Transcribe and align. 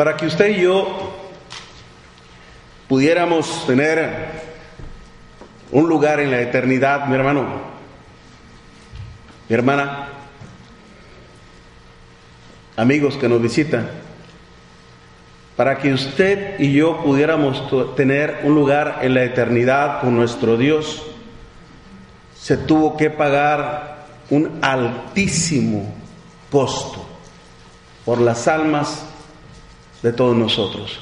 Para 0.00 0.16
que 0.16 0.24
usted 0.24 0.56
y 0.56 0.62
yo 0.62 1.12
pudiéramos 2.88 3.66
tener 3.66 4.28
un 5.72 5.90
lugar 5.90 6.20
en 6.20 6.30
la 6.30 6.40
eternidad, 6.40 7.04
mi 7.04 7.16
hermano, 7.16 7.44
mi 9.46 9.54
hermana, 9.54 10.08
amigos 12.78 13.18
que 13.18 13.28
nos 13.28 13.42
visitan, 13.42 13.90
para 15.54 15.76
que 15.76 15.92
usted 15.92 16.58
y 16.58 16.72
yo 16.72 17.02
pudiéramos 17.04 17.94
tener 17.94 18.40
un 18.44 18.54
lugar 18.54 19.00
en 19.02 19.12
la 19.12 19.24
eternidad 19.24 20.00
con 20.00 20.16
nuestro 20.16 20.56
Dios, 20.56 21.02
se 22.40 22.56
tuvo 22.56 22.96
que 22.96 23.10
pagar 23.10 24.06
un 24.30 24.60
altísimo 24.62 25.94
costo 26.50 27.04
por 28.06 28.18
las 28.18 28.48
almas 28.48 29.09
de 30.02 30.12
todos 30.12 30.36
nosotros. 30.36 30.98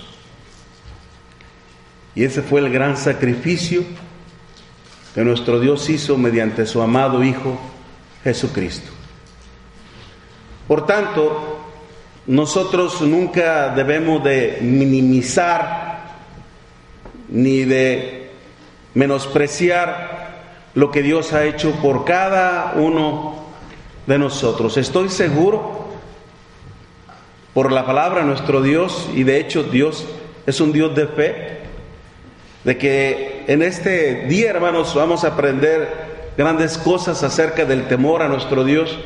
Y 2.14 2.24
ese 2.24 2.42
fue 2.42 2.60
el 2.60 2.70
gran 2.70 2.96
sacrificio 2.96 3.82
que 5.14 5.24
nuestro 5.24 5.60
Dios 5.60 5.88
hizo 5.88 6.16
mediante 6.16 6.66
su 6.66 6.82
amado 6.82 7.22
Hijo 7.22 7.58
Jesucristo. 8.24 8.90
Por 10.66 10.84
tanto, 10.84 11.58
nosotros 12.26 13.00
nunca 13.00 13.70
debemos 13.70 14.22
de 14.22 14.58
minimizar 14.60 16.16
ni 17.28 17.64
de 17.64 18.30
menospreciar 18.94 20.18
lo 20.74 20.90
que 20.90 21.02
Dios 21.02 21.32
ha 21.32 21.44
hecho 21.44 21.72
por 21.82 22.04
cada 22.04 22.74
uno 22.76 23.46
de 24.06 24.18
nosotros. 24.18 24.76
Estoy 24.76 25.08
seguro 25.08 25.87
por 27.58 27.72
la 27.72 27.84
palabra 27.84 28.22
nuestro 28.22 28.62
Dios, 28.62 29.10
y 29.16 29.24
de 29.24 29.40
hecho 29.40 29.64
Dios 29.64 30.06
es 30.46 30.60
un 30.60 30.70
Dios 30.70 30.94
de 30.94 31.08
fe, 31.08 31.58
de 32.62 32.78
que 32.78 33.42
en 33.48 33.62
este 33.62 34.26
día, 34.26 34.50
hermanos, 34.50 34.94
vamos 34.94 35.24
a 35.24 35.30
aprender 35.30 35.88
grandes 36.36 36.78
cosas 36.78 37.24
acerca 37.24 37.64
del 37.64 37.88
temor 37.88 38.22
a 38.22 38.28
nuestro 38.28 38.62
Dios 38.62 38.96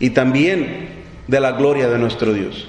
y 0.00 0.10
también 0.10 0.88
de 1.28 1.38
la 1.38 1.52
gloria 1.52 1.88
de 1.88 1.98
nuestro 1.98 2.32
Dios. 2.32 2.66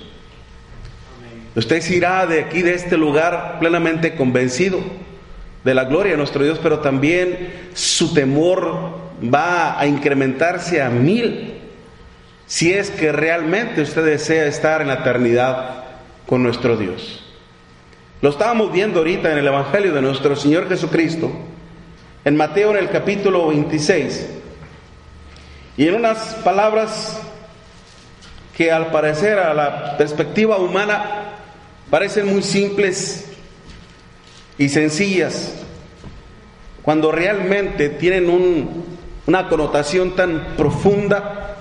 Usted 1.56 1.82
se 1.82 1.96
irá 1.96 2.28
de 2.28 2.42
aquí, 2.42 2.62
de 2.62 2.76
este 2.76 2.98
lugar, 2.98 3.58
plenamente 3.60 4.14
convencido 4.14 4.80
de 5.64 5.74
la 5.74 5.86
gloria 5.86 6.12
de 6.12 6.20
nuestro 6.20 6.44
Dios, 6.44 6.60
pero 6.62 6.82
también 6.82 7.72
su 7.74 8.14
temor 8.14 8.92
va 9.24 9.80
a 9.80 9.88
incrementarse 9.88 10.84
a 10.84 10.90
mil 10.92 11.57
si 12.48 12.72
es 12.72 12.90
que 12.90 13.12
realmente 13.12 13.82
usted 13.82 14.06
desea 14.06 14.46
estar 14.46 14.82
en 14.82 14.88
la 14.88 14.96
eternidad 14.96 15.84
con 16.26 16.42
nuestro 16.42 16.78
Dios. 16.78 17.24
Lo 18.22 18.30
estábamos 18.30 18.72
viendo 18.72 19.00
ahorita 19.00 19.32
en 19.32 19.38
el 19.38 19.48
Evangelio 19.48 19.94
de 19.94 20.02
nuestro 20.02 20.36
Señor 20.36 20.68
Jesucristo, 20.70 21.30
en 22.26 22.36
Mateo 22.36 22.72
en 22.72 22.78
el 22.78 22.90
capítulo 22.90 23.50
26, 23.50 24.30
y 25.76 25.88
en 25.88 25.96
unas 25.96 26.36
palabras 26.36 27.22
que 28.56 28.72
al 28.72 28.92
parecer 28.92 29.38
a 29.38 29.54
la 29.54 29.98
perspectiva 29.98 30.58
humana 30.58 31.36
parecen 31.92 32.28
muy 32.28 32.42
simples 32.42 33.30
y 34.58 34.70
sencillas, 34.70 35.54
cuando 36.82 37.12
realmente 37.12 37.90
tienen 37.90 38.30
una 39.28 39.50
connotación 39.50 40.16
tan 40.16 40.56
profunda, 40.58 41.57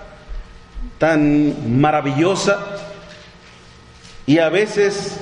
tan 0.99 1.81
maravillosa, 1.81 2.59
y 4.27 4.39
a 4.39 4.49
veces 4.49 5.21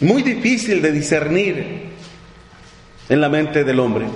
muy 0.00 0.22
difícil 0.22 0.80
de 0.80 0.92
discernir 0.92 1.90
en 3.08 3.20
la 3.20 3.28
mente 3.28 3.64
del 3.64 3.80
hombre. 3.80 4.06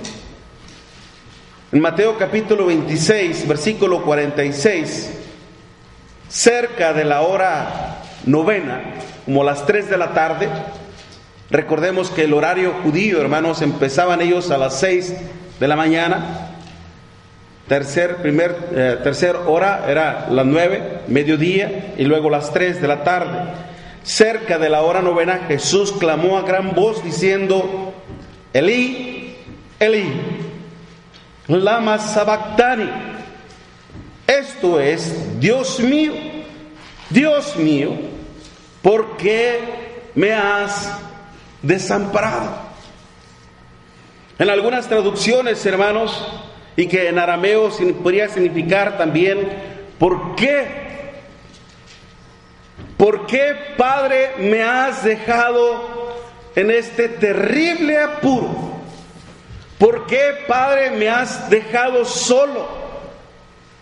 En 1.71 1.81
Mateo 1.81 2.17
capítulo 2.17 2.67
26, 2.67 3.47
versículo 3.47 4.01
46, 4.03 5.11
cerca 6.29 6.93
de 6.93 7.03
la 7.03 7.21
hora 7.21 8.01
novena, 8.25 8.93
como 9.25 9.43
las 9.43 9.65
3 9.65 9.89
de 9.89 9.97
la 9.97 10.13
tarde, 10.13 10.47
recordemos 11.49 12.09
que 12.09 12.23
el 12.23 12.33
horario 12.33 12.73
judío, 12.83 13.19
hermanos, 13.19 13.61
empezaban 13.61 14.21
ellos 14.21 14.51
a 14.51 14.57
las 14.57 14.79
6 14.79 15.13
de 15.59 15.67
la 15.67 15.75
mañana, 15.75 16.54
tercer, 17.67 18.17
primer, 18.17 18.55
eh, 18.71 18.99
tercer 19.03 19.35
hora 19.35 19.85
era 19.87 20.27
las 20.29 20.45
9, 20.45 21.01
mediodía, 21.07 21.93
y 21.97 22.03
luego 22.03 22.29
las 22.29 22.53
3 22.53 22.81
de 22.81 22.87
la 22.87 23.03
tarde. 23.03 23.39
Cerca 24.03 24.59
de 24.59 24.69
la 24.69 24.83
hora 24.83 25.01
novena, 25.01 25.45
Jesús 25.47 25.91
clamó 25.91 26.37
a 26.37 26.43
gran 26.43 26.75
voz 26.75 27.03
diciendo, 27.03 27.93
Elí, 28.53 29.35
Elí, 29.79 30.13
lama 31.47 31.97
sabactani. 31.97 32.89
Esto 34.27 34.79
es, 34.79 35.39
Dios 35.39 35.79
mío, 35.79 36.13
Dios 37.09 37.55
mío, 37.57 37.91
¿por 38.81 39.17
qué 39.17 39.59
me 40.15 40.33
has 40.33 40.99
desamparado? 41.61 42.65
En 44.37 44.49
algunas 44.49 44.87
traducciones, 44.87 45.65
hermanos, 45.65 46.27
y 46.75 46.87
que 46.87 47.09
en 47.09 47.19
arameo 47.19 47.69
podría 48.01 48.27
significar 48.29 48.97
también, 48.97 49.47
¿por 49.97 50.35
qué 50.35 50.85
¿Por 52.97 53.27
qué, 53.27 53.55
Padre, 53.77 54.31
me 54.39 54.63
has 54.63 55.03
dejado 55.03 56.15
en 56.55 56.71
este 56.71 57.09
terrible 57.09 57.97
apuro? 57.97 58.75
¿Por 59.77 60.07
qué, 60.07 60.45
Padre, 60.47 60.91
me 60.91 61.09
has 61.09 61.49
dejado 61.49 62.05
solo 62.05 62.67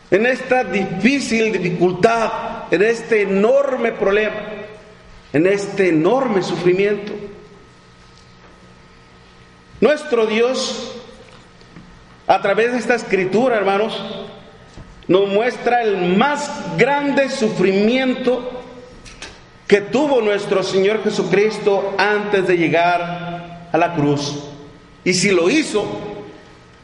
en 0.10 0.26
esta 0.26 0.64
difícil 0.64 1.52
dificultad, 1.52 2.32
en 2.72 2.82
este 2.82 3.22
enorme 3.22 3.92
problema, 3.92 4.42
en 5.32 5.46
este 5.46 5.90
enorme 5.90 6.42
sufrimiento? 6.42 7.14
Nuestro 9.80 10.26
Dios, 10.26 11.03
a 12.28 12.42
través 12.42 12.72
de 12.72 12.80
esta 12.80 12.96
escritura, 12.96 13.58
hermanos, 13.58 13.94
nos 15.08 15.28
muestra 15.28 15.82
el 15.82 16.16
más 16.16 16.78
grande 16.78 17.30
sufrimiento 17.30 18.62
que 19.68 19.82
tuvo 19.82 20.22
nuestro 20.22 20.64
Señor 20.64 21.04
Jesucristo 21.04 21.96
antes 21.98 22.48
de 22.48 22.58
llegar 22.58 23.68
a 23.72 23.78
la 23.78 23.94
cruz. 23.94 24.46
Y 25.04 25.14
si 25.14 25.32
lo 25.32 25.50
hizo, 25.50 25.86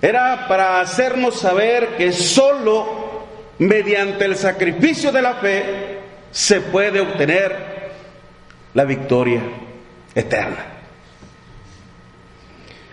era 0.02 0.48
para 0.48 0.82
hacernos 0.82 1.40
saber 1.40 1.98
que 1.98 2.12
solo 2.12 3.28
mediante 3.60 4.26
el 4.26 4.36
sacrificio 4.36 5.12
de 5.12 5.22
la 5.22 5.36
fe 5.36 6.00
se 6.32 6.62
puede 6.62 7.00
obtener 7.00 7.92
la 8.74 8.86
victoria 8.86 9.42
eterna. 10.16 10.79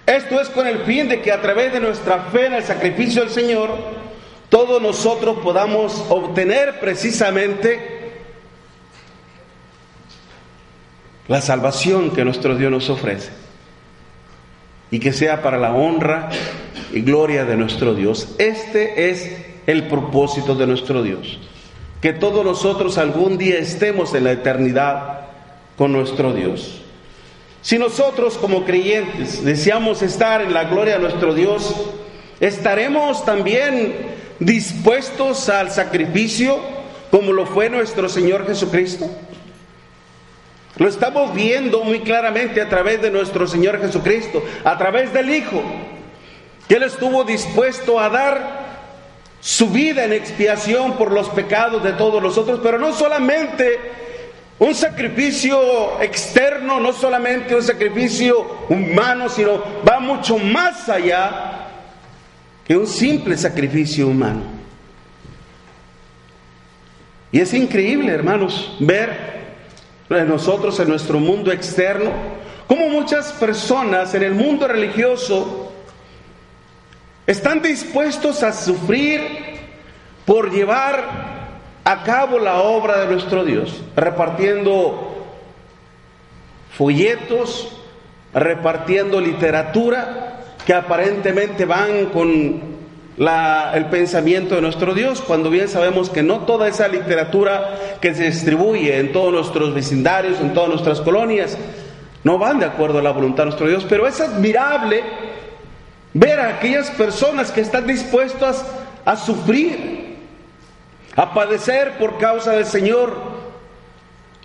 Esto 0.07 0.41
es 0.41 0.49
con 0.49 0.69
el 0.69 0.79
fin 0.85 1.09
de 1.09 1.21
que 1.21 1.33
a 1.33 1.43
través 1.43 1.73
de 1.73 1.81
nuestra 1.81 2.21
fe 2.31 2.47
en 2.47 2.55
el 2.55 2.63
sacrificio 2.63 3.23
del 3.23 3.31
Señor, 3.31 3.71
todos 4.49 4.81
nosotros 4.81 5.39
podamos 5.43 6.05
obtener 6.09 6.79
precisamente 6.79 7.97
la 11.27 11.41
salvación 11.41 12.13
que 12.13 12.25
nuestro 12.25 12.55
Dios 12.55 12.71
nos 12.71 12.89
ofrece. 12.89 13.31
Y 14.93 15.01
que 15.01 15.13
sea 15.13 15.43
para 15.43 15.59
la 15.59 15.75
honra 15.75 16.31
y 16.93 17.01
gloria 17.01 17.45
de 17.45 17.57
nuestro 17.57 17.95
Dios. 17.95 18.37
Este 18.39 19.11
es 19.11 19.37
el 19.67 19.89
propósito 19.89 20.55
de 20.55 20.69
nuestro 20.69 21.03
Dios. 21.03 21.41
Que 22.01 22.13
todos 22.13 22.45
nosotros 22.45 22.97
algún 22.97 23.39
día 23.39 23.59
estemos 23.59 24.15
en 24.15 24.23
la 24.23 24.31
eternidad 24.31 25.23
con 25.77 25.91
nuestro 25.91 26.33
Dios. 26.33 26.86
Si 27.67 27.81
nosotros 27.81 28.39
como 28.39 28.65
creyentes 28.65 29.45
deseamos 29.45 30.01
estar 30.01 30.41
en 30.41 30.55
la 30.55 30.67
gloria 30.67 30.95
de 30.95 31.01
nuestro 31.01 31.35
Dios, 31.35 31.75
estaremos 32.39 33.25
también 33.25 34.07
dispuestos 34.39 35.49
al 35.49 35.73
sacrificio 35.73 36.61
como 37.11 37.33
lo 37.33 37.45
fue 37.45 37.69
nuestro 37.69 38.09
Señor 38.09 38.47
Jesucristo? 38.47 39.11
Lo 40.77 40.87
estamos 40.87 41.35
viendo 41.35 41.83
muy 41.83 42.03
claramente 42.03 42.63
a 42.63 42.69
través 42.69 43.03
de 43.03 43.11
nuestro 43.11 43.49
Señor 43.49 43.81
Jesucristo, 43.81 44.45
a 44.63 44.79
través 44.79 45.13
del 45.13 45.29
Hijo, 45.29 45.61
que 46.69 46.77
Él 46.77 46.85
estuvo 46.85 47.25
dispuesto 47.25 47.99
a 47.99 48.09
dar 48.09 48.67
su 49.41 49.71
vida 49.71 50.05
en 50.05 50.13
expiación 50.13 50.93
por 50.93 51.11
los 51.11 51.31
pecados 51.31 51.83
de 51.83 51.95
todos 51.95 52.23
nosotros, 52.23 52.61
pero 52.63 52.79
no 52.79 52.93
solamente 52.93 54.06
un 54.59 54.75
sacrificio 54.75 56.01
externo, 56.01 56.81
no 56.81 56.93
solamente 56.93 57.55
un 57.55 57.63
sacrificio 57.63 58.67
humano, 58.69 59.29
sino 59.29 59.63
va 59.87 60.01
mucho 60.01 60.39
más 60.39 60.89
allá 60.89 61.69
que 62.65 62.77
un 62.77 62.87
simple 62.87 63.37
sacrificio 63.37 64.09
humano. 64.09 64.43
Y 67.31 67.41
es 67.41 67.53
increíble, 67.53 68.13
hermanos, 68.13 68.77
ver 68.81 69.37
nosotros 70.09 70.79
en 70.81 70.89
nuestro 70.89 71.21
mundo 71.21 71.53
externo, 71.53 72.11
como 72.67 72.89
muchas 72.89 73.33
personas 73.33 74.15
en 74.15 74.23
el 74.23 74.35
mundo 74.35 74.67
religioso 74.67 75.73
están 77.27 77.61
dispuestos 77.61 78.43
a 78.43 78.53
sufrir 78.53 79.21
por 80.25 80.51
llevar 80.51 81.36
a 81.87 82.03
cabo 82.03 82.41
la 82.41 82.63
obra 82.63 83.03
de 83.03 83.07
nuestro 83.07 83.45
Dios, 83.45 83.81
repartiendo 83.95 85.25
folletos, 86.77 87.69
repartiendo 88.35 89.21
literatura 89.21 90.41
que 90.67 90.75
aparentemente 90.75 91.65
van 91.65 92.07
con 92.07 92.61
el 93.73 93.87
pensamiento 93.87 94.57
de 94.57 94.63
nuestro 94.63 94.95
Dios, 94.95 95.23
cuando 95.23 95.49
bien 95.49 95.69
sabemos 95.69 96.11
que 96.11 96.25
no 96.25 96.41
toda 96.41 96.67
esa 96.67 96.89
literatura 96.89 97.77
que 98.01 98.17
se 98.17 98.25
distribuye 98.25 98.99
en 98.99 99.13
todos 99.13 99.33
nuestros 99.33 99.73
vecindarios, 99.73 100.41
en 100.41 100.55
todas 100.55 100.71
nuestras 100.71 101.01
colonias, 101.01 101.57
no 102.25 102.37
van 102.37 102.59
de 102.59 102.67
acuerdo 102.67 102.99
a 102.99 103.03
la 103.03 103.13
voluntad 103.13 103.45
de 103.45 103.51
nuestro 103.51 103.69
Dios, 103.69 103.87
pero 103.89 104.09
es 104.09 104.21
admirable 104.21 105.05
ver 106.15 106.41
a 106.41 106.49
aquellas 106.49 106.91
personas 106.91 107.53
que 107.53 107.61
están 107.61 107.87
dispuestas 107.87 108.67
a 109.05 109.15
sufrir, 109.15 110.06
a 111.17 111.33
padecer 111.33 111.97
por 111.99 112.19
causa 112.19 112.53
del 112.53 112.67
Señor. 112.67 113.37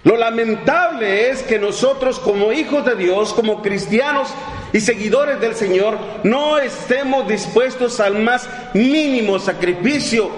Lo 0.04 0.18
lamentable 0.18 1.30
es 1.30 1.44
que 1.44 1.60
nosotros 1.60 2.18
como 2.18 2.52
hijos 2.52 2.86
de 2.86 2.96
Dios, 2.96 3.34
como 3.34 3.62
cristianos 3.62 4.30
y 4.74 4.80
seguidores 4.80 5.40
del 5.40 5.54
Señor, 5.54 6.00
no 6.24 6.58
estemos 6.58 7.28
dispuestos 7.28 8.00
al 8.00 8.20
más 8.20 8.50
mínimo 8.74 9.38
sacrificio 9.38 10.32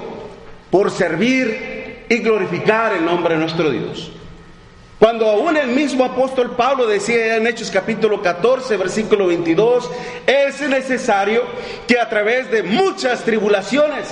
por 0.69 0.91
servir 0.91 2.05
y 2.09 2.17
glorificar 2.17 2.93
el 2.93 3.05
nombre 3.05 3.35
de 3.35 3.39
nuestro 3.39 3.69
Dios. 3.69 4.11
Cuando 4.99 5.29
aún 5.29 5.55
el 5.55 5.67
mismo 5.67 6.03
apóstol 6.03 6.55
Pablo 6.55 6.87
decía 6.87 7.35
en 7.35 7.45
Hechos 7.45 7.69
capítulo 7.69 8.21
14, 8.21 8.75
versículo 8.77 9.27
22, 9.27 9.89
es 10.25 10.61
necesario 10.61 11.43
que 11.87 11.99
a 11.99 12.09
través 12.09 12.49
de 12.49 12.63
muchas 12.63 13.23
tribulaciones 13.23 14.07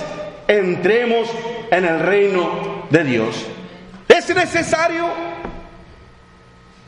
entremos 0.58 1.28
en 1.70 1.84
el 1.84 2.00
reino 2.00 2.86
de 2.90 3.04
Dios. 3.04 3.46
Es 4.08 4.34
necesario 4.34 5.08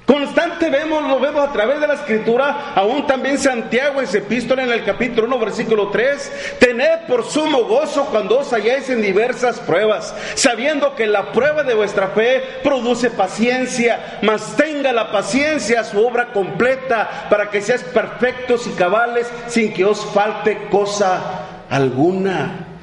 Constante 0.06 0.69
vemos, 0.69 1.02
lo 1.08 1.19
vemos 1.19 1.49
a 1.49 1.52
través 1.52 1.81
de 1.81 1.87
la 1.87 1.94
escritura, 1.94 2.72
aún 2.75 3.06
también 3.06 3.38
Santiago 3.38 4.02
en 4.02 4.06
su 4.06 4.19
epístola 4.19 4.62
en 4.62 4.70
el 4.70 4.84
capítulo 4.84 5.26
1, 5.28 5.38
versículo 5.38 5.88
3, 5.88 6.56
tened 6.58 7.06
por 7.08 7.25
sumo 7.25 7.64
gozo 7.64 8.05
cuando 8.11 8.40
os 8.40 8.52
halláis 8.52 8.90
en 8.90 9.00
diversas 9.00 9.61
pruebas, 9.61 10.14
sabiendo 10.34 10.94
que 10.94 11.06
la 11.06 11.32
prueba 11.32 11.62
de 11.62 11.72
vuestra 11.72 12.08
fe 12.08 12.43
produce 12.62 13.08
paciencia, 13.08 14.19
mas 14.20 14.55
tenga 14.56 14.93
la 14.93 15.11
paciencia 15.11 15.82
su 15.84 16.06
obra 16.06 16.34
completa 16.34 17.26
para 17.31 17.49
que 17.49 17.62
seáis 17.62 17.82
perfectos 17.82 18.66
y 18.66 18.70
cabales 18.72 19.26
sin 19.46 19.72
que 19.72 19.87
os 19.87 20.05
falte 20.12 20.69
cosa 20.70 21.64
alguna. 21.70 22.74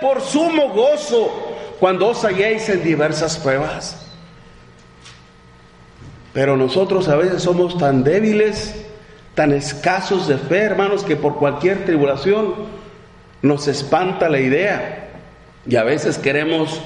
Por 0.00 0.20
sumo 0.20 0.70
gozo 0.70 1.30
cuando 1.78 2.08
os 2.08 2.24
halléis 2.24 2.68
en 2.68 2.82
diversas 2.82 3.38
pruebas. 3.38 3.96
Pero 6.32 6.56
nosotros 6.56 7.08
a 7.08 7.16
veces 7.16 7.42
somos 7.42 7.76
tan 7.76 8.04
débiles, 8.04 8.74
tan 9.34 9.52
escasos 9.52 10.28
de 10.28 10.38
fe, 10.38 10.58
hermanos, 10.58 11.02
que 11.02 11.16
por 11.16 11.36
cualquier 11.36 11.84
tribulación 11.84 12.54
nos 13.42 13.66
espanta 13.66 14.28
la 14.28 14.40
idea. 14.40 15.08
Y 15.66 15.76
a 15.76 15.82
veces 15.82 16.18
queremos, 16.18 16.80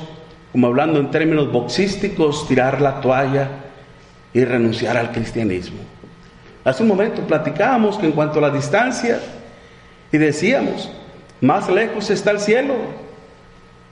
como 0.52 0.68
hablando 0.68 0.98
en 0.98 1.10
términos 1.10 1.52
boxísticos, 1.52 2.48
tirar 2.48 2.80
la 2.80 3.00
toalla 3.00 3.48
y 4.32 4.44
renunciar 4.44 4.96
al 4.96 5.12
cristianismo. 5.12 5.78
Hace 6.64 6.82
un 6.82 6.88
momento 6.88 7.26
platicábamos 7.26 7.98
que 7.98 8.06
en 8.06 8.12
cuanto 8.12 8.38
a 8.38 8.42
la 8.42 8.50
distancia, 8.50 9.20
y 10.10 10.16
decíamos, 10.16 10.90
más 11.44 11.68
lejos 11.68 12.10
está 12.10 12.30
el 12.30 12.40
cielo. 12.40 12.74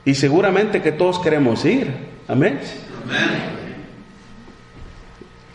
Y 0.05 0.15
seguramente 0.15 0.83
que 0.83 0.91
todos 0.91 1.19
queremos 1.19 1.65
ir. 1.65 1.89
Amén. 2.27 2.59
Amén. 3.05 3.53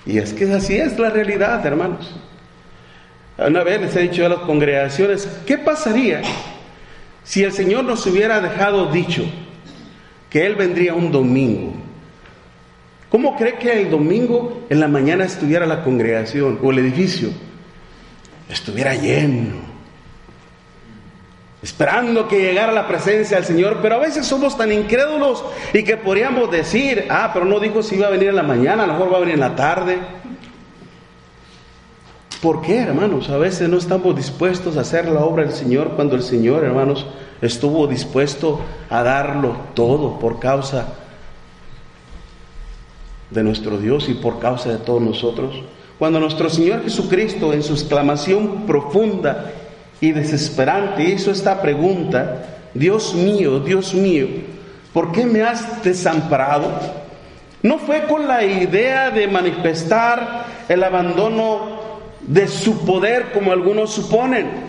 Y 0.05 0.19
es 0.19 0.31
que 0.31 0.51
así 0.53 0.77
es 0.77 0.97
la 0.97 1.09
realidad, 1.09 1.65
hermanos. 1.65 2.15
Una 3.37 3.63
vez 3.63 3.81
les 3.81 3.95
he 3.95 4.01
dicho 4.03 4.25
a 4.25 4.29
las 4.29 4.39
congregaciones, 4.39 5.27
¿qué 5.45 5.57
pasaría 5.57 6.21
si 7.23 7.43
el 7.43 7.51
Señor 7.51 7.83
nos 7.83 8.05
hubiera 8.05 8.39
dejado 8.39 8.91
dicho 8.91 9.25
que 10.29 10.45
Él 10.45 10.55
vendría 10.55 10.93
un 10.93 11.11
domingo? 11.11 11.73
¿Cómo 13.09 13.35
cree 13.35 13.55
que 13.55 13.81
el 13.81 13.89
domingo 13.89 14.65
en 14.69 14.79
la 14.79 14.87
mañana 14.87 15.25
estuviera 15.25 15.65
la 15.65 15.83
congregación 15.83 16.59
o 16.61 16.71
el 16.71 16.79
edificio? 16.79 17.29
Estuviera 18.49 18.95
lleno 18.95 19.76
esperando 21.61 22.27
que 22.27 22.39
llegara 22.39 22.71
la 22.71 22.87
presencia 22.87 23.37
del 23.37 23.45
Señor, 23.45 23.79
pero 23.81 23.95
a 23.95 23.99
veces 23.99 24.25
somos 24.25 24.57
tan 24.57 24.71
incrédulos 24.71 25.43
y 25.73 25.83
que 25.83 25.97
podríamos 25.97 26.51
decir, 26.51 27.07
ah, 27.09 27.31
pero 27.33 27.45
no 27.45 27.59
dijo 27.59 27.81
si 27.81 27.95
iba 27.95 28.07
a 28.07 28.11
venir 28.11 28.29
en 28.29 28.35
la 28.35 28.43
mañana, 28.43 28.83
a 28.83 28.87
lo 28.87 28.93
mejor 28.93 29.13
va 29.13 29.17
a 29.17 29.21
venir 29.21 29.35
en 29.35 29.41
la 29.41 29.55
tarde. 29.55 29.97
¿Por 32.41 32.61
qué, 32.61 32.77
hermanos? 32.77 33.29
A 33.29 33.37
veces 33.37 33.67
no 33.67 33.77
estamos 33.77 34.15
dispuestos 34.15 34.77
a 34.77 34.81
hacer 34.81 35.07
la 35.07 35.21
obra 35.21 35.43
del 35.43 35.53
Señor 35.53 35.93
cuando 35.95 36.15
el 36.15 36.21
Señor, 36.21 36.63
hermanos, 36.63 37.07
estuvo 37.41 37.87
dispuesto 37.87 38.59
a 38.89 39.01
darlo 39.01 39.57
todo 39.73 40.19
por 40.19 40.39
causa 40.39 40.93
de 43.31 43.43
nuestro 43.43 43.77
Dios 43.79 44.07
y 44.09 44.13
por 44.13 44.39
causa 44.39 44.69
de 44.69 44.77
todos 44.77 45.01
nosotros. 45.01 45.63
Cuando 45.97 46.19
nuestro 46.19 46.49
Señor 46.49 46.83
Jesucristo 46.83 47.53
en 47.53 47.63
su 47.63 47.73
exclamación 47.73 48.67
profunda 48.67 49.51
y 49.99 50.11
desesperante 50.11 51.03
hizo 51.03 51.31
esta 51.31 51.61
pregunta, 51.61 52.45
Dios 52.73 53.15
mío, 53.15 53.59
Dios 53.59 53.93
mío, 53.93 54.27
¿por 54.93 55.11
qué 55.11 55.25
me 55.25 55.41
has 55.41 55.83
desamparado? 55.83 56.71
No 57.63 57.79
fue 57.79 58.03
con 58.03 58.27
la 58.27 58.43
idea 58.43 59.09
de 59.09 59.27
manifestar 59.27 60.45
el 60.69 60.83
abandono 60.83 61.77
de 62.21 62.47
su 62.47 62.85
poder 62.85 63.31
como 63.31 63.51
algunos 63.51 63.91
suponen 63.91 64.66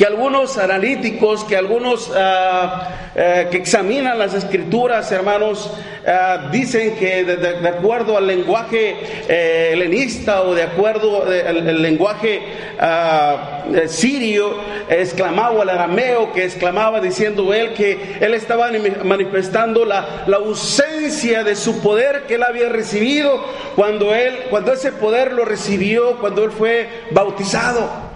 que 0.00 0.06
algunos 0.06 0.56
analíticos, 0.56 1.44
que 1.44 1.58
algunos 1.58 2.10
ah, 2.16 3.10
eh, 3.14 3.48
que 3.50 3.58
examinan 3.58 4.18
las 4.18 4.32
escrituras, 4.32 5.12
hermanos, 5.12 5.70
ah, 6.06 6.48
dicen 6.50 6.96
que 6.96 7.22
de, 7.22 7.68
acuerdo 7.68 8.16
al 8.16 8.26
lenguaje 8.26 8.96
eh, 9.28 9.72
helenista 9.74 10.40
o 10.40 10.54
de 10.54 10.62
acuerdo 10.62 11.24
al 11.24 11.82
lenguaje 11.82 12.40
ah, 12.80 13.64
sirio, 13.88 14.54
exclamaba 14.88 15.60
al 15.60 15.68
arameo, 15.68 16.32
que 16.32 16.46
exclamaba 16.46 16.98
diciendo 17.02 17.52
él 17.52 17.74
que 17.74 18.16
él 18.22 18.32
estaba 18.32 18.70
manifestando 19.04 19.84
la, 19.84 20.24
la 20.26 20.38
ausencia 20.38 21.44
de 21.44 21.54
su 21.54 21.82
poder 21.82 22.22
que 22.26 22.36
él 22.36 22.42
había 22.42 22.70
recibido 22.70 23.38
cuando 23.76 24.14
él, 24.14 24.44
cuando 24.48 24.72
ese 24.72 24.92
poder 24.92 25.34
lo 25.34 25.44
recibió, 25.44 26.16
cuando 26.20 26.42
él 26.44 26.52
fue 26.52 26.88
bautizado. 27.10 28.09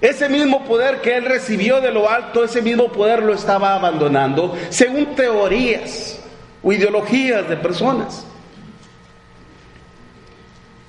Ese 0.00 0.28
mismo 0.28 0.64
poder 0.64 1.00
que 1.00 1.16
él 1.16 1.24
recibió 1.24 1.80
de 1.80 1.90
lo 1.90 2.10
alto, 2.10 2.44
ese 2.44 2.60
mismo 2.60 2.88
poder 2.88 3.22
lo 3.22 3.32
estaba 3.32 3.74
abandonando 3.74 4.56
según 4.68 5.14
teorías 5.14 6.20
o 6.62 6.72
ideologías 6.72 7.48
de 7.48 7.56
personas. 7.56 8.26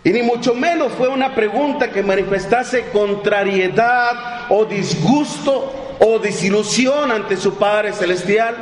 Y 0.03 0.11
ni 0.11 0.21
mucho 0.21 0.53
menos 0.53 0.91
fue 0.93 1.07
una 1.07 1.33
pregunta 1.33 1.89
que 1.89 2.03
manifestase 2.03 2.89
contrariedad 2.91 4.45
o 4.49 4.65
disgusto 4.65 5.95
o 5.99 6.19
desilusión 6.19 7.11
ante 7.11 7.37
su 7.37 7.55
Padre 7.55 7.91
Celestial. 7.91 8.55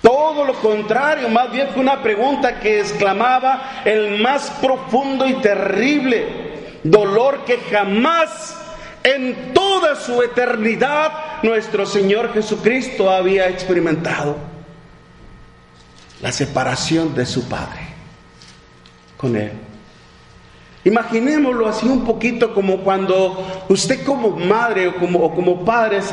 Todo 0.00 0.44
lo 0.44 0.54
contrario, 0.54 1.28
más 1.28 1.50
bien 1.50 1.68
fue 1.72 1.82
una 1.82 2.02
pregunta 2.02 2.60
que 2.60 2.80
exclamaba 2.80 3.82
el 3.84 4.20
más 4.20 4.50
profundo 4.62 5.26
y 5.26 5.34
terrible 5.34 6.26
dolor 6.82 7.44
que 7.44 7.58
jamás 7.70 8.63
en 9.04 9.52
toda 9.52 9.94
su 9.94 10.22
eternidad 10.22 11.42
nuestro 11.42 11.86
Señor 11.86 12.32
Jesucristo 12.32 13.10
había 13.10 13.48
experimentado. 13.48 14.36
la 16.22 16.32
separación 16.32 17.14
de 17.14 17.26
su 17.26 17.46
padre 17.50 17.80
con 19.18 19.36
él. 19.36 19.52
Imaginémoslo 20.84 21.68
así 21.68 21.86
un 21.86 22.04
poquito 22.04 22.54
como 22.54 22.78
cuando 22.78 23.64
usted 23.68 24.04
como 24.04 24.30
madre 24.30 24.88
o 24.88 24.96
como, 24.96 25.18
o 25.18 25.34
como 25.34 25.64
padres 25.66 26.12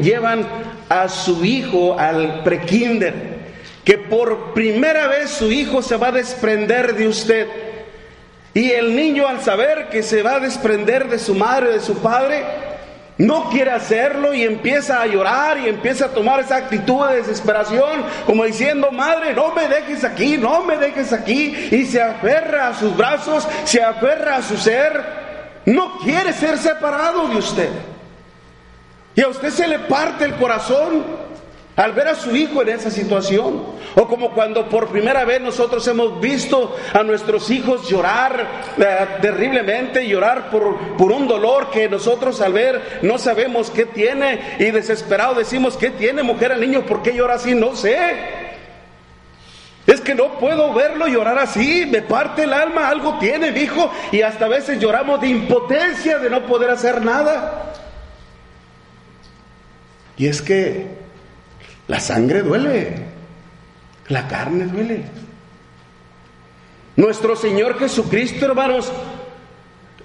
llevan 0.00 0.46
a 0.88 1.08
su 1.08 1.44
hijo 1.44 1.98
al 1.98 2.42
prekinder, 2.44 3.40
que 3.84 3.98
por 3.98 4.54
primera 4.54 5.08
vez 5.08 5.30
su 5.30 5.50
hijo 5.52 5.82
se 5.82 5.96
va 5.96 6.08
a 6.08 6.12
desprender 6.12 6.94
de 6.94 7.08
usted. 7.08 7.48
Y 8.54 8.70
el 8.70 8.94
niño 8.94 9.26
al 9.26 9.42
saber 9.42 9.88
que 9.88 10.04
se 10.04 10.22
va 10.22 10.36
a 10.36 10.40
desprender 10.40 11.08
de 11.08 11.18
su 11.18 11.34
madre, 11.34 11.72
de 11.72 11.80
su 11.80 11.98
padre, 11.98 12.44
no 13.18 13.50
quiere 13.50 13.72
hacerlo 13.72 14.32
y 14.32 14.42
empieza 14.42 15.00
a 15.02 15.06
llorar 15.06 15.58
y 15.58 15.68
empieza 15.68 16.06
a 16.06 16.08
tomar 16.08 16.40
esa 16.40 16.56
actitud 16.56 17.06
de 17.08 17.16
desesperación, 17.16 18.04
como 18.26 18.44
diciendo, 18.44 18.90
madre, 18.90 19.34
no 19.34 19.52
me 19.54 19.68
dejes 19.68 20.04
aquí, 20.04 20.36
no 20.36 20.62
me 20.62 20.76
dejes 20.76 21.12
aquí, 21.12 21.68
y 21.70 21.84
se 21.84 22.00
aferra 22.00 22.68
a 22.68 22.74
sus 22.74 22.96
brazos, 22.96 23.46
se 23.64 23.82
aferra 23.82 24.36
a 24.36 24.42
su 24.42 24.56
ser, 24.56 25.00
no 25.66 25.98
quiere 25.98 26.32
ser 26.32 26.58
separado 26.58 27.28
de 27.28 27.36
usted. 27.36 27.70
Y 29.16 29.20
a 29.20 29.28
usted 29.28 29.50
se 29.50 29.68
le 29.68 29.78
parte 29.80 30.24
el 30.24 30.34
corazón 30.34 31.23
al 31.76 31.92
ver 31.92 32.08
a 32.08 32.14
su 32.14 32.34
hijo 32.36 32.62
en 32.62 32.68
esa 32.68 32.90
situación. 32.90 33.62
O 33.96 34.06
como 34.06 34.30
cuando 34.30 34.68
por 34.68 34.88
primera 34.88 35.24
vez 35.24 35.40
nosotros 35.40 35.86
hemos 35.88 36.20
visto 36.20 36.76
a 36.92 37.02
nuestros 37.02 37.50
hijos 37.50 37.88
llorar 37.88 38.46
eh, 38.78 39.06
terriblemente, 39.20 40.06
llorar 40.06 40.50
por, 40.50 40.96
por 40.96 41.12
un 41.12 41.26
dolor 41.26 41.70
que 41.70 41.88
nosotros 41.88 42.40
al 42.40 42.52
ver 42.52 43.00
no 43.02 43.18
sabemos 43.18 43.70
qué 43.70 43.86
tiene 43.86 44.56
y 44.58 44.70
desesperado 44.70 45.34
decimos, 45.34 45.76
¿qué 45.76 45.90
tiene 45.90 46.22
mujer 46.22 46.52
al 46.52 46.60
niño? 46.60 46.86
¿Por 46.86 47.02
qué 47.02 47.14
llora 47.14 47.34
así? 47.34 47.54
No 47.54 47.74
sé. 47.74 48.44
Es 49.86 50.00
que 50.00 50.14
no 50.14 50.38
puedo 50.38 50.72
verlo 50.72 51.06
llorar 51.06 51.38
así, 51.38 51.84
me 51.86 52.00
parte 52.00 52.44
el 52.44 52.54
alma, 52.54 52.88
algo 52.88 53.18
tiene, 53.18 53.48
hijo, 53.60 53.92
y 54.12 54.22
hasta 54.22 54.46
a 54.46 54.48
veces 54.48 54.80
lloramos 54.80 55.20
de 55.20 55.28
impotencia 55.28 56.18
de 56.18 56.30
no 56.30 56.46
poder 56.46 56.70
hacer 56.70 57.02
nada. 57.02 57.74
Y 60.16 60.26
es 60.26 60.40
que 60.40 61.03
la 61.88 62.00
sangre 62.00 62.42
duele, 62.42 62.94
la 64.08 64.26
carne 64.26 64.64
duele. 64.66 65.04
Nuestro 66.96 67.36
Señor 67.36 67.78
Jesucristo, 67.78 68.46
hermanos, 68.46 68.92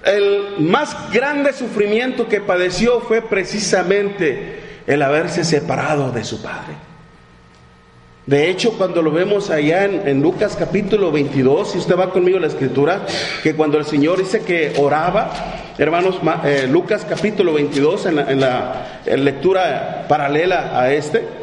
el 0.03 0.59
más 0.59 1.11
grande 1.11 1.53
sufrimiento 1.53 2.27
que 2.27 2.41
padeció 2.41 3.01
fue 3.01 3.21
precisamente 3.21 4.81
el 4.87 5.01
haberse 5.01 5.43
separado 5.43 6.11
de 6.11 6.23
su 6.23 6.41
Padre. 6.41 6.73
De 8.25 8.49
hecho, 8.49 8.77
cuando 8.77 9.01
lo 9.01 9.11
vemos 9.11 9.49
allá 9.49 9.85
en, 9.85 10.21
Lucas 10.21 10.55
capítulo 10.57 11.11
22, 11.11 11.71
si 11.71 11.77
usted 11.79 11.97
va 11.97 12.11
conmigo 12.11 12.37
a 12.37 12.41
la 12.41 12.47
escritura, 12.47 13.05
que 13.41 13.55
cuando 13.55 13.77
el 13.77 13.85
Señor 13.85 14.19
dice 14.19 14.41
que 14.41 14.73
oraba, 14.77 15.31
hermanos, 15.79 16.19
eh, 16.45 16.67
Lucas 16.69 17.05
capítulo 17.09 17.53
22, 17.53 18.05
en 18.05 18.15
la, 18.17 18.31
en 18.31 18.39
la 18.39 18.85
lectura 19.05 20.05
paralela 20.07 20.79
a 20.79 20.91
este, 20.93 21.38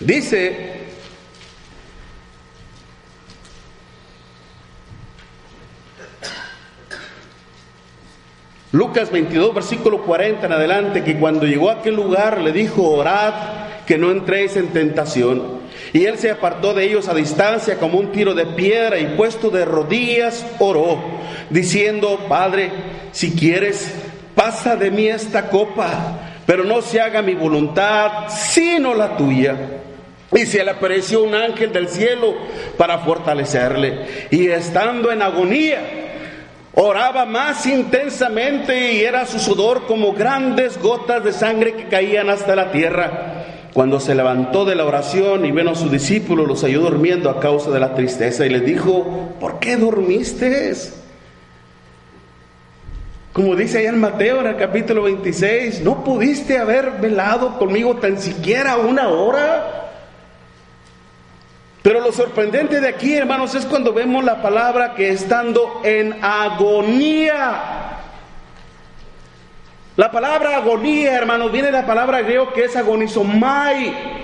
Dice, 0.00 0.80
Lucas 8.72 9.10
22, 9.10 9.54
versículo 9.54 10.02
40 10.02 10.46
en 10.46 10.52
adelante, 10.52 11.04
que 11.04 11.18
cuando 11.18 11.44
llegó 11.44 11.68
a 11.68 11.74
aquel 11.74 11.96
lugar 11.96 12.40
le 12.40 12.50
dijo, 12.50 12.88
orad 12.88 13.34
que 13.84 13.98
no 13.98 14.10
entréis 14.10 14.56
en 14.56 14.68
tentación. 14.68 15.60
Y 15.92 16.06
él 16.06 16.18
se 16.18 16.30
apartó 16.30 16.72
de 16.72 16.84
ellos 16.84 17.08
a 17.08 17.14
distancia 17.14 17.78
como 17.78 17.98
un 17.98 18.10
tiro 18.10 18.32
de 18.34 18.46
piedra 18.46 18.98
y 18.98 19.16
puesto 19.16 19.50
de 19.50 19.66
rodillas 19.66 20.46
oró, 20.60 20.98
diciendo, 21.50 22.20
Padre, 22.26 22.70
si 23.12 23.32
quieres, 23.32 23.92
pasa 24.34 24.76
de 24.76 24.90
mí 24.90 25.08
esta 25.08 25.50
copa, 25.50 26.20
pero 26.46 26.64
no 26.64 26.80
se 26.80 27.00
haga 27.02 27.20
mi 27.20 27.34
voluntad, 27.34 28.28
sino 28.28 28.94
la 28.94 29.16
tuya. 29.16 29.56
Y 30.32 30.46
se 30.46 30.64
le 30.64 30.70
apareció 30.70 31.22
un 31.22 31.34
ángel 31.34 31.72
del 31.72 31.88
cielo 31.88 32.34
para 32.76 32.98
fortalecerle. 32.98 34.28
Y 34.30 34.46
estando 34.46 35.10
en 35.10 35.22
agonía, 35.22 35.80
oraba 36.74 37.26
más 37.26 37.66
intensamente 37.66 38.92
y 38.92 39.00
era 39.02 39.26
su 39.26 39.40
sudor 39.40 39.86
como 39.86 40.12
grandes 40.12 40.78
gotas 40.78 41.24
de 41.24 41.32
sangre 41.32 41.74
que 41.74 41.88
caían 41.88 42.30
hasta 42.30 42.54
la 42.54 42.70
tierra. 42.70 43.44
Cuando 43.72 44.00
se 44.00 44.14
levantó 44.14 44.64
de 44.64 44.74
la 44.74 44.84
oración 44.84 45.44
y 45.44 45.52
vino 45.52 45.70
a 45.70 45.74
su 45.76 45.88
discípulo, 45.88 46.46
los 46.46 46.62
halló 46.62 46.80
durmiendo 46.80 47.30
a 47.30 47.40
causa 47.40 47.70
de 47.70 47.80
la 47.80 47.94
tristeza 47.94 48.46
y 48.46 48.50
les 48.50 48.64
dijo, 48.64 49.34
¿por 49.40 49.58
qué 49.58 49.76
dormiste? 49.76 50.72
Como 53.32 53.54
dice 53.54 53.78
ahí 53.78 53.86
en 53.86 54.00
Mateo 54.00 54.40
en 54.40 54.48
el 54.48 54.56
capítulo 54.56 55.04
26, 55.04 55.82
¿no 55.82 56.02
pudiste 56.02 56.58
haber 56.58 56.92
velado 57.00 57.58
conmigo 57.58 57.96
tan 57.96 58.20
siquiera 58.20 58.76
una 58.76 59.08
hora? 59.08 59.89
Pero 61.82 62.00
lo 62.00 62.12
sorprendente 62.12 62.80
de 62.80 62.88
aquí, 62.88 63.14
hermanos, 63.14 63.54
es 63.54 63.64
cuando 63.64 63.92
vemos 63.92 64.22
la 64.22 64.42
palabra 64.42 64.94
que 64.94 65.10
estando 65.10 65.80
en 65.82 66.22
agonía. 66.22 67.90
La 69.96 70.10
palabra 70.10 70.56
agonía, 70.56 71.14
hermanos, 71.14 71.50
viene 71.50 71.68
de 71.68 71.72
la 71.72 71.86
palabra 71.86 72.20
griego 72.20 72.52
que 72.52 72.64
es 72.64 72.76
agonizomai. 72.76 74.20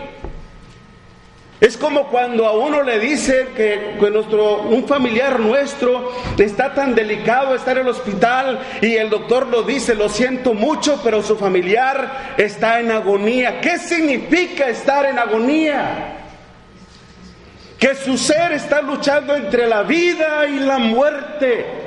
Es 1.58 1.78
como 1.78 2.08
cuando 2.08 2.46
a 2.46 2.52
uno 2.52 2.82
le 2.82 3.00
dicen 3.00 3.48
que, 3.56 3.96
nuestro, 4.12 4.60
un 4.62 4.86
familiar 4.86 5.40
nuestro 5.40 6.12
está 6.36 6.74
tan 6.74 6.94
delicado 6.94 7.54
estar 7.54 7.78
en 7.78 7.84
el 7.84 7.88
hospital 7.88 8.60
y 8.82 8.96
el 8.96 9.08
doctor 9.08 9.46
lo 9.46 9.62
dice, 9.62 9.94
lo 9.94 10.10
siento 10.10 10.52
mucho, 10.52 11.00
pero 11.02 11.22
su 11.22 11.36
familiar 11.38 12.34
está 12.36 12.80
en 12.80 12.90
agonía. 12.90 13.62
¿Qué 13.62 13.78
significa 13.78 14.68
estar 14.68 15.06
en 15.06 15.18
agonía? 15.18 16.25
Que 17.78 17.94
su 17.94 18.16
ser 18.16 18.52
está 18.52 18.80
luchando 18.80 19.34
entre 19.34 19.66
la 19.66 19.82
vida 19.82 20.46
y 20.46 20.58
la 20.60 20.78
muerte. 20.78 21.86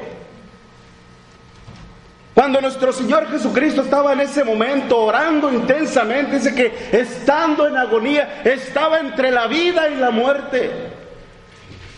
Cuando 2.34 2.62
nuestro 2.62 2.93
Señor 2.93 3.29
Jesucristo 3.29 3.81
estaba 3.81 4.13
en 4.13 4.22
ese 4.22 4.43
momento 4.43 4.98
orando 4.98 5.51
intensamente, 5.51 6.38
dice 6.38 6.55
que 6.55 6.89
estando 6.91 7.67
en 7.67 7.75
agonía, 7.75 8.41
estaba 8.46 9.00
entre 9.00 9.31
la 9.31 9.48
vida 9.48 9.89
y 9.89 9.96
la 9.96 10.12
muerte. 10.12 10.72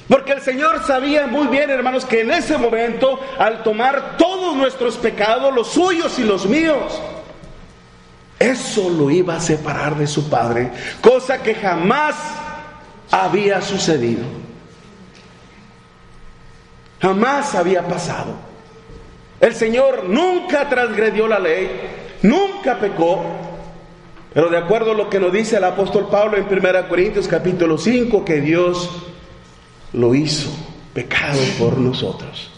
Porque 0.07 0.33
el 0.33 0.41
Señor 0.41 0.83
sabía 0.83 1.27
muy 1.27 1.47
bien, 1.47 1.69
hermanos, 1.69 2.05
que 2.05 2.21
en 2.21 2.31
ese 2.31 2.57
momento, 2.57 3.19
al 3.37 3.61
tomar 3.61 4.17
todos 4.17 4.55
nuestros 4.55 4.97
pecados, 4.97 5.53
los 5.53 5.67
suyos 5.67 6.17
y 6.17 6.23
los 6.23 6.47
míos, 6.47 6.99
eso 8.39 8.89
lo 8.89 9.11
iba 9.11 9.35
a 9.35 9.39
separar 9.39 9.95
de 9.95 10.07
su 10.07 10.27
Padre, 10.29 10.71
cosa 11.01 11.43
que 11.43 11.53
jamás 11.53 12.15
había 13.11 13.61
sucedido. 13.61 14.23
Jamás 17.01 17.55
había 17.55 17.87
pasado. 17.87 18.35
El 19.39 19.55
Señor 19.55 20.05
nunca 20.07 20.69
transgredió 20.69 21.27
la 21.27 21.39
ley, 21.39 21.69
nunca 22.21 22.79
pecó, 22.79 23.23
pero 24.33 24.49
de 24.49 24.57
acuerdo 24.57 24.91
a 24.91 24.95
lo 24.95 25.09
que 25.09 25.19
nos 25.19 25.33
dice 25.33 25.57
el 25.57 25.63
apóstol 25.63 26.07
Pablo 26.09 26.37
en 26.37 26.45
1 26.45 26.87
Corintios 26.87 27.27
capítulo 27.27 27.77
5, 27.77 28.23
que 28.23 28.39
Dios 28.39 28.89
lo 29.93 30.13
hizo 30.13 30.51
pecado 30.93 31.39
por 31.59 31.77
nosotros. 31.77 32.50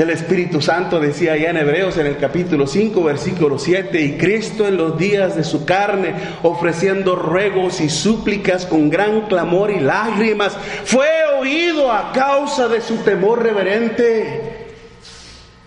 El 0.00 0.08
Espíritu 0.08 0.62
Santo 0.62 0.98
decía 0.98 1.34
allá 1.34 1.50
en 1.50 1.58
Hebreos 1.58 1.98
en 1.98 2.06
el 2.06 2.16
capítulo 2.16 2.66
5, 2.66 3.04
versículo 3.04 3.58
7, 3.58 4.00
y 4.00 4.16
Cristo 4.16 4.66
en 4.66 4.78
los 4.78 4.96
días 4.96 5.36
de 5.36 5.44
su 5.44 5.66
carne, 5.66 6.14
ofreciendo 6.42 7.16
ruegos 7.16 7.82
y 7.82 7.90
súplicas 7.90 8.64
con 8.64 8.88
gran 8.88 9.26
clamor 9.26 9.70
y 9.70 9.78
lágrimas, 9.78 10.56
fue 10.86 11.06
oído 11.38 11.92
a 11.92 12.12
causa 12.12 12.66
de 12.66 12.80
su 12.80 12.96
temor 13.04 13.42
reverente. 13.42 14.68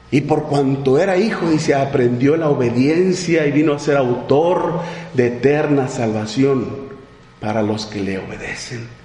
Y 0.10 0.22
por 0.22 0.46
cuanto 0.46 0.98
era 0.98 1.16
hijo 1.16 1.52
y 1.52 1.60
se 1.60 1.76
aprendió 1.76 2.36
la 2.36 2.50
obediencia 2.50 3.46
y 3.46 3.52
vino 3.52 3.74
a 3.74 3.80
ser 3.80 3.98
autor 3.98 4.80
de 5.14 5.28
eterna 5.28 5.88
salvación 5.88 6.90
para 7.40 7.62
los 7.62 7.86
que 7.86 8.00
le 8.00 8.18
obedecen. 8.18 9.03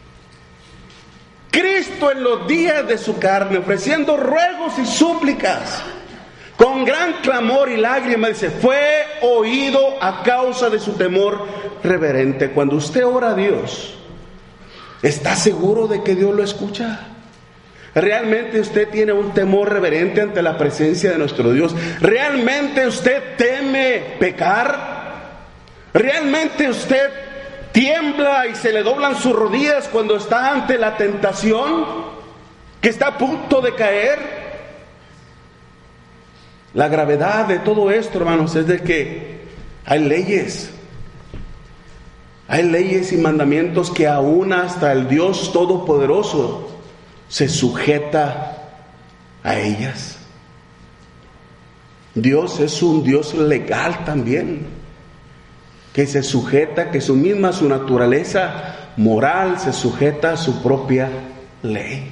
Cristo 1.58 2.12
en 2.12 2.22
los 2.22 2.46
días 2.46 2.86
de 2.86 2.96
su 2.98 3.18
carne, 3.18 3.58
ofreciendo 3.58 4.16
ruegos 4.16 4.78
y 4.78 4.86
súplicas, 4.86 5.82
con 6.56 6.84
gran 6.84 7.14
clamor 7.14 7.68
y 7.68 7.76
lágrimas, 7.76 8.30
dice, 8.30 8.50
fue 8.50 9.04
oído 9.22 10.00
a 10.00 10.22
causa 10.22 10.70
de 10.70 10.78
su 10.78 10.92
temor 10.92 11.46
reverente. 11.82 12.50
Cuando 12.50 12.76
usted 12.76 13.04
ora 13.04 13.30
a 13.30 13.34
Dios, 13.34 13.96
¿está 15.02 15.34
seguro 15.34 15.88
de 15.88 16.04
que 16.04 16.14
Dios 16.14 16.32
lo 16.32 16.44
escucha? 16.44 17.00
¿Realmente 17.92 18.60
usted 18.60 18.88
tiene 18.90 19.12
un 19.12 19.34
temor 19.34 19.72
reverente 19.72 20.20
ante 20.20 20.42
la 20.42 20.56
presencia 20.56 21.10
de 21.10 21.18
nuestro 21.18 21.52
Dios? 21.52 21.74
¿Realmente 22.00 22.86
usted 22.86 23.36
teme 23.36 24.16
pecar? 24.20 24.98
¿Realmente 25.92 26.68
usted 26.68 27.27
tiembla 27.78 28.48
y 28.48 28.56
se 28.56 28.72
le 28.72 28.82
doblan 28.82 29.14
sus 29.14 29.32
rodillas 29.32 29.86
cuando 29.86 30.16
está 30.16 30.50
ante 30.50 30.76
la 30.76 30.96
tentación, 30.96 31.84
que 32.80 32.88
está 32.88 33.06
a 33.06 33.18
punto 33.18 33.60
de 33.60 33.72
caer. 33.76 34.18
La 36.74 36.88
gravedad 36.88 37.46
de 37.46 37.60
todo 37.60 37.92
esto, 37.92 38.18
hermanos, 38.18 38.56
es 38.56 38.66
de 38.66 38.80
que 38.80 39.42
hay 39.84 40.00
leyes. 40.00 40.72
Hay 42.48 42.64
leyes 42.64 43.12
y 43.12 43.16
mandamientos 43.16 43.92
que 43.92 44.08
aún 44.08 44.52
hasta 44.52 44.90
el 44.90 45.08
Dios 45.08 45.52
Todopoderoso 45.52 46.80
se 47.28 47.48
sujeta 47.48 48.70
a 49.44 49.56
ellas. 49.56 50.18
Dios 52.16 52.58
es 52.58 52.82
un 52.82 53.04
Dios 53.04 53.34
legal 53.34 54.04
también, 54.04 54.66
que 55.98 56.06
se 56.06 56.22
sujeta, 56.22 56.92
que 56.92 57.00
su 57.00 57.16
misma, 57.16 57.52
su 57.52 57.68
naturaleza 57.68 58.92
moral 58.96 59.58
se 59.58 59.72
sujeta 59.72 60.30
a 60.30 60.36
su 60.36 60.62
propia 60.62 61.10
ley. 61.60 62.08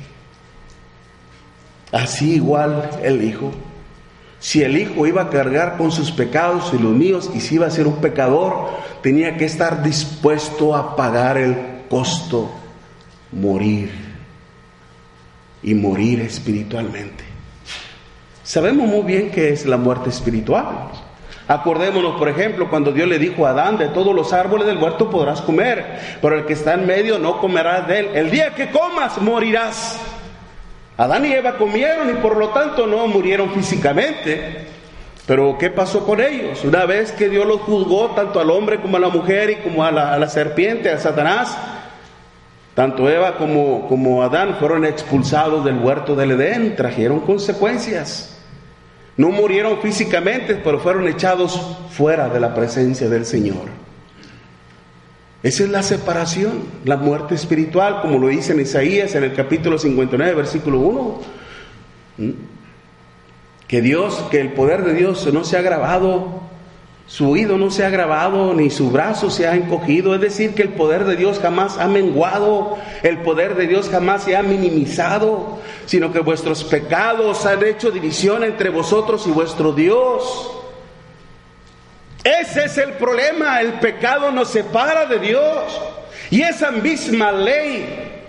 Así 1.93 2.35
igual 2.35 2.91
el 3.05 3.23
Hijo. 3.23 3.53
Si 4.41 4.61
el 4.65 4.77
Hijo 4.77 5.07
iba 5.07 5.23
a 5.23 5.31
cargar 5.31 5.77
con 5.77 5.93
sus 5.93 6.11
pecados 6.11 6.73
y 6.75 6.83
los 6.83 6.95
míos 6.95 7.31
y 7.33 7.41
si 7.41 7.55
iba 7.55 7.69
a 7.69 7.71
ser 7.71 7.87
un 7.87 8.01
pecador, 8.01 8.71
tenía 9.05 9.37
que 9.37 9.45
estar 9.45 9.85
dispuesto 9.85 10.75
a 10.75 10.97
pagar 10.97 11.39
el 11.39 11.57
costo, 11.89 12.51
morir 13.31 13.93
y 15.63 15.75
morir 15.75 16.23
espiritualmente. 16.23 17.23
Sabemos 18.43 18.89
muy 18.89 19.03
bien 19.03 19.31
que 19.31 19.51
es 19.53 19.65
la 19.65 19.77
muerte 19.77 20.11
espiritual. 20.11 20.91
Acordémonos, 21.49 22.17
por 22.19 22.29
ejemplo, 22.29 22.69
cuando 22.69 22.91
Dios 22.91 23.09
le 23.09 23.21
dijo 23.21 23.47
a 23.47 23.51
Adán, 23.51 23.79
de 23.79 23.89
todos 23.89 24.15
los 24.15 24.33
árboles 24.33 24.67
del 24.67 24.79
huerto 24.79 25.09
podrás 25.09 25.41
comer, 25.41 26.01
pero 26.21 26.37
el 26.37 26.45
que 26.45 26.55
está 26.55 26.75
en 26.75 26.87
medio 26.87 27.21
no 27.21 27.39
comerás 27.39 27.87
de 27.87 28.01
él. 28.01 28.09
El 28.15 28.31
día 28.31 28.55
que 28.55 28.71
comas, 28.71 29.21
morirás. 29.21 30.01
Adán 30.97 31.25
y 31.25 31.33
Eva 31.33 31.57
comieron 31.57 32.11
y 32.11 32.15
por 32.15 32.37
lo 32.37 32.49
tanto 32.49 32.87
no 32.87 33.07
murieron 33.07 33.53
físicamente. 33.53 34.67
Pero 35.27 35.57
¿qué 35.59 35.71
pasó 35.71 36.05
con 36.05 36.21
ellos? 36.21 36.65
Una 36.65 36.85
vez 36.85 37.13
que 37.13 37.29
Dios 37.29 37.47
los 37.47 37.61
juzgó 37.61 38.11
tanto 38.11 38.41
al 38.41 38.51
hombre 38.51 38.81
como 38.81 38.97
a 38.97 39.01
la 39.01 39.09
mujer 39.09 39.51
y 39.51 39.57
como 39.57 39.85
a 39.85 39.93
la, 39.93 40.29
serpiente, 40.29 40.91
a 40.91 40.99
Satanás, 40.99 41.57
tanto 42.75 43.09
Eva 43.09 43.37
como, 43.37 43.89
como 43.89 44.23
Adán 44.23 44.57
fueron 44.59 44.85
expulsados 44.85 45.65
del 45.65 45.79
huerto 45.79 46.17
del 46.17 46.33
Edén, 46.33 46.75
trajeron 46.75 47.21
consecuencias. 47.21 48.36
No 49.17 49.31
murieron 49.31 49.81
físicamente, 49.81 50.57
pero 50.57 50.79
fueron 50.79 51.09
echados 51.09 51.61
fuera 51.91 52.29
de 52.29 52.41
la 52.41 52.55
presencia 52.55 53.09
del 53.09 53.25
Señor. 53.25 53.69
Esa 55.43 55.63
es 55.63 55.71
la 55.71 55.83
separación, 55.83 56.65
la 56.85 56.97
muerte 56.97 57.35
espiritual, 57.35 58.01
como 58.03 58.19
lo 58.19 58.29
dice 58.29 58.53
en 58.53 58.61
Isaías 58.61 59.15
en 59.15 59.25
el 59.25 59.35
capítulo 59.35 59.79
59, 59.79 60.35
versículo 60.35 60.79
1. 60.81 61.21
¿Mm? 62.19 62.31
Que 63.69 63.81
Dios, 63.81 64.25
que 64.31 64.41
el 64.41 64.53
poder 64.53 64.85
de 64.85 64.95
Dios 64.95 65.33
no 65.33 65.45
se 65.45 65.57
ha 65.57 65.63
grabado, 65.63 66.43
su 67.07 67.31
oído 67.31 67.57
no 67.57 67.71
se 67.71 67.85
ha 67.85 67.91
grabado, 67.91 68.53
ni 68.53 68.69
su 68.69 68.91
brazo 68.91 69.31
se 69.31 69.47
ha 69.47 69.55
encogido. 69.55 70.15
Es 70.15 70.21
decir, 70.21 70.55
que 70.55 70.63
el 70.63 70.71
poder 70.71 71.05
de 71.05 71.17
Dios 71.17 71.39
jamás 71.39 71.79
ha 71.79 71.87
menguado, 71.87 72.77
el 73.03 73.19
poder 73.19 73.55
de 73.55 73.69
Dios 73.69 73.89
jamás 73.89 74.25
se 74.25 74.37
ha 74.37 74.43
minimizado, 74.43 75.59
sino 75.87 76.13
que 76.13 76.19
vuestros 76.19 76.65
pecados 76.65 77.47
han 77.47 77.63
hecho 77.65 77.93
división 77.93 78.43
entre 78.43 78.71
vosotros 78.71 79.25
y 79.27 79.31
vuestro 79.31 79.73
Dios. 79.73 80.51
Ese 82.25 82.65
es 82.65 82.77
el 82.79 82.95
problema, 82.95 83.61
el 83.61 83.75
pecado 83.75 84.33
nos 84.33 84.49
separa 84.49 85.07
de 85.07 85.21
Dios. 85.21 85.81
Y 86.29 86.43
esa 86.43 86.73
misma 86.73 87.31
ley 87.31 88.25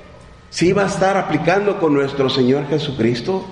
se 0.52 0.68
iba 0.68 0.84
a 0.84 0.88
estar 0.88 1.18
aplicando 1.18 1.80
con 1.80 1.96
nuestro 1.96 2.30
Señor 2.30 2.68
Jesucristo, 2.68 3.44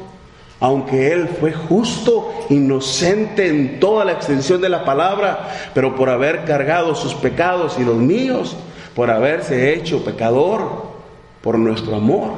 aunque 0.60 1.12
Él 1.12 1.28
fue 1.39 1.52
justo, 1.52 2.34
inocente 2.50 3.48
en 3.48 3.80
toda 3.80 4.06
la 4.06 4.13
extensión 4.13 4.62
de 4.62 4.70
la 4.70 4.86
palabra, 4.86 5.72
pero 5.74 5.96
por 5.96 6.10
haber 6.10 6.46
cargado 6.46 6.96
sus 6.96 7.13
pecados 7.13 7.78
y 7.78 7.84
los 7.84 7.98
míos, 7.98 8.56
por 8.96 9.12
haberse 9.12 9.74
hecho 9.74 10.04
pecador, 10.04 10.96
por 11.41 11.60
nuestro 11.60 11.96
amor. 11.96 12.32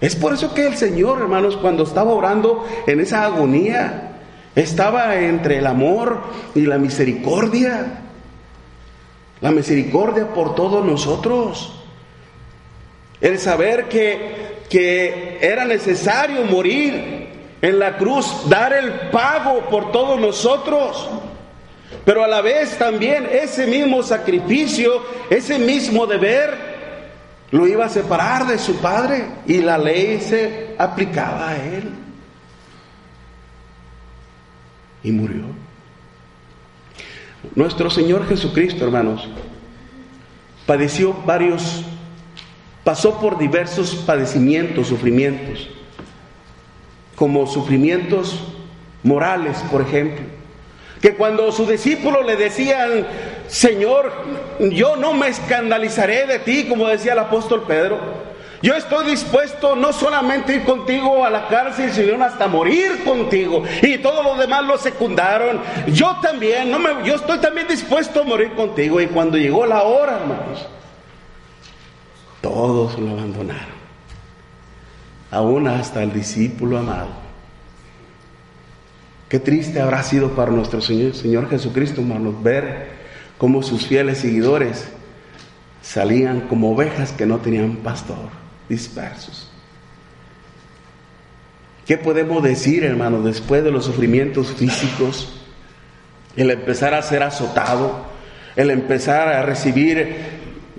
Es 0.00 0.14
por 0.16 0.34
eso 0.34 0.52
que 0.52 0.66
el 0.66 0.76
Señor, 0.76 1.20
hermanos, 1.20 1.56
cuando 1.56 1.84
estaba 1.84 2.12
orando 2.12 2.66
en 2.86 3.00
esa 3.00 3.24
agonía, 3.24 4.10
estaba 4.54 5.16
entre 5.16 5.58
el 5.58 5.66
amor 5.66 6.20
y 6.54 6.62
la 6.62 6.76
misericordia. 6.76 8.00
La 9.40 9.50
misericordia 9.50 10.28
por 10.28 10.54
todos 10.54 10.84
nosotros. 10.84 11.80
El 13.20 13.38
saber 13.38 13.88
que, 13.88 14.64
que 14.68 15.38
era 15.40 15.64
necesario 15.64 16.44
morir 16.44 17.21
en 17.62 17.78
la 17.78 17.96
cruz, 17.96 18.48
dar 18.48 18.72
el 18.72 18.92
pago 19.10 19.60
por 19.70 19.92
todos 19.92 20.20
nosotros. 20.20 21.08
Pero 22.04 22.24
a 22.24 22.28
la 22.28 22.40
vez 22.40 22.76
también 22.76 23.28
ese 23.30 23.68
mismo 23.68 24.02
sacrificio, 24.02 25.02
ese 25.30 25.58
mismo 25.60 26.06
deber, 26.06 26.72
lo 27.52 27.68
iba 27.68 27.84
a 27.84 27.88
separar 27.88 28.46
de 28.46 28.58
su 28.58 28.76
padre 28.76 29.26
y 29.46 29.58
la 29.58 29.78
ley 29.78 30.20
se 30.20 30.74
aplicaba 30.78 31.50
a 31.50 31.64
él 31.64 31.90
y 35.04 35.12
murió. 35.12 35.44
Nuestro 37.54 37.90
Señor 37.90 38.26
Jesucristo, 38.26 38.84
hermanos, 38.84 39.28
padeció 40.66 41.12
varios, 41.26 41.84
pasó 42.84 43.20
por 43.20 43.38
diversos 43.38 43.94
padecimientos, 44.06 44.88
sufrimientos, 44.88 45.68
como 47.22 47.46
sufrimientos 47.46 48.40
morales, 49.04 49.56
por 49.70 49.80
ejemplo, 49.80 50.24
que 51.00 51.14
cuando 51.14 51.52
sus 51.52 51.68
discípulos 51.68 52.26
le 52.26 52.34
decían, 52.34 53.06
Señor, 53.46 54.10
yo 54.58 54.96
no 54.96 55.12
me 55.14 55.28
escandalizaré 55.28 56.26
de 56.26 56.40
ti, 56.40 56.66
como 56.68 56.88
decía 56.88 57.12
el 57.12 57.20
apóstol 57.20 57.62
Pedro, 57.64 58.00
yo 58.60 58.74
estoy 58.74 59.06
dispuesto 59.06 59.76
no 59.76 59.92
solamente 59.92 60.56
ir 60.56 60.64
contigo 60.64 61.24
a 61.24 61.30
la 61.30 61.46
cárcel, 61.46 61.92
sino 61.92 62.24
hasta 62.24 62.48
morir 62.48 63.04
contigo. 63.04 63.62
Y 63.82 63.98
todos 63.98 64.24
los 64.24 64.36
demás 64.40 64.64
lo 64.64 64.76
secundaron. 64.76 65.60
Yo 65.92 66.16
también, 66.20 66.72
no 66.72 66.80
me, 66.80 67.06
yo 67.06 67.14
estoy 67.14 67.38
también 67.38 67.68
dispuesto 67.68 68.22
a 68.22 68.24
morir 68.24 68.52
contigo. 68.54 69.00
Y 69.00 69.06
cuando 69.06 69.38
llegó 69.38 69.64
la 69.64 69.84
hora, 69.84 70.16
hermanos, 70.16 70.66
todos 72.40 72.98
lo 72.98 73.12
abandonaron. 73.12 73.71
Aún 75.32 75.66
hasta 75.66 76.02
el 76.02 76.12
discípulo 76.12 76.78
amado. 76.78 77.08
Qué 79.30 79.38
triste 79.38 79.80
habrá 79.80 80.02
sido 80.02 80.36
para 80.36 80.52
nuestro 80.52 80.82
Señor, 80.82 81.14
Señor 81.14 81.48
Jesucristo, 81.48 82.02
hermanos, 82.02 82.42
ver 82.42 82.90
cómo 83.38 83.62
sus 83.62 83.86
fieles 83.86 84.18
seguidores 84.18 84.88
salían 85.80 86.42
como 86.42 86.72
ovejas 86.72 87.12
que 87.12 87.24
no 87.24 87.38
tenían 87.38 87.76
pastor 87.76 88.28
dispersos. 88.68 89.50
¿Qué 91.86 91.96
podemos 91.96 92.42
decir, 92.42 92.84
hermano, 92.84 93.22
después 93.22 93.64
de 93.64 93.70
los 93.70 93.86
sufrimientos 93.86 94.52
físicos? 94.52 95.32
El 96.36 96.50
empezar 96.50 96.92
a 96.92 97.00
ser 97.00 97.22
azotado, 97.22 98.04
el 98.54 98.70
empezar 98.70 99.28
a 99.28 99.42
recibir 99.42 100.31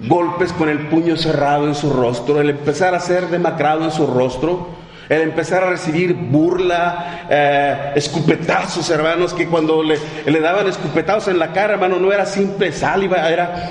golpes 0.07 0.51
con 0.53 0.69
el 0.69 0.87
puño 0.87 1.15
cerrado 1.17 1.67
en 1.67 1.75
su 1.75 1.89
rostro, 1.91 2.41
el 2.41 2.49
empezar 2.49 2.93
a 2.95 2.99
ser 2.99 3.27
demacrado 3.27 3.83
en 3.83 3.91
su 3.91 4.05
rostro, 4.07 4.67
el 5.09 5.21
empezar 5.21 5.63
a 5.63 5.69
recibir 5.69 6.13
burla, 6.13 7.25
eh, 7.29 7.91
escupetazos, 7.95 8.89
hermanos, 8.89 9.33
que 9.33 9.47
cuando 9.47 9.83
le, 9.83 9.99
daban 10.39 10.67
escupetazos 10.67 11.29
en 11.29 11.39
la 11.39 11.51
cara, 11.51 11.73
hermano, 11.73 11.99
no 11.99 12.11
era 12.11 12.25
simple 12.25 12.71
saliva, 12.71 13.29
era 13.29 13.69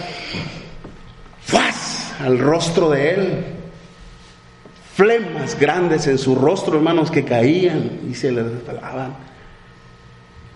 ¡faz! 1.42 2.14
al 2.21 2.38
rostro 2.38 2.90
de 2.90 3.11
él 3.11 3.45
flemas 4.95 5.59
grandes 5.59 6.07
en 6.07 6.18
su 6.18 6.35
rostro, 6.35 6.77
hermanos, 6.77 7.11
que 7.11 7.25
caían 7.25 8.01
y 8.11 8.14
se 8.14 8.31
le 8.31 8.42
desvelaban. 8.42 9.16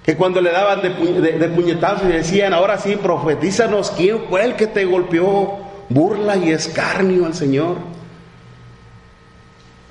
Que 0.05 0.15
cuando 0.15 0.41
le 0.41 0.53
daban 0.53 0.83
de, 0.83 1.49
puñetazos 1.49 2.05
y 2.05 2.12
decían, 2.12 2.53
ahora 2.53 2.79
sí, 2.79 2.97
profetízanos 2.97 3.91
quién 3.91 4.21
fue 4.29 4.45
el 4.45 4.55
que 4.55 4.69
te 4.69 4.85
golpeó, 4.85 5.65
burla 5.88 6.37
y 6.37 6.51
escarnio 6.51 7.27
al 7.27 7.35
Señor. 7.35 7.79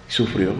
Y 0.07 0.11
sufrió. 0.11 0.53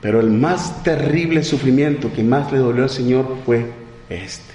Pero 0.00 0.20
el 0.20 0.30
más 0.30 0.82
terrible 0.82 1.42
sufrimiento 1.42 2.12
que 2.12 2.22
más 2.22 2.52
le 2.52 2.58
dolió 2.58 2.82
al 2.82 2.90
Señor 2.90 3.38
fue 3.46 3.72
este. 4.10 4.54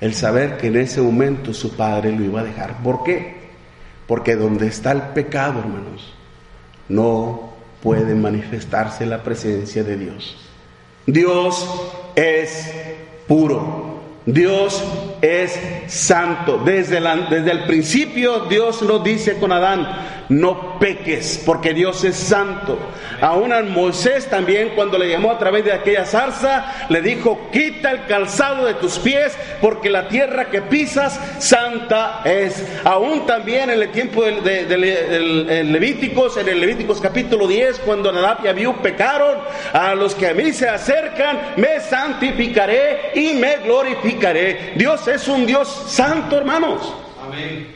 El 0.00 0.14
saber 0.14 0.56
que 0.56 0.68
en 0.68 0.76
ese 0.76 1.00
momento 1.00 1.52
su 1.52 1.76
padre 1.76 2.10
lo 2.10 2.24
iba 2.24 2.40
a 2.40 2.44
dejar. 2.44 2.82
¿Por 2.82 3.04
qué? 3.04 3.44
Porque 4.06 4.36
donde 4.36 4.66
está 4.66 4.92
el 4.92 5.02
pecado, 5.14 5.60
hermanos, 5.60 6.14
no 6.88 7.52
puede 7.82 8.14
manifestarse 8.14 9.04
la 9.04 9.22
presencia 9.22 9.84
de 9.84 9.96
Dios. 9.96 10.36
Dios 11.06 11.68
es 12.16 12.72
puro. 13.26 14.00
Dios 14.26 14.82
es 15.24 15.58
santo. 15.86 16.60
Desde, 16.64 17.00
desde 17.30 17.50
el 17.50 17.64
principio 17.64 18.40
Dios 18.40 18.82
nos 18.82 19.02
dice 19.02 19.38
con 19.38 19.52
Adán, 19.52 19.86
no 20.28 20.78
peques, 20.78 21.42
porque 21.44 21.74
Dios 21.74 22.04
es 22.04 22.16
santo. 22.16 22.78
Aún 23.20 23.52
a 23.52 23.62
Moisés 23.62 24.26
también 24.28 24.72
cuando 24.74 24.98
le 24.98 25.08
llamó 25.08 25.30
a 25.30 25.38
través 25.38 25.64
de 25.64 25.72
aquella 25.72 26.04
zarza, 26.04 26.86
le 26.88 27.00
dijo, 27.00 27.48
quita 27.52 27.90
el 27.90 28.06
calzado 28.06 28.66
de 28.66 28.74
tus 28.74 28.98
pies, 28.98 29.36
porque 29.60 29.90
la 29.90 30.08
tierra 30.08 30.46
que 30.46 30.62
pisas, 30.62 31.18
santa 31.38 32.22
es. 32.24 32.64
Aún 32.84 33.26
también 33.26 33.70
en 33.70 33.82
el 33.82 33.90
tiempo 33.90 34.24
de, 34.24 35.64
Levíticos, 35.64 36.36
en 36.36 36.48
el 36.48 36.60
Levíticos 36.60 37.00
capítulo 37.00 37.46
10, 37.46 37.80
cuando 37.80 38.12
Nadab 38.12 38.44
y 38.44 38.48
Abiú 38.48 38.76
pecaron, 38.82 39.38
a 39.72 39.94
los 39.94 40.14
que 40.14 40.28
a 40.28 40.34
mí 40.34 40.52
se 40.52 40.68
acercan, 40.68 41.54
me 41.56 41.80
santificaré 41.80 43.12
y 43.14 43.34
me 43.34 43.56
glorificaré. 43.58 44.72
Dios 44.76 45.06
es 45.08 45.13
un 45.28 45.46
Dios 45.46 45.68
santo, 45.86 46.38
hermanos. 46.38 46.92
Amén. 47.24 47.74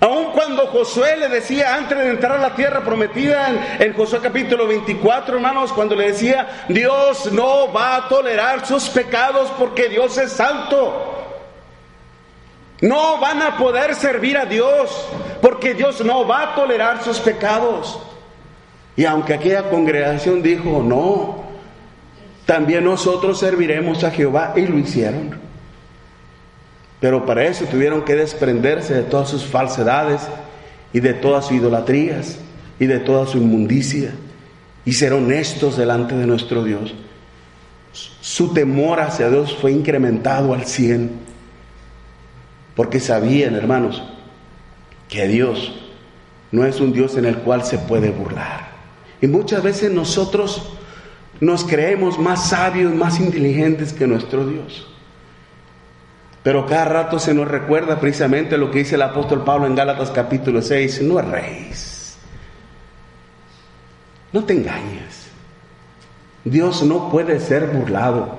Aun 0.00 0.26
cuando 0.32 0.68
Josué 0.68 1.16
le 1.16 1.28
decía 1.28 1.74
antes 1.74 1.98
de 1.98 2.10
entrar 2.10 2.32
a 2.32 2.38
la 2.38 2.54
tierra 2.54 2.82
prometida 2.84 3.48
en, 3.48 3.82
en, 3.82 3.94
Josué 3.94 4.20
capítulo 4.22 4.66
24, 4.68 5.36
hermanos, 5.36 5.72
cuando 5.72 5.96
le 5.96 6.12
decía, 6.12 6.64
Dios 6.68 7.32
no 7.32 7.72
va 7.72 7.96
a 7.96 8.08
tolerar 8.08 8.64
sus 8.64 8.88
pecados 8.88 9.50
porque 9.58 9.88
Dios 9.88 10.16
es 10.18 10.30
santo. 10.30 11.16
No 12.80 13.18
van 13.18 13.42
a 13.42 13.56
poder 13.56 13.96
servir 13.96 14.38
a 14.38 14.44
Dios 14.44 15.08
porque 15.42 15.74
Dios 15.74 16.04
no 16.04 16.26
va 16.26 16.42
a 16.42 16.54
tolerar 16.54 17.02
sus 17.02 17.18
pecados. 17.18 17.98
Y 18.96 19.04
aunque 19.04 19.34
aquella 19.34 19.68
congregación 19.68 20.42
dijo, 20.42 20.82
no, 20.84 21.44
también 22.46 22.84
nosotros 22.84 23.40
serviremos 23.40 24.04
a 24.04 24.12
Jehová 24.12 24.52
y 24.54 24.66
lo 24.66 24.78
hicieron. 24.78 25.47
Pero 27.00 27.24
para 27.24 27.44
eso 27.46 27.64
tuvieron 27.66 28.04
que 28.04 28.16
desprenderse 28.16 28.94
de 28.94 29.02
todas 29.02 29.28
sus 29.28 29.44
falsedades 29.44 30.22
y 30.92 31.00
de 31.00 31.14
todas 31.14 31.46
sus 31.46 31.56
idolatrías 31.56 32.38
y 32.80 32.86
de 32.86 32.98
toda 32.98 33.26
su 33.26 33.38
inmundicia 33.38 34.12
y 34.84 34.92
ser 34.92 35.12
honestos 35.12 35.76
delante 35.76 36.16
de 36.16 36.26
nuestro 36.26 36.64
Dios. 36.64 36.94
Su 38.20 38.52
temor 38.52 39.00
hacia 39.00 39.28
Dios 39.28 39.56
fue 39.60 39.72
incrementado 39.72 40.54
al 40.54 40.64
cien, 40.66 41.12
porque 42.74 43.00
sabían, 43.00 43.54
hermanos, 43.54 44.02
que 45.08 45.26
Dios 45.26 45.72
no 46.52 46.64
es 46.64 46.80
un 46.80 46.92
Dios 46.92 47.16
en 47.16 47.24
el 47.24 47.38
cual 47.38 47.64
se 47.64 47.78
puede 47.78 48.10
burlar. 48.10 48.68
Y 49.20 49.26
muchas 49.26 49.62
veces 49.62 49.92
nosotros 49.92 50.70
nos 51.40 51.64
creemos 51.64 52.18
más 52.18 52.48
sabios, 52.48 52.94
más 52.94 53.20
inteligentes 53.20 53.92
que 53.92 54.06
nuestro 54.06 54.46
Dios. 54.46 54.86
Pero 56.42 56.66
cada 56.66 56.84
rato 56.84 57.18
se 57.18 57.34
nos 57.34 57.48
recuerda 57.48 57.98
precisamente 57.98 58.56
lo 58.56 58.70
que 58.70 58.78
dice 58.78 58.94
el 58.94 59.02
apóstol 59.02 59.44
Pablo 59.44 59.66
en 59.66 59.74
Gálatas 59.74 60.10
capítulo 60.10 60.62
6, 60.62 61.02
no 61.02 61.18
erréis, 61.18 62.16
no 64.32 64.44
te 64.44 64.54
engañes. 64.54 65.28
Dios 66.44 66.82
no 66.82 67.10
puede 67.10 67.40
ser 67.40 67.66
burlado, 67.66 68.38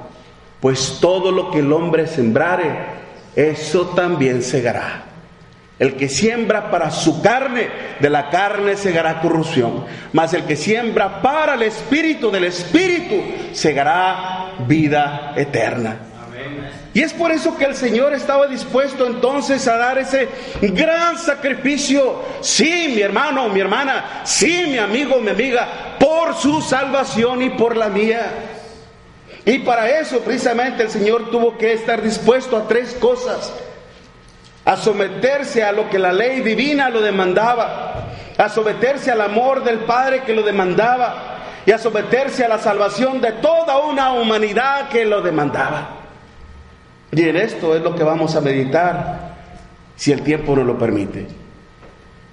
pues 0.62 0.98
todo 1.02 1.32
lo 1.32 1.52
que 1.52 1.60
el 1.60 1.72
hombre 1.72 2.08
sembrare, 2.08 2.72
eso 3.36 3.88
también 3.90 4.42
segará. 4.42 5.06
El 5.78 5.96
que 5.96 6.10
siembra 6.10 6.72
para 6.72 6.92
su 6.92 7.22
carne, 7.22 7.70
de 8.00 8.10
la 8.10 8.30
carne 8.30 8.76
segará 8.76 9.22
corrupción. 9.22 9.86
Mas 10.12 10.34
el 10.34 10.44
que 10.44 10.58
siembra 10.58 11.22
para 11.22 11.54
el 11.54 11.62
espíritu, 11.62 12.30
del 12.30 12.44
espíritu, 12.46 13.16
segará 13.54 14.56
vida 14.68 15.34
eterna. 15.38 16.09
Y 16.94 17.04
es 17.04 17.14
por 17.14 17.32
eso 17.32 17.56
que 17.56 17.66
el 17.66 17.76
Señor 17.76 18.14
estaba 18.14 18.48
dispuesto 18.48 19.06
entonces 19.06 19.68
a 19.68 19.78
dar 19.78 20.00
ese 20.00 20.28
gran 20.62 21.18
sacrificio. 21.18 22.24
Sí, 22.42 22.92
mi 22.96 23.02
hermano, 23.02 23.48
mi 23.50 23.60
hermana, 23.60 24.22
sí, 24.24 24.66
mi 24.68 24.80
amigo, 24.80 25.20
mi 25.20 25.30
amiga, 25.30 25.68
por 26.00 26.36
su 26.36 26.62
salvación 26.62 27.44
y 27.44 27.52
por 27.52 27.78
la 27.78 27.90
mía. 27.90 28.32
Y 29.46 29.60
para 29.60 29.88
eso 30.00 30.20
precisamente 30.22 30.84
el 30.84 30.90
Señor 30.90 31.30
tuvo 31.30 31.58
que 31.58 31.74
estar 31.74 32.02
dispuesto 32.02 32.58
a 32.58 32.68
tres 32.68 32.96
cosas. 32.96 33.54
A 34.66 34.76
someterse 34.76 35.64
a 35.64 35.72
lo 35.72 35.90
que 35.90 36.00
la 36.00 36.12
ley 36.12 36.42
divina 36.42 36.90
lo 36.90 37.02
demandaba. 37.02 38.08
A 38.38 38.50
someterse 38.50 39.12
al 39.12 39.22
amor 39.22 39.64
del 39.64 39.80
Padre 39.80 40.24
que 40.24 40.34
lo 40.34 40.42
demandaba. 40.42 41.38
Y 41.68 41.72
a 41.72 41.78
someterse 41.78 42.46
a 42.46 42.50
la 42.50 42.58
salvación 42.58 43.22
de 43.22 43.32
toda 43.34 43.78
una 43.78 44.14
humanidad 44.14 44.90
que 44.90 45.06
lo 45.06 45.22
demandaba. 45.22 45.99
Y 47.12 47.24
en 47.24 47.38
esto 47.38 47.76
es 47.76 47.82
lo 47.82 47.96
que 47.96 48.04
vamos 48.04 48.36
a 48.36 48.42
meditar, 48.42 49.36
si 49.96 50.12
el 50.12 50.22
tiempo 50.22 50.56
nos 50.56 50.66
lo 50.66 50.78
permite. 50.78 51.28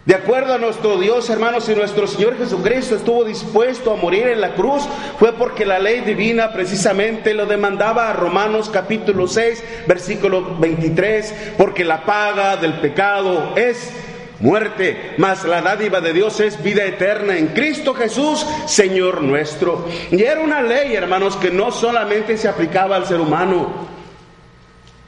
De 0.06 0.14
acuerdo 0.14 0.54
a 0.54 0.58
nuestro 0.58 0.98
Dios, 0.98 1.28
hermanos, 1.30 1.64
si 1.64 1.74
nuestro 1.74 2.06
Señor 2.06 2.38
Jesucristo 2.38 2.94
estuvo 2.94 3.24
dispuesto 3.24 3.92
a 3.92 3.96
morir 3.96 4.28
en 4.28 4.40
la 4.40 4.54
cruz, 4.54 4.84
fue 5.18 5.32
porque 5.32 5.66
la 5.66 5.80
ley 5.80 6.02
divina 6.02 6.52
precisamente 6.52 7.34
lo 7.34 7.44
demandaba 7.44 8.08
a 8.08 8.12
Romanos 8.12 8.70
capítulo 8.72 9.26
6, 9.26 9.64
versículo 9.88 10.58
23, 10.60 11.54
porque 11.58 11.84
la 11.84 12.04
paga 12.04 12.56
del 12.56 12.74
pecado 12.74 13.54
es 13.56 13.90
muerte, 14.38 15.14
mas 15.18 15.44
la 15.44 15.60
dádiva 15.60 16.00
de 16.00 16.12
Dios 16.12 16.38
es 16.38 16.62
vida 16.62 16.84
eterna 16.84 17.36
en 17.36 17.48
Cristo 17.48 17.92
Jesús, 17.92 18.46
Señor 18.66 19.22
nuestro. 19.22 19.88
Y 20.12 20.22
era 20.22 20.40
una 20.40 20.62
ley, 20.62 20.94
hermanos, 20.94 21.36
que 21.36 21.50
no 21.50 21.72
solamente 21.72 22.36
se 22.36 22.46
aplicaba 22.46 22.94
al 22.94 23.06
ser 23.06 23.20
humano, 23.20 23.95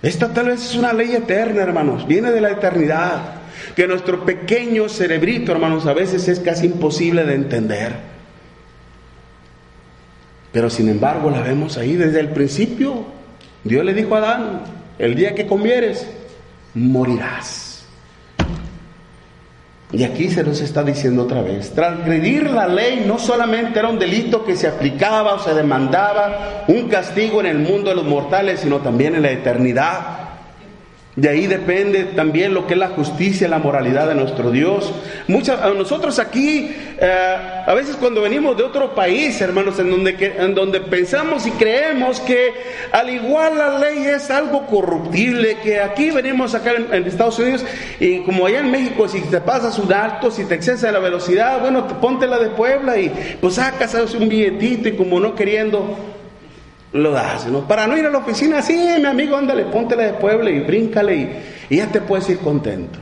esta 0.02 0.32
tal 0.32 0.46
vez 0.46 0.64
es 0.64 0.76
una 0.76 0.92
ley 0.92 1.14
eterna, 1.14 1.62
hermanos, 1.62 2.06
viene 2.06 2.30
de 2.30 2.40
la 2.40 2.50
eternidad, 2.50 3.34
que 3.74 3.88
nuestro 3.88 4.24
pequeño 4.24 4.88
cerebrito, 4.88 5.52
hermanos, 5.52 5.86
a 5.86 5.92
veces 5.92 6.28
es 6.28 6.40
casi 6.40 6.66
imposible 6.66 7.24
de 7.24 7.34
entender. 7.34 7.92
Pero 10.52 10.70
sin 10.70 10.88
embargo 10.88 11.30
la 11.30 11.42
vemos 11.42 11.76
ahí 11.76 11.96
desde 11.96 12.20
el 12.20 12.30
principio. 12.30 13.04
Dios 13.64 13.84
le 13.84 13.92
dijo 13.92 14.14
a 14.14 14.18
Adán, 14.18 14.62
el 14.98 15.14
día 15.14 15.34
que 15.34 15.46
comieres, 15.46 16.06
morirás. 16.74 17.67
Y 19.90 20.04
aquí 20.04 20.28
se 20.28 20.44
nos 20.44 20.60
está 20.60 20.84
diciendo 20.84 21.22
otra 21.22 21.40
vez, 21.40 21.70
transgredir 21.70 22.50
la 22.50 22.68
ley 22.68 23.04
no 23.06 23.18
solamente 23.18 23.78
era 23.78 23.88
un 23.88 23.98
delito 23.98 24.44
que 24.44 24.54
se 24.54 24.68
aplicaba 24.68 25.34
o 25.34 25.38
se 25.38 25.54
demandaba 25.54 26.64
un 26.68 26.88
castigo 26.88 27.40
en 27.40 27.46
el 27.46 27.58
mundo 27.58 27.88
de 27.88 27.96
los 27.96 28.04
mortales, 28.04 28.60
sino 28.60 28.80
también 28.80 29.14
en 29.14 29.22
la 29.22 29.30
eternidad. 29.30 30.27
De 31.18 31.28
ahí 31.28 31.48
depende 31.48 32.04
también 32.04 32.54
lo 32.54 32.68
que 32.68 32.74
es 32.74 32.78
la 32.78 32.90
justicia, 32.90 33.48
la 33.48 33.58
moralidad 33.58 34.06
de 34.06 34.14
nuestro 34.14 34.52
Dios. 34.52 34.92
Muchas, 35.26 35.58
nosotros 35.74 36.20
aquí, 36.20 36.70
eh, 36.96 37.64
a 37.66 37.74
veces 37.74 37.96
cuando 37.96 38.22
venimos 38.22 38.56
de 38.56 38.62
otro 38.62 38.94
país, 38.94 39.40
hermanos, 39.40 39.80
en 39.80 39.90
donde, 39.90 40.14
en 40.38 40.54
donde 40.54 40.80
pensamos 40.80 41.44
y 41.44 41.50
creemos 41.50 42.20
que 42.20 42.52
al 42.92 43.10
igual 43.10 43.58
la 43.58 43.80
ley 43.80 44.06
es 44.06 44.30
algo 44.30 44.64
corruptible, 44.68 45.56
que 45.60 45.80
aquí 45.80 46.12
venimos 46.12 46.54
acá 46.54 46.74
en, 46.92 47.04
Estados 47.04 47.40
Unidos 47.40 47.64
y 47.98 48.20
como 48.20 48.46
allá 48.46 48.60
en 48.60 48.70
México, 48.70 49.08
si 49.08 49.20
te 49.22 49.40
pasas 49.40 49.76
un 49.80 49.92
alto, 49.92 50.30
si 50.30 50.44
te 50.44 50.54
excesa 50.54 50.92
la 50.92 51.00
velocidad, 51.00 51.60
bueno, 51.60 51.84
ponte 52.00 52.28
la 52.28 52.38
de 52.38 52.50
Puebla 52.50 52.96
y 52.96 53.10
pues 53.40 53.54
sacas 53.54 53.92
un 54.14 54.28
billetito 54.28 54.88
y 54.88 54.92
como 54.92 55.18
no 55.18 55.34
queriendo 55.34 55.96
lo 56.92 57.12
das, 57.12 57.46
¿no? 57.46 57.66
Para 57.66 57.86
no 57.86 57.96
ir 57.96 58.06
a 58.06 58.10
la 58.10 58.18
oficina, 58.18 58.62
sí, 58.62 58.74
mi 58.98 59.06
amigo, 59.06 59.36
ándale, 59.36 59.64
póntele 59.66 60.04
de 60.04 60.12
pueblo 60.14 60.48
y 60.48 60.60
bríncale 60.60 61.44
y, 61.68 61.76
ya 61.76 61.86
te 61.86 62.00
puedes 62.00 62.28
ir 62.30 62.38
contento. 62.38 62.98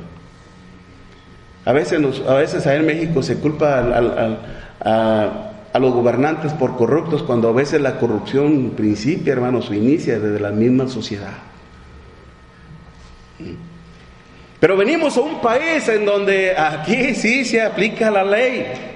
A 1.64 1.72
veces, 1.72 2.00
a 2.26 2.34
veces 2.34 2.66
ahí 2.66 2.78
en 2.78 2.86
México 2.86 3.22
se 3.22 3.38
culpa 3.38 3.78
a, 4.80 5.78
los 5.78 5.92
gobernantes 5.92 6.52
por 6.54 6.76
corruptos 6.76 7.22
cuando 7.22 7.48
a 7.50 7.52
veces 7.52 7.80
la 7.80 7.98
corrupción 7.98 8.70
principia, 8.70 9.34
hermanos, 9.34 9.70
inicia 9.70 10.18
desde 10.18 10.40
la 10.40 10.50
misma 10.50 10.88
sociedad. 10.88 11.34
Pero 14.58 14.76
venimos 14.76 15.16
a 15.16 15.20
un 15.20 15.40
país 15.40 15.86
en 15.88 16.06
donde 16.06 16.56
aquí 16.56 17.14
sí 17.14 17.44
se 17.44 17.60
aplica 17.60 18.10
la 18.10 18.24
ley. 18.24 18.95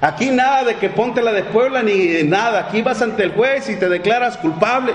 Aquí 0.00 0.30
nada 0.30 0.64
de 0.64 0.76
que 0.76 0.90
ponte 0.90 1.22
la 1.22 1.32
de 1.32 1.42
Puebla 1.44 1.82
ni 1.82 2.22
nada. 2.24 2.60
Aquí 2.60 2.82
vas 2.82 3.02
ante 3.02 3.24
el 3.24 3.32
juez 3.32 3.68
y 3.68 3.76
te 3.76 3.88
declaras 3.88 4.36
culpable. 4.36 4.92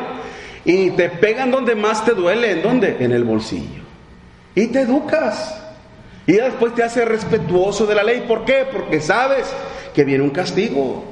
Y 0.65 0.91
te 0.91 1.09
pegan 1.09 1.51
donde 1.51 1.75
más 1.75 2.05
te 2.05 2.13
duele. 2.13 2.51
¿En 2.51 2.61
dónde? 2.63 2.97
En 2.99 3.11
el 3.11 3.23
bolsillo. 3.23 3.83
Y 4.55 4.67
te 4.67 4.81
educas. 4.81 5.59
Y 6.25 6.33
después 6.33 6.73
te 6.73 6.83
haces 6.83 7.05
respetuoso 7.05 7.85
de 7.85 7.95
la 7.95 8.03
ley. 8.03 8.23
¿Por 8.27 8.45
qué? 8.45 8.65
Porque 8.71 9.01
sabes 9.01 9.45
que 9.93 10.05
viene 10.05 10.23
un 10.23 10.29
castigo. 10.29 11.03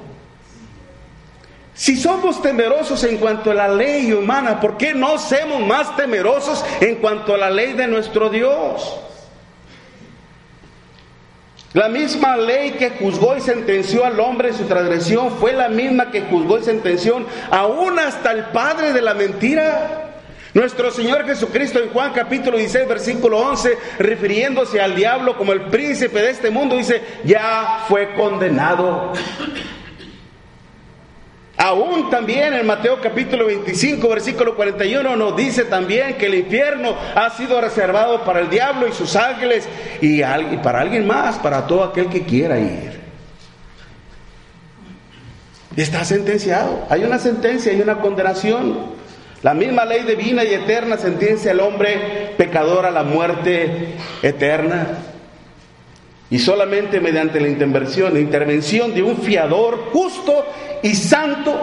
Si 1.74 1.98
somos 1.98 2.42
temerosos 2.42 3.04
en 3.04 3.18
cuanto 3.18 3.52
a 3.52 3.54
la 3.54 3.68
ley 3.68 4.14
humana, 4.14 4.60
¿por 4.60 4.78
qué 4.78 4.94
no 4.94 5.18
somos 5.18 5.66
más 5.66 5.96
temerosos 5.98 6.64
en 6.80 6.96
cuanto 6.96 7.34
a 7.34 7.38
la 7.38 7.50
ley 7.50 7.74
de 7.74 7.88
nuestro 7.88 8.30
Dios? 8.30 9.00
La 11.74 11.88
misma 11.88 12.36
ley 12.36 12.72
que 12.72 12.90
juzgó 12.90 13.38
y 13.38 13.40
sentenció 13.40 14.06
al 14.06 14.20
hombre 14.20 14.50
en 14.50 14.56
su 14.56 14.66
transgresión 14.66 15.32
fue 15.32 15.54
la 15.54 15.70
misma 15.70 16.12
que 16.12 16.24
juzgó 16.24 16.60
y 16.60 16.64
sentenció 16.64 17.26
aún 17.50 17.98
hasta 17.98 18.34
el 18.34 18.46
padre 18.46 18.92
de 18.92 19.02
la 19.02 19.14
mentira. 19.14 20.10
Nuestro 20.54 20.92
Señor 20.92 21.26
Jesucristo 21.26 21.80
en 21.80 21.92
Juan 21.92 22.12
capítulo 22.12 22.58
16, 22.58 22.86
versículo 22.90 23.40
11, 23.40 23.78
refiriéndose 24.00 24.82
al 24.82 24.96
diablo 24.96 25.38
como 25.38 25.54
el 25.54 25.62
príncipe 25.68 26.20
de 26.20 26.32
este 26.32 26.50
mundo, 26.50 26.76
dice, 26.76 27.02
ya 27.24 27.86
fue 27.88 28.16
condenado. 28.16 29.14
Aún 31.64 32.10
también 32.10 32.56
en 32.56 32.66
Mateo 32.66 33.00
capítulo 33.00 33.46
25, 33.46 34.10
versículo 34.10 34.56
41 34.56 35.16
nos 35.16 35.38
dice 35.38 35.66
también 35.66 36.18
que 36.18 36.26
el 36.26 36.34
infierno 36.34 36.96
ha 37.14 37.30
sido 37.30 37.62
reservado 37.62 38.26
para 38.26 38.40
el 38.40 38.50
diablo 38.50 38.88
y 38.88 38.94
sus 38.94 39.16
ángeles 39.16 39.70
y, 40.02 40.24
para 40.64 40.82
alguien 40.82 41.06
más, 41.06 41.38
para 41.38 41.68
todo 41.68 41.84
aquel 41.84 42.08
que 42.08 42.24
quiera 42.24 42.58
ir. 42.58 43.00
Está 45.78 46.04
sentenciado. 46.04 46.88
Hay 46.90 47.04
una 47.04 47.20
sentencia, 47.20 47.72
hay 47.72 47.80
una 47.80 48.00
condenación. 48.00 48.96
La 49.44 49.54
misma 49.54 49.86
ley 49.86 50.02
divina 50.02 50.44
y 50.44 50.56
eterna 50.56 50.98
sentencia 50.98 51.52
al 51.52 51.60
hombre 51.60 52.34
pecador 52.38 52.88
a 52.88 52.92
la 52.92 53.04
muerte 53.04 53.98
eterna. 54.24 54.88
Y 56.32 56.40
solamente 56.40 57.02
mediante 57.02 57.42
la 57.42 57.50
intervención, 57.50 58.14
la 58.14 58.22
intervención 58.22 58.96
de 58.96 59.04
un 59.04 59.18
fiador 59.18 59.90
justo 59.92 60.46
y 60.82 60.96
santo, 60.96 61.54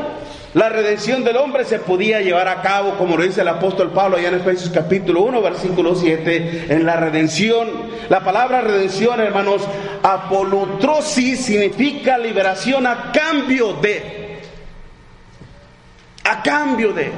la 0.53 0.69
redención 0.69 1.25
del 1.25 1.39
hombre 1.39 1.65
se 1.65 1.79
podía 1.79 2.21
llevar 2.21 2.49
a 2.49 2.61
cabo, 2.61 2.99
como 2.99 3.17
lo 3.17 3.23
dice 3.23 3.41
el 3.41 3.49
apóstol 3.49 3.93
Pablo 3.93 4.19
allá 4.19 4.29
en 4.29 4.35
Efesios 4.35 4.69
capítulo 4.69 5.23
1, 5.23 5.41
versículo 5.41 5.95
7, 5.95 6.67
en 6.69 6.85
la 6.85 6.97
redención. 6.97 7.67
La 8.11 8.21
palabra 8.21 8.61
redención, 8.61 9.19
hermanos, 9.21 9.63
apolutrosis 10.03 11.47
significa 11.47 12.19
liberación 12.19 12.87
a 12.87 13.11
cambio 13.11 13.73
de. 13.73 14.41
A 16.25 16.43
cambio 16.43 16.93
de. 16.93 17.11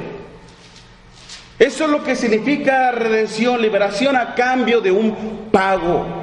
Eso 1.58 1.84
es 1.84 1.90
lo 1.90 2.04
que 2.04 2.14
significa 2.14 2.92
redención, 2.92 3.60
liberación 3.60 4.14
a 4.14 4.36
cambio 4.36 4.80
de 4.80 4.92
un 4.92 5.48
pago. 5.50 6.19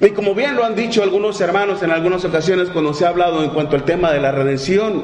Y 0.00 0.10
como 0.10 0.34
bien 0.34 0.56
lo 0.56 0.64
han 0.64 0.74
dicho 0.74 1.02
algunos 1.02 1.40
hermanos 1.40 1.82
en 1.82 1.90
algunas 1.90 2.24
ocasiones 2.24 2.68
cuando 2.68 2.92
se 2.92 3.06
ha 3.06 3.08
hablado 3.08 3.42
en 3.42 3.50
cuanto 3.50 3.76
al 3.76 3.84
tema 3.84 4.12
de 4.12 4.20
la 4.20 4.30
redención, 4.30 5.02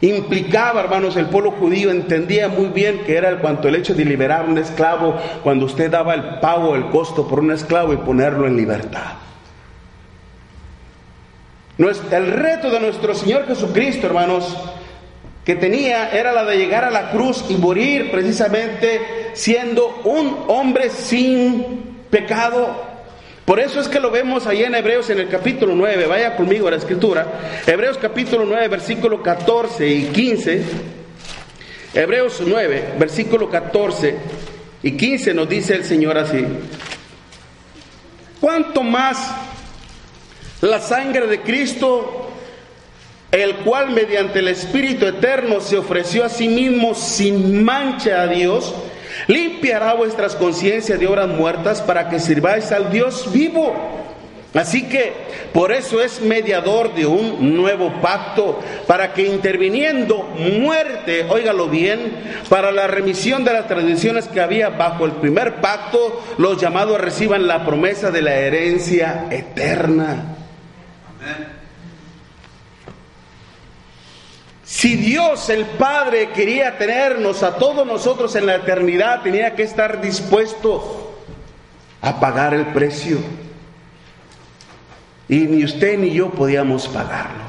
implicaba, 0.00 0.80
hermanos, 0.80 1.16
el 1.16 1.26
pueblo 1.26 1.52
judío 1.52 1.90
entendía 1.90 2.48
muy 2.48 2.66
bien 2.66 3.00
que 3.06 3.16
era 3.16 3.28
el 3.28 3.38
cuanto 3.38 3.68
el 3.68 3.76
hecho 3.76 3.94
de 3.94 4.04
liberar 4.04 4.48
un 4.48 4.58
esclavo 4.58 5.14
cuando 5.42 5.66
usted 5.66 5.90
daba 5.90 6.14
el 6.14 6.40
pago, 6.40 6.74
el 6.74 6.86
costo 6.86 7.28
por 7.28 7.40
un 7.40 7.52
esclavo 7.52 7.92
y 7.92 7.98
ponerlo 7.98 8.46
en 8.46 8.56
libertad. 8.56 9.12
El 11.78 12.32
reto 12.32 12.70
de 12.70 12.80
nuestro 12.80 13.14
Señor 13.14 13.46
Jesucristo, 13.46 14.06
hermanos, 14.06 14.56
que 15.44 15.56
tenía 15.56 16.10
era 16.10 16.32
la 16.32 16.44
de 16.44 16.56
llegar 16.56 16.84
a 16.84 16.90
la 16.90 17.10
cruz 17.10 17.44
y 17.48 17.56
morir 17.56 18.10
precisamente 18.10 19.32
siendo 19.34 20.00
un 20.04 20.44
hombre 20.48 20.90
sin 20.90 22.06
pecado. 22.10 22.93
Por 23.44 23.60
eso 23.60 23.80
es 23.80 23.88
que 23.88 24.00
lo 24.00 24.10
vemos 24.10 24.46
ahí 24.46 24.62
en 24.62 24.74
Hebreos 24.74 25.10
en 25.10 25.18
el 25.18 25.28
capítulo 25.28 25.74
9, 25.74 26.06
vaya 26.06 26.34
conmigo 26.34 26.68
a 26.68 26.70
la 26.70 26.78
escritura, 26.78 27.26
Hebreos 27.66 27.98
capítulo 27.98 28.44
9, 28.46 28.68
versículo 28.68 29.22
14 29.22 29.86
y 29.86 30.04
15. 30.06 30.62
Hebreos 31.92 32.42
9, 32.44 32.94
versículo 32.98 33.50
14 33.50 34.16
y 34.82 34.92
15 34.92 35.34
nos 35.34 35.48
dice 35.48 35.74
el 35.74 35.84
Señor 35.84 36.18
así. 36.18 36.44
¿Cuánto 38.40 38.82
más 38.82 39.34
la 40.60 40.80
sangre 40.80 41.26
de 41.26 41.40
Cristo 41.40 42.24
el 43.30 43.56
cual 43.56 43.90
mediante 43.90 44.38
el 44.38 44.48
Espíritu 44.48 45.06
Eterno 45.06 45.60
se 45.60 45.76
ofreció 45.76 46.24
a 46.24 46.28
sí 46.28 46.48
mismo 46.48 46.94
sin 46.94 47.64
mancha 47.64 48.22
a 48.22 48.26
Dios, 48.28 48.72
limpiará 49.26 49.94
vuestras 49.94 50.34
conciencias 50.34 50.98
de 50.98 51.06
obras 51.06 51.28
muertas 51.28 51.82
para 51.82 52.08
que 52.08 52.18
sirváis 52.18 52.72
al 52.72 52.90
Dios 52.90 53.32
vivo. 53.32 53.74
Así 54.54 54.88
que 54.88 55.12
por 55.52 55.72
eso 55.72 56.00
es 56.00 56.20
mediador 56.20 56.94
de 56.94 57.06
un 57.06 57.56
nuevo 57.56 58.00
pacto, 58.00 58.60
para 58.86 59.12
que 59.12 59.26
interviniendo 59.26 60.22
muerte, 60.22 61.26
óigalo 61.28 61.68
bien, 61.68 62.12
para 62.48 62.70
la 62.70 62.86
remisión 62.86 63.44
de 63.44 63.52
las 63.52 63.66
tradiciones 63.66 64.28
que 64.28 64.40
había 64.40 64.68
bajo 64.70 65.06
el 65.06 65.12
primer 65.12 65.56
pacto, 65.56 66.22
los 66.38 66.60
llamados 66.60 67.00
reciban 67.00 67.48
la 67.48 67.64
promesa 67.64 68.12
de 68.12 68.22
la 68.22 68.34
herencia 68.34 69.26
eterna. 69.30 70.36
Amén. 71.20 71.53
Si 74.84 74.96
Dios 74.96 75.48
el 75.48 75.64
Padre 75.64 76.28
quería 76.34 76.76
tenernos 76.76 77.42
a 77.42 77.54
todos 77.56 77.86
nosotros 77.86 78.36
en 78.36 78.44
la 78.44 78.56
eternidad, 78.56 79.22
tenía 79.22 79.54
que 79.54 79.62
estar 79.62 80.02
dispuesto 80.02 81.22
a 82.02 82.20
pagar 82.20 82.52
el 82.52 82.66
precio. 82.66 83.16
Y 85.26 85.38
ni 85.38 85.64
usted 85.64 85.98
ni 85.98 86.10
yo 86.10 86.32
podíamos 86.32 86.86
pagarlo. 86.88 87.44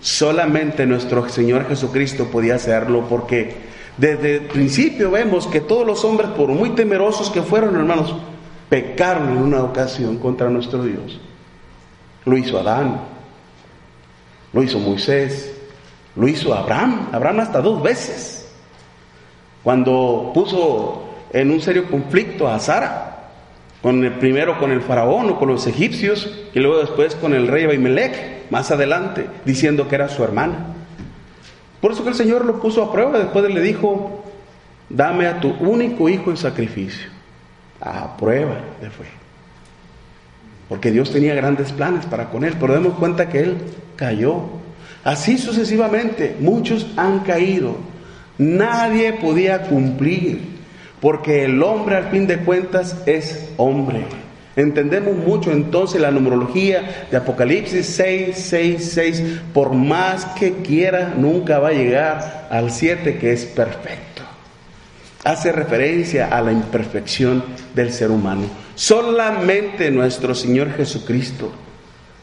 Solamente 0.00 0.86
nuestro 0.86 1.28
Señor 1.28 1.68
Jesucristo 1.68 2.26
podía 2.32 2.56
hacerlo 2.56 3.06
porque 3.08 3.54
desde 3.96 4.38
el 4.38 4.46
principio 4.46 5.12
vemos 5.12 5.46
que 5.46 5.60
todos 5.60 5.86
los 5.86 6.04
hombres, 6.04 6.30
por 6.30 6.48
muy 6.48 6.70
temerosos 6.70 7.30
que 7.30 7.42
fueron, 7.42 7.76
hermanos, 7.76 8.12
pecaron 8.68 9.28
en 9.28 9.38
una 9.38 9.62
ocasión 9.62 10.18
contra 10.18 10.50
nuestro 10.50 10.82
Dios. 10.82 11.20
Lo 12.24 12.36
hizo 12.36 12.58
Adán, 12.58 13.02
lo 14.52 14.64
hizo 14.64 14.80
Moisés, 14.80 15.51
lo 16.16 16.28
hizo 16.28 16.54
Abraham, 16.54 17.08
Abraham 17.12 17.40
hasta 17.40 17.60
dos 17.60 17.82
veces. 17.82 18.48
Cuando 19.62 20.32
puso 20.34 21.08
en 21.32 21.50
un 21.50 21.60
serio 21.60 21.90
conflicto 21.90 22.48
a 22.48 22.58
Sara, 22.58 23.08
con 23.80 24.04
el 24.04 24.12
primero 24.12 24.58
con 24.58 24.70
el 24.70 24.80
faraón 24.80 25.30
o 25.30 25.38
con 25.38 25.48
los 25.48 25.66
egipcios, 25.66 26.30
y 26.54 26.60
luego 26.60 26.78
después 26.78 27.14
con 27.16 27.34
el 27.34 27.48
rey 27.48 27.64
Abimelech, 27.64 28.50
más 28.50 28.70
adelante, 28.70 29.26
diciendo 29.44 29.88
que 29.88 29.94
era 29.94 30.08
su 30.08 30.22
hermana. 30.22 30.66
Por 31.80 31.92
eso 31.92 32.04
que 32.04 32.10
el 32.10 32.14
Señor 32.14 32.44
lo 32.44 32.60
puso 32.60 32.82
a 32.82 32.92
prueba, 32.92 33.18
después 33.18 33.52
le 33.52 33.60
dijo, 33.60 34.24
dame 34.88 35.26
a 35.26 35.40
tu 35.40 35.50
único 35.60 36.08
hijo 36.08 36.30
en 36.30 36.36
sacrificio. 36.36 37.10
A 37.80 38.16
prueba 38.16 38.54
de 38.80 38.90
fe. 38.90 39.04
Porque 40.68 40.92
Dios 40.92 41.10
tenía 41.10 41.34
grandes 41.34 41.72
planes 41.72 42.06
para 42.06 42.30
con 42.30 42.44
él, 42.44 42.54
pero 42.60 42.74
demos 42.74 42.94
cuenta 42.94 43.28
que 43.28 43.40
él 43.40 43.58
cayó 43.96 44.61
Así 45.04 45.36
sucesivamente, 45.38 46.36
muchos 46.38 46.86
han 46.96 47.20
caído. 47.20 47.76
Nadie 48.38 49.12
podía 49.14 49.62
cumplir, 49.62 50.40
porque 51.00 51.44
el 51.44 51.62
hombre 51.62 51.96
al 51.96 52.10
fin 52.10 52.26
de 52.26 52.38
cuentas 52.38 52.96
es 53.06 53.50
hombre. 53.56 54.04
Entendemos 54.54 55.16
mucho 55.16 55.50
entonces 55.50 56.00
la 56.00 56.10
numerología 56.10 57.06
de 57.10 57.16
Apocalipsis 57.16 57.86
6, 57.86 58.36
6, 58.36 58.90
6. 58.92 59.22
Por 59.52 59.72
más 59.72 60.26
que 60.38 60.56
quiera, 60.56 61.14
nunca 61.16 61.58
va 61.58 61.68
a 61.68 61.72
llegar 61.72 62.48
al 62.50 62.70
7 62.70 63.16
que 63.18 63.32
es 63.32 63.46
perfecto. 63.46 64.22
Hace 65.24 65.52
referencia 65.52 66.28
a 66.28 66.42
la 66.42 66.52
imperfección 66.52 67.42
del 67.74 67.92
ser 67.92 68.10
humano. 68.10 68.42
Solamente 68.74 69.90
nuestro 69.90 70.34
Señor 70.34 70.72
Jesucristo 70.72 71.50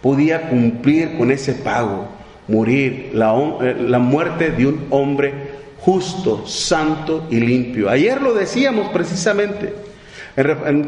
podía 0.01 0.49
cumplir 0.49 1.17
con 1.17 1.31
ese 1.31 1.53
pago 1.53 2.18
morir, 2.49 3.11
eh, 3.13 3.75
la, 3.87 3.99
muerte 3.99 4.51
de 4.51 4.67
un 4.67 4.87
hombre 4.89 5.33
justo, 5.79 6.45
santo 6.47 7.27
y 7.29 7.39
limpio. 7.39 7.89
Ayer 7.89 8.21
lo 8.21 8.33
decíamos 8.33 8.89
precisamente, 8.89 9.73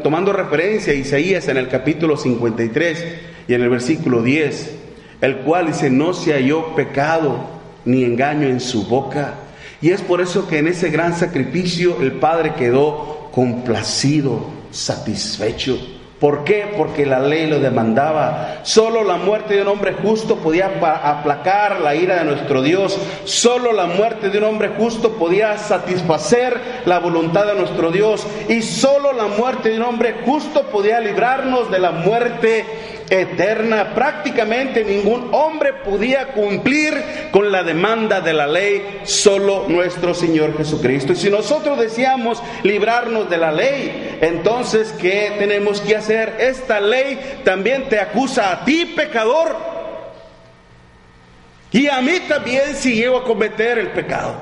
tomando 0.04 0.34
referencia 0.34 0.94
a 0.94 0.96
Isaías 0.96 1.48
en 1.48 1.58
el 1.58 1.68
capítulo 1.68 2.18
53 2.18 3.06
y 3.48 3.54
en 3.54 3.62
el 3.62 3.70
versículo 3.70 4.22
10, 4.22 4.76
el 5.22 5.38
cual 5.38 5.68
dice, 5.68 5.90
no 5.90 6.14
se 6.14 6.34
halló 6.34 6.76
pecado 6.76 7.40
ni 7.86 8.04
engaño 8.04 8.48
en 8.48 8.60
su 8.60 8.88
boca. 8.88 9.36
Y 9.82 9.90
es 9.90 10.02
por 10.02 10.22
eso 10.22 10.48
que 10.48 10.60
en 10.60 10.68
ese 10.68 10.90
gran 10.90 11.16
sacrificio 11.16 11.98
el 12.02 12.14
Padre 12.14 12.54
quedó 12.56 13.30
complacido, 13.32 14.46
satisfecho. 14.72 15.80
¿Por 16.22 16.44
qué? 16.44 16.72
Porque 16.78 17.08
la 17.08 17.20
ley 17.20 17.48
lo 17.48 17.60
demandaba. 17.60 18.60
Solo 18.62 19.04
la 19.04 19.16
muerte 19.16 19.56
de 19.56 19.64
un 19.64 19.70
hombre 19.70 19.94
justo 19.94 20.36
podía 20.36 20.68
aplacar 21.04 21.82
la 21.82 21.96
ira 21.96 22.20
de 22.20 22.26
nuestro 22.26 22.62
Dios. 22.62 22.96
Solo 23.26 23.74
la 23.74 23.88
muerte 23.88 24.30
de 24.30 24.38
un 24.38 24.44
hombre 24.44 24.70
justo 24.78 25.14
podía 25.14 25.58
satisfacer 25.58 26.84
la 26.86 27.00
voluntad 27.00 27.48
de 27.48 27.56
nuestro 27.56 27.90
Dios. 27.90 28.28
Y 28.48 28.62
solo 28.62 29.14
la 29.14 29.26
muerte 29.26 29.70
de 29.70 29.78
un 29.78 29.84
hombre 29.84 30.18
justo 30.24 30.68
podía 30.68 31.00
librarnos 31.00 31.72
de 31.72 31.80
la 31.80 31.90
muerte 31.90 32.68
eterna. 33.12 33.94
Prácticamente 33.94 34.86
ningún 34.86 35.30
hombre 35.34 35.74
podía 35.74 36.28
cumplir 36.28 36.94
con 37.32 37.52
la 37.52 37.64
demanda 37.64 38.22
de 38.22 38.34
la 38.34 38.48
ley, 38.48 39.02
solo 39.04 39.66
nuestro 39.68 40.14
Señor 40.14 40.58
Jesucristo. 40.58 41.14
Y 41.14 41.18
si 41.18 41.30
nosotros 41.30 41.80
deseamos 41.80 42.42
librarnos 42.64 43.30
de 43.30 43.38
la 43.38 43.52
ley, 43.52 44.18
entonces, 44.22 44.94
¿qué 44.94 45.34
tenemos 45.38 45.82
que 45.82 45.96
hacer? 45.96 46.11
Esta 46.12 46.80
ley 46.80 47.42
también 47.44 47.88
te 47.90 48.00
acusa 48.00 48.52
a 48.52 48.66
ti, 48.66 48.94
pecador, 48.96 49.56
y 51.72 51.88
a 51.88 52.02
mí 52.02 52.20
también 52.28 52.76
si 52.76 52.96
llego 52.96 53.18
a 53.18 53.24
cometer 53.24 53.78
el 53.78 53.92
pecado. 53.92 54.36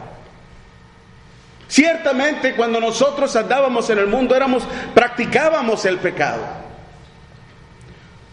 Ciertamente 1.67 2.55
cuando 2.55 2.79
nosotros 2.79 3.35
andábamos 3.35 3.87
en 3.91 3.99
el 3.99 4.07
mundo 4.07 4.35
éramos 4.35 4.63
practicábamos 4.95 5.85
el 5.85 5.99
pecado. 5.99 6.41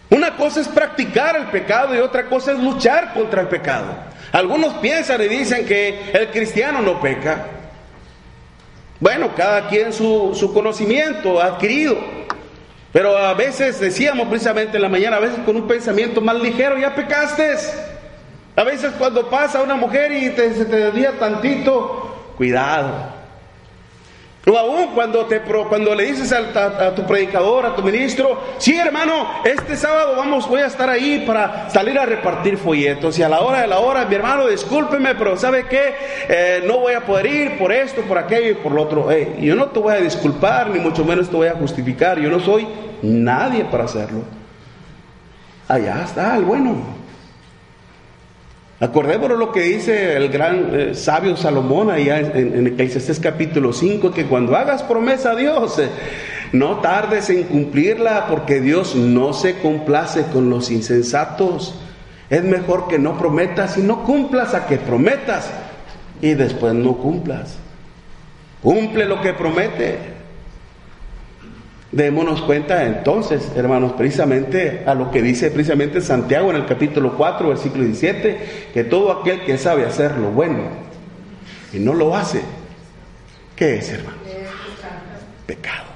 Una 0.09 0.37
cosa 0.37 0.61
es 0.61 0.69
practicar 0.69 1.37
el 1.37 1.47
pecado 1.47 1.95
y 1.95 1.99
otra 1.99 2.27
cosa 2.27 2.53
es 2.53 2.59
luchar 2.59 3.13
contra 3.13 3.43
el 3.43 3.49
pecado. 3.49 3.89
Algunos 4.33 4.75
piensan 4.75 5.21
y 5.21 5.29
dicen 5.29 5.67
que 5.67 6.11
el 6.13 6.31
cristiano 6.31 6.81
no 6.81 7.01
peca. 7.01 7.47
Bueno, 8.99 9.35
cada 9.37 9.69
quien 9.69 9.93
su, 9.93 10.35
su 10.35 10.55
conocimiento 10.55 11.41
adquirido. 11.43 11.99
Pero 12.97 13.15
a 13.15 13.35
veces 13.35 13.79
decíamos 13.79 14.27
precisamente 14.27 14.79
en 14.79 14.83
la 14.83 14.89
mañana, 14.89 15.19
a 15.19 15.21
veces 15.21 15.41
con 15.45 15.55
un 15.55 15.69
pensamiento 15.69 16.23
más 16.23 16.37
ligero, 16.37 16.79
ya 16.79 16.95
pecaste. 16.95 17.55
A 18.57 18.65
veces 18.65 18.95
cuando 18.99 19.29
pasa 19.29 19.61
una 19.61 19.75
mujer 19.75 20.13
y 20.13 20.31
te, 20.31 20.55
se 20.55 20.65
te 20.65 20.77
desvía 20.77 21.19
tantito, 21.19 22.33
cuidado. 22.39 23.17
O 24.49 24.57
aún 24.57 24.95
cuando, 24.95 25.27
te, 25.27 25.41
cuando 25.41 25.95
le 25.95 26.05
dices 26.05 26.33
a, 26.33 26.95
tu 26.95 27.05
predicador, 27.05 27.67
a 27.67 27.75
tu 27.75 27.83
ministro, 27.83 28.41
sí 28.59 28.79
hermano, 28.79 29.29
este 29.45 29.77
sábado 29.77 30.15
vamos, 30.17 30.49
voy 30.49 30.61
a 30.61 30.67
estar 30.67 30.89
ahí 30.89 31.25
para 31.27 31.69
salir 31.69 31.99
a 31.99 32.07
repartir 32.07 32.57
folletos. 32.57 33.19
Y 33.19 33.25
a 33.25 33.29
la 33.29 33.41
hora 33.41 33.63
de 33.63 33.67
la 33.67 33.81
hora, 33.81 34.07
mi 34.07 34.15
hermano, 34.15 34.47
discúlpeme, 34.47 35.17
pero 35.17 35.37
¿sabe 35.37 35.67
qué? 35.69 35.97
Eh, 36.29 36.63
no 36.65 36.79
voy 36.79 36.95
a 36.95 37.01
poder 37.01 37.27
ir 37.27 37.59
por 37.59 37.73
esto, 37.73 38.03
por 38.03 38.17
aquello 38.17 38.53
y 38.53 38.55
por 38.55 38.73
lo 38.73 38.85
otro. 38.85 39.09
yo 39.39 39.55
no 39.55 39.67
te 39.67 39.81
voy 39.81 39.95
a 39.95 40.01
disculpar, 40.01 40.71
ni 40.71 40.79
mucho 40.79 41.05
menos 41.05 41.29
te 41.29 41.37
voy 41.37 41.49
a 41.49 41.55
justificar. 41.55 42.21
Yo 42.21 42.31
no 42.31 42.39
soy 42.39 42.69
nadie 43.03 43.65
para 43.65 43.85
hacerlo. 43.85 44.23
Allá 45.69 46.03
está 46.05 46.37
el 46.37 46.45
bueno. 46.45 46.97
Acordémonos 48.79 49.39
lo 49.39 49.53
que 49.53 49.63
dice 49.63 50.17
el 50.17 50.29
gran 50.29 50.69
eh, 50.73 50.95
sabio 50.95 51.35
Salomón 51.37 51.91
allá 51.91 52.21
en, 52.21 52.37
en 52.37 52.67
Eclesiastes 52.67 53.19
capítulo 53.19 53.73
5, 53.73 54.11
que 54.13 54.27
cuando 54.27 54.55
hagas 54.55 54.83
promesa 54.83 55.31
a 55.31 55.35
Dios, 55.35 55.79
eh, 55.79 55.89
no 56.53 56.81
tardes 56.81 57.31
en 57.31 57.45
cumplirla 57.45 58.27
porque 58.29 58.61
Dios 58.61 58.95
no 58.95 59.33
se 59.33 59.59
complace 59.59 60.25
con 60.33 60.51
los 60.51 60.71
insensatos. 60.71 61.75
Es 62.29 62.45
mejor 62.45 62.87
que 62.89 62.99
no 62.99 63.17
prometas 63.17 63.79
y 63.79 63.83
no 63.83 64.05
cumplas 64.05 64.55
a 64.55 64.67
que 64.67 64.77
prometas 64.77 65.51
y 66.21 66.35
después 66.35 66.75
no 66.75 66.99
cumplas. 66.99 67.57
Cumple 68.63 69.07
lo 69.07 69.21
que 69.21 69.33
promete. 69.33 70.16
Démonos 71.97 72.43
cuenta 72.43 72.85
entonces, 72.85 73.51
hermanos, 73.57 73.95
precisamente 73.95 74.83
a 74.85 74.95
lo 74.95 75.11
que 75.11 75.23
dice 75.23 75.51
precisamente 75.51 76.03
Santiago 76.03 76.51
en 76.51 76.57
el 76.57 76.67
capítulo 76.67 77.17
4, 77.17 77.49
versículo 77.49 77.85
17, 77.85 78.71
que 78.75 78.85
todo 78.85 79.11
aquel 79.11 79.47
que 79.47 79.57
sabe 79.57 79.87
hacer 79.87 80.19
lo 80.19 80.31
bueno 80.31 80.59
y 81.73 81.79
no 81.79 81.95
lo 81.95 82.15
hace, 82.15 82.43
¿qué 83.57 83.77
es, 83.77 83.89
hermanos? 83.89 84.21
Pecado. 85.47 85.87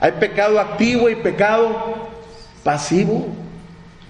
Hay 0.00 0.10
pecado 0.10 0.58
activo 0.58 1.08
y 1.08 1.14
pecado 1.14 2.08
pasivo. 2.64 3.28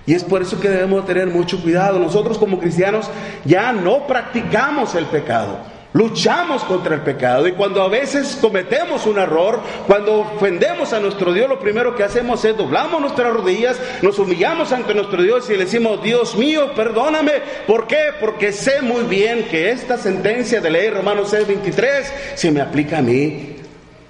Y 0.07 0.15
es 0.15 0.25
por 0.25 0.41
eso 0.41 0.59
que 0.59 0.71
debemos 0.71 1.05
tener 1.05 1.27
mucho 1.27 1.61
cuidado. 1.61 1.99
Nosotros 1.99 2.39
como 2.39 2.59
cristianos 2.59 3.11
ya 3.45 3.71
no 3.75 4.07
practicamos 4.07 4.95
el 4.95 5.05
pecado. 5.05 5.59
Luchamos 5.93 6.65
contra 6.65 6.95
el 6.95 7.03
pecado 7.03 7.47
y 7.47 7.53
cuando 7.53 7.83
a 7.83 7.89
veces 7.89 8.39
cometemos 8.41 9.07
un 9.07 9.19
error, 9.19 9.61
cuando 9.87 10.21
ofendemos 10.21 10.93
a 10.95 11.01
nuestro 11.01 11.35
Dios, 11.35 11.49
lo 11.49 11.59
primero 11.59 11.95
que 11.95 12.03
hacemos 12.03 12.43
es 12.45 12.57
doblamos 12.57 13.01
nuestras 13.01 13.33
rodillas, 13.33 13.79
nos 14.01 14.19
humillamos 14.19 14.73
ante 14.73 14.95
nuestro 14.95 15.23
Dios 15.23 15.49
y 15.51 15.53
le 15.53 15.65
decimos, 15.65 16.03
Dios 16.03 16.35
mío, 16.35 16.73
perdóname. 16.75 17.33
¿Por 17.67 17.87
qué? 17.87 18.07
Porque 18.19 18.53
sé 18.53 18.81
muy 18.81 19.03
bien 19.05 19.45
que 19.51 19.71
esta 19.71 19.99
sentencia 19.99 20.63
de 20.63 20.71
ley 20.71 20.89
Romanos 20.89 21.29
6, 21.31 21.47
23 21.47 22.13
se 22.37 22.51
me 22.51 22.63
aplica 22.63 22.99
a 22.99 23.03
mí. 23.03 23.57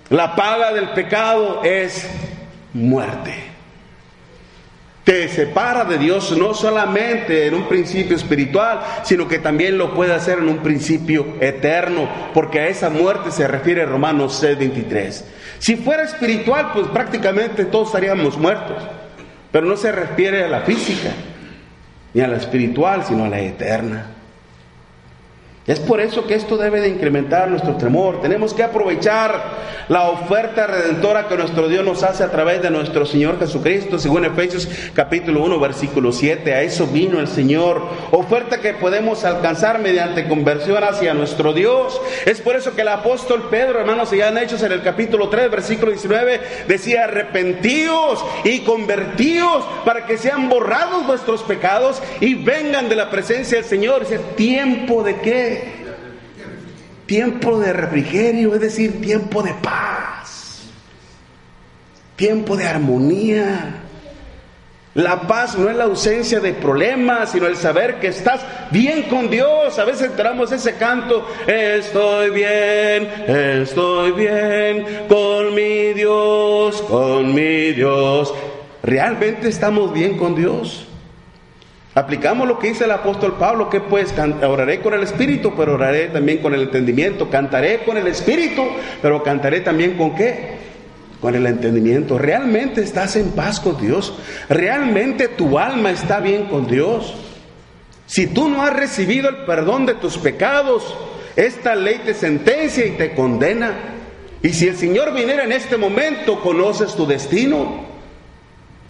La 0.09 0.37
paga 0.37 0.73
del 0.73 0.91
pecado 0.91 1.63
es 1.65 2.07
muerte 2.73 3.52
te 5.05 5.29
separa 5.29 5.85
de 5.85 5.99
Dios 5.99 6.37
no 6.37 6.55
solamente 6.55 7.47
en 7.47 7.55
un 7.55 7.69
principio 7.69 8.17
espiritual, 8.17 8.81
sino 9.03 9.27
que 9.27 9.39
también 9.39 9.77
lo 9.77 9.95
puede 9.95 10.15
hacer 10.15 10.39
en 10.39 10.49
un 10.49 10.59
principio 10.59 11.27
eterno, 11.41 12.09
porque 12.33 12.61
a 12.61 12.69
esa 12.69 12.89
muerte 12.89 13.33
se 13.33 13.49
refiere 13.49 13.85
Romanos 13.85 14.41
6:23. 14.41 15.25
Si 15.59 15.77
fuera 15.77 16.05
espiritual, 16.05 16.71
pues 16.73 16.87
prácticamente 16.89 17.65
todos 17.65 17.89
estaríamos 17.89 18.39
muertos, 18.39 18.83
pero 19.51 19.67
no 19.67 19.77
se 19.77 19.91
refiere 19.91 20.45
a 20.45 20.49
la 20.49 20.61
física, 20.61 21.11
ni 22.15 22.21
a 22.21 22.29
la 22.29 22.37
espiritual, 22.37 23.05
sino 23.05 23.25
a 23.25 23.29
la 23.29 23.41
eterna. 23.41 24.07
Es 25.65 25.79
por 25.79 26.01
eso 26.01 26.27
que 26.27 26.35
esto 26.35 26.57
debe 26.57 26.81
de 26.81 26.89
incrementar 26.89 27.49
nuestro 27.49 27.77
temor. 27.77 28.21
Tenemos 28.21 28.53
que 28.53 28.65
aprovechar 28.65 29.63
la 29.89 30.09
oferta 30.09 30.67
redentora 30.67 31.29
que 31.29 31.37
nuestro 31.37 31.69
Dios 31.69 31.85
nos 31.85 32.03
hace 32.03 32.25
a 32.25 32.33
través 32.33 32.63
de 32.63 32.71
nuestro 32.71 33.07
Señor 33.07 33.39
Jesucristo, 33.39 34.01
según 34.01 34.25
Efesios 34.25 34.69
capítulo 34.93 35.45
1, 35.45 35.61
versículo 35.61 36.11
7. 36.11 36.53
A 36.53 36.63
eso 36.63 36.89
vino 36.89 37.21
el 37.21 37.29
Señor. 37.29 37.81
Oferta 38.11 38.61
que 38.61 38.75
podemos 38.75 39.25
alcanzar 39.25 39.79
mediante 39.79 40.27
conversión 40.27 40.83
hacia 40.83 41.15
nuestro 41.15 41.53
Dios. 41.53 42.01
Es 42.27 42.41
por 42.41 42.57
eso 42.57 42.75
que 42.75 42.83
el 42.83 42.89
apóstol 42.89 43.47
Pedro, 43.49 43.79
hermanos, 43.79 44.11
ya 44.11 44.29
han 44.29 44.39
Hechos 44.39 44.65
en 44.65 44.73
el 44.73 44.83
capítulo 44.83 45.29
3, 45.29 45.49
versículo 45.49 45.93
19, 45.93 46.41
decía, 46.67 47.05
arrepentíos 47.05 48.25
y 48.43 48.61
convertíos 48.61 49.65
para 49.85 50.07
que 50.07 50.19
sean 50.19 50.49
borrados 50.49 51.07
vuestros 51.07 51.45
pecados 51.45 52.03
y 52.21 52.35
vengan 52.35 52.89
de 52.89 52.97
la 52.97 53.11
presencia 53.11 53.59
del 53.59 53.67
Señor. 53.67 54.01
Dice, 54.01 54.19
tiempo 54.35 55.05
de 55.05 55.21
qué? 55.21 55.52
Tiempo 57.13 57.59
de 57.59 57.75
refrigerio, 57.75 58.55
es 58.55 58.61
decir, 58.63 59.03
tiempo 59.03 59.43
de 59.43 59.53
paz. 59.53 60.63
Tiempo 62.17 62.57
de 62.57 62.67
armonía. 62.67 63.83
La 64.95 65.21
paz 65.21 65.59
no 65.59 65.69
es 65.69 65.77
la 65.77 65.85
ausencia 65.85 66.41
de 66.41 66.55
problemas, 66.55 67.33
sino 67.33 67.47
el 67.49 67.57
saber 67.57 68.01
que 68.01 68.07
estás 68.07 68.41
bien 68.71 69.03
con 69.11 69.29
Dios. 69.29 69.79
A 69.79 69.85
veces 69.85 70.09
entramos 70.09 70.53
ese 70.53 70.77
canto, 70.77 71.29
estoy 71.47 72.31
bien, 72.31 73.07
estoy 73.27 74.13
bien 74.13 74.87
con 75.07 75.55
mi 75.55 75.93
Dios, 75.93 76.81
con 76.81 77.35
mi 77.35 77.73
Dios. 77.73 78.33
¿Realmente 78.83 79.49
estamos 79.49 79.93
bien 79.93 80.17
con 80.17 80.35
Dios? 80.35 80.87
Aplicamos 81.95 82.49
lo 82.49 82.59
que 82.59 82.69
dice 82.69 82.85
el 82.85 82.91
apóstol 82.91 83.37
Pablo, 83.39 83.69
que 83.69 83.81
pues 83.81 84.15
oraré 84.43 84.81
con 84.81 84.95
el 84.95 85.03
Espíritu, 85.03 85.53
pero 85.55 85.75
oraré 85.75 86.09
también 86.09 86.39
con 86.39 86.55
el 86.55 86.63
entendimiento. 86.63 87.29
Cantaré 87.29 87.81
con 87.85 87.99
el 87.99 88.07
Espíritu, 88.07 88.63
pero 89.03 89.23
cantaré 89.23 89.61
también 89.61 89.99
con 89.99 90.15
qué? 90.15 90.57
Con 91.21 91.35
el 91.35 91.47
entendimiento. 91.47 92.19
¿Realmente 92.19 92.81
estás 92.81 93.17
en 93.17 93.33
paz 93.33 93.61
con 93.61 93.79
Dios? 93.79 94.15
¿Realmente 94.49 95.29
tu 95.29 95.59
alma 95.59 95.91
está 95.91 96.21
bien 96.21 96.47
con 96.47 96.67
Dios? 96.67 97.15
Si 98.07 98.27
tú 98.27 98.49
no 98.49 98.63
has 98.63 98.75
recibido 98.75 99.29
el 99.29 99.45
perdón 99.45 99.85
de 99.85 99.95
tus 99.95 100.17
pecados, 100.17 100.97
esta 101.37 101.75
ley 101.75 102.01
te 102.07 102.15
sentencia 102.15 102.87
y 102.87 102.93
te 102.93 103.15
condena. 103.15 103.73
Y 104.43 104.49
si 104.51 104.67
el 104.67 104.77
Señor 104.77 105.13
viniera 105.13 105.45
en 105.45 105.53
este 105.53 105.77
momento, 105.77 106.41
conoces 106.41 106.95
tu 106.95 107.07
destino. 107.07 107.92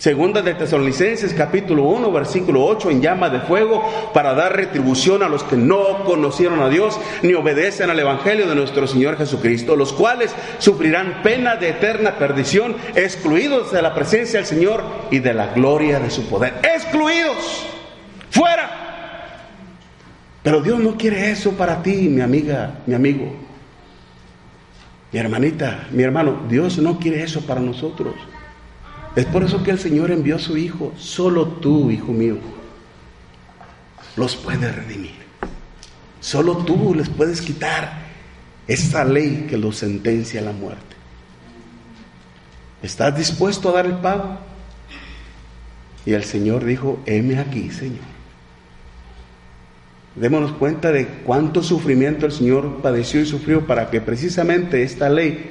Segunda 0.02 0.42
de 0.42 0.54
Tesalonicenses 0.54 1.32
capítulo 1.32 1.84
1 1.84 2.10
versículo 2.10 2.64
8 2.64 2.90
en 2.90 3.00
llama 3.00 3.30
de 3.30 3.38
fuego 3.38 3.88
para 4.12 4.34
dar 4.34 4.56
retribución 4.56 5.22
a 5.22 5.28
los 5.28 5.44
que 5.44 5.54
no 5.54 6.02
conocieron 6.02 6.58
a 6.60 6.68
Dios 6.68 6.98
ni 7.22 7.34
obedecen 7.34 7.88
al 7.88 8.00
evangelio 8.00 8.48
de 8.48 8.56
nuestro 8.56 8.88
Señor 8.88 9.16
Jesucristo, 9.16 9.76
los 9.76 9.92
cuales 9.92 10.34
sufrirán 10.58 11.22
pena 11.22 11.54
de 11.54 11.68
eterna 11.68 12.18
perdición, 12.18 12.74
excluidos 12.96 13.70
de 13.70 13.80
la 13.80 13.94
presencia 13.94 14.40
del 14.40 14.46
Señor 14.48 14.82
y 15.12 15.20
de 15.20 15.34
la 15.34 15.54
gloria 15.54 16.00
de 16.00 16.10
su 16.10 16.28
poder. 16.28 16.54
Excluidos, 16.64 17.64
fuera. 18.28 18.70
Pero 20.42 20.62
Dios 20.62 20.80
no 20.80 20.96
quiere 20.96 21.30
eso 21.30 21.52
para 21.52 21.80
ti, 21.80 22.08
mi 22.08 22.22
amiga, 22.22 22.80
mi 22.86 22.94
amigo. 22.94 23.32
Mi 25.12 25.20
hermanita, 25.20 25.86
mi 25.92 26.02
hermano, 26.02 26.40
Dios 26.48 26.78
no 26.78 26.98
quiere 26.98 27.22
eso 27.22 27.46
para 27.46 27.60
nosotros. 27.60 28.16
Es 29.14 29.26
por 29.26 29.42
eso 29.42 29.62
que 29.62 29.70
el 29.70 29.78
Señor 29.78 30.10
envió 30.10 30.36
a 30.36 30.38
su 30.38 30.56
Hijo. 30.56 30.92
Solo 30.96 31.46
tú, 31.46 31.90
hijo 31.90 32.12
mío, 32.12 32.38
los 34.16 34.36
puedes 34.36 34.74
redimir. 34.74 35.22
Solo 36.20 36.58
tú 36.58 36.94
les 36.94 37.08
puedes 37.08 37.42
quitar 37.42 37.92
esa 38.66 39.04
ley 39.04 39.46
que 39.50 39.58
los 39.58 39.76
sentencia 39.76 40.40
a 40.40 40.44
la 40.44 40.52
muerte. 40.52 40.96
¿Estás 42.82 43.16
dispuesto 43.16 43.68
a 43.68 43.72
dar 43.72 43.86
el 43.86 43.96
pago? 43.96 44.38
Y 46.06 46.14
el 46.14 46.24
Señor 46.24 46.64
dijo, 46.64 47.00
heme 47.06 47.38
aquí, 47.38 47.70
Señor. 47.70 48.12
Démonos 50.14 50.52
cuenta 50.52 50.92
de 50.92 51.06
cuánto 51.24 51.62
sufrimiento 51.62 52.26
el 52.26 52.32
Señor 52.32 52.82
padeció 52.82 53.20
y 53.20 53.26
sufrió 53.26 53.66
para 53.66 53.90
que 53.90 54.00
precisamente 54.00 54.82
esta 54.82 55.08
ley 55.08 55.50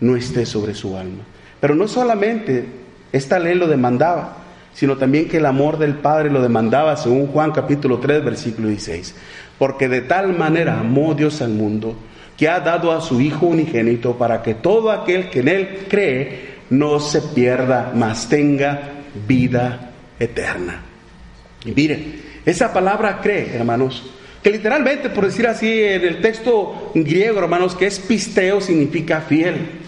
no 0.00 0.16
esté 0.16 0.46
sobre 0.46 0.74
su 0.74 0.96
alma. 0.96 1.24
Pero 1.60 1.74
no 1.74 1.86
solamente 1.86 2.79
esta 3.12 3.38
ley 3.38 3.54
lo 3.54 3.66
demandaba, 3.66 4.36
sino 4.72 4.96
también 4.96 5.28
que 5.28 5.38
el 5.38 5.46
amor 5.46 5.78
del 5.78 5.94
Padre 5.94 6.30
lo 6.30 6.40
demandaba, 6.40 6.96
según 6.96 7.26
Juan 7.26 7.52
capítulo 7.52 7.98
3, 7.98 8.24
versículo 8.24 8.68
16. 8.68 9.14
Porque 9.58 9.88
de 9.88 10.00
tal 10.00 10.36
manera 10.36 10.80
amó 10.80 11.14
Dios 11.14 11.42
al 11.42 11.50
mundo 11.50 11.96
que 12.36 12.48
ha 12.48 12.60
dado 12.60 12.92
a 12.92 13.02
su 13.02 13.20
Hijo 13.20 13.46
unigénito 13.46 14.16
para 14.16 14.42
que 14.42 14.54
todo 14.54 14.90
aquel 14.90 15.28
que 15.28 15.40
en 15.40 15.48
Él 15.48 15.86
cree 15.90 16.50
no 16.70 16.98
se 17.00 17.20
pierda, 17.20 17.92
mas 17.94 18.28
tenga 18.28 18.80
vida 19.28 19.90
eterna. 20.18 20.82
Y 21.64 21.72
miren, 21.72 22.22
esa 22.46 22.72
palabra 22.72 23.20
cree, 23.20 23.54
hermanos, 23.54 24.10
que 24.42 24.50
literalmente, 24.50 25.10
por 25.10 25.26
decir 25.26 25.46
así, 25.46 25.82
en 25.82 26.02
el 26.02 26.20
texto 26.22 26.92
griego, 26.94 27.38
hermanos, 27.40 27.74
que 27.74 27.86
es 27.86 27.98
pisteo, 27.98 28.60
significa 28.60 29.20
fiel. 29.20 29.79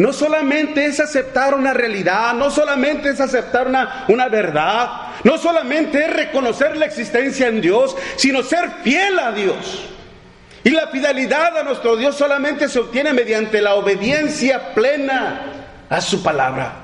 No 0.00 0.14
solamente 0.14 0.86
es 0.86 0.98
aceptar 0.98 1.54
una 1.54 1.74
realidad, 1.74 2.32
no 2.32 2.50
solamente 2.50 3.10
es 3.10 3.20
aceptar 3.20 3.68
una, 3.68 4.06
una, 4.08 4.28
verdad, 4.28 4.88
no 5.24 5.36
solamente 5.36 6.02
es 6.02 6.10
reconocer 6.10 6.74
la 6.78 6.86
existencia 6.86 7.48
en 7.48 7.60
Dios, 7.60 7.94
sino 8.16 8.42
ser 8.42 8.70
fiel 8.82 9.18
a 9.18 9.30
Dios. 9.32 9.90
Y 10.64 10.70
la 10.70 10.86
fidelidad 10.86 11.54
a 11.58 11.64
nuestro 11.64 11.98
Dios 11.98 12.16
solamente 12.16 12.70
se 12.70 12.78
obtiene 12.78 13.12
mediante 13.12 13.60
la 13.60 13.74
obediencia 13.74 14.72
plena 14.72 15.66
a 15.90 16.00
su 16.00 16.22
palabra. 16.22 16.76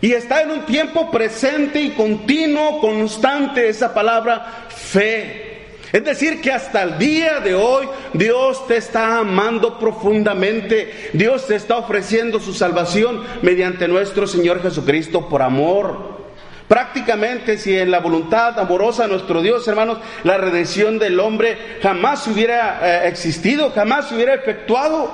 Y 0.00 0.12
está 0.12 0.42
en 0.42 0.50
un 0.50 0.66
tiempo 0.66 1.12
presente 1.12 1.80
y 1.80 1.90
continuo, 1.90 2.80
constante 2.80 3.68
esa 3.68 3.94
palabra 3.94 4.64
fe. 4.68 5.51
Es 5.92 6.02
decir, 6.04 6.40
que 6.40 6.50
hasta 6.50 6.82
el 6.82 6.98
día 6.98 7.40
de 7.40 7.54
hoy 7.54 7.86
Dios 8.14 8.66
te 8.66 8.78
está 8.78 9.18
amando 9.18 9.78
profundamente. 9.78 11.10
Dios 11.12 11.46
te 11.46 11.54
está 11.54 11.76
ofreciendo 11.76 12.40
su 12.40 12.54
salvación 12.54 13.22
mediante 13.42 13.86
nuestro 13.88 14.26
Señor 14.26 14.62
Jesucristo 14.62 15.28
por 15.28 15.42
amor. 15.42 16.22
Prácticamente 16.66 17.58
si 17.58 17.76
en 17.76 17.90
la 17.90 18.00
voluntad 18.00 18.58
amorosa 18.58 19.02
de 19.02 19.10
nuestro 19.10 19.42
Dios, 19.42 19.68
hermanos, 19.68 19.98
la 20.24 20.38
redención 20.38 20.98
del 20.98 21.20
hombre 21.20 21.58
jamás 21.82 22.26
hubiera 22.26 22.80
eh, 23.04 23.08
existido, 23.08 23.70
jamás 23.72 24.08
se 24.08 24.14
hubiera 24.14 24.32
efectuado. 24.32 25.12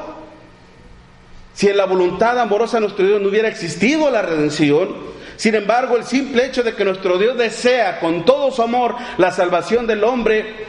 Si 1.55 1.69
en 1.69 1.77
la 1.77 1.87
voluntad 1.87 2.39
amorosa 2.39 2.77
de 2.77 2.83
nuestro 2.83 3.05
Dios 3.05 3.21
no 3.21 3.31
hubiera 3.31 3.49
existido 3.49 4.09
la 4.13 4.23
redención, 4.23 5.08
sin 5.39 5.55
embargo, 5.55 5.97
el 5.97 6.05
simple 6.05 6.45
hecho 6.45 6.63
de 6.63 6.75
que 6.75 6.85
nuestro 6.85 7.17
Dios 7.17 7.39
desea 7.39 8.01
con 8.01 8.25
todo 8.25 8.51
su 8.51 8.61
amor 8.61 8.97
la 9.19 9.33
salvación 9.33 9.87
del 9.87 10.03
hombre, 10.05 10.67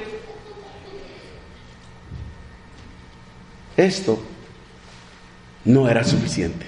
esto 3.75 4.21
no 5.65 5.89
era 5.89 6.03
suficiente. 6.03 6.67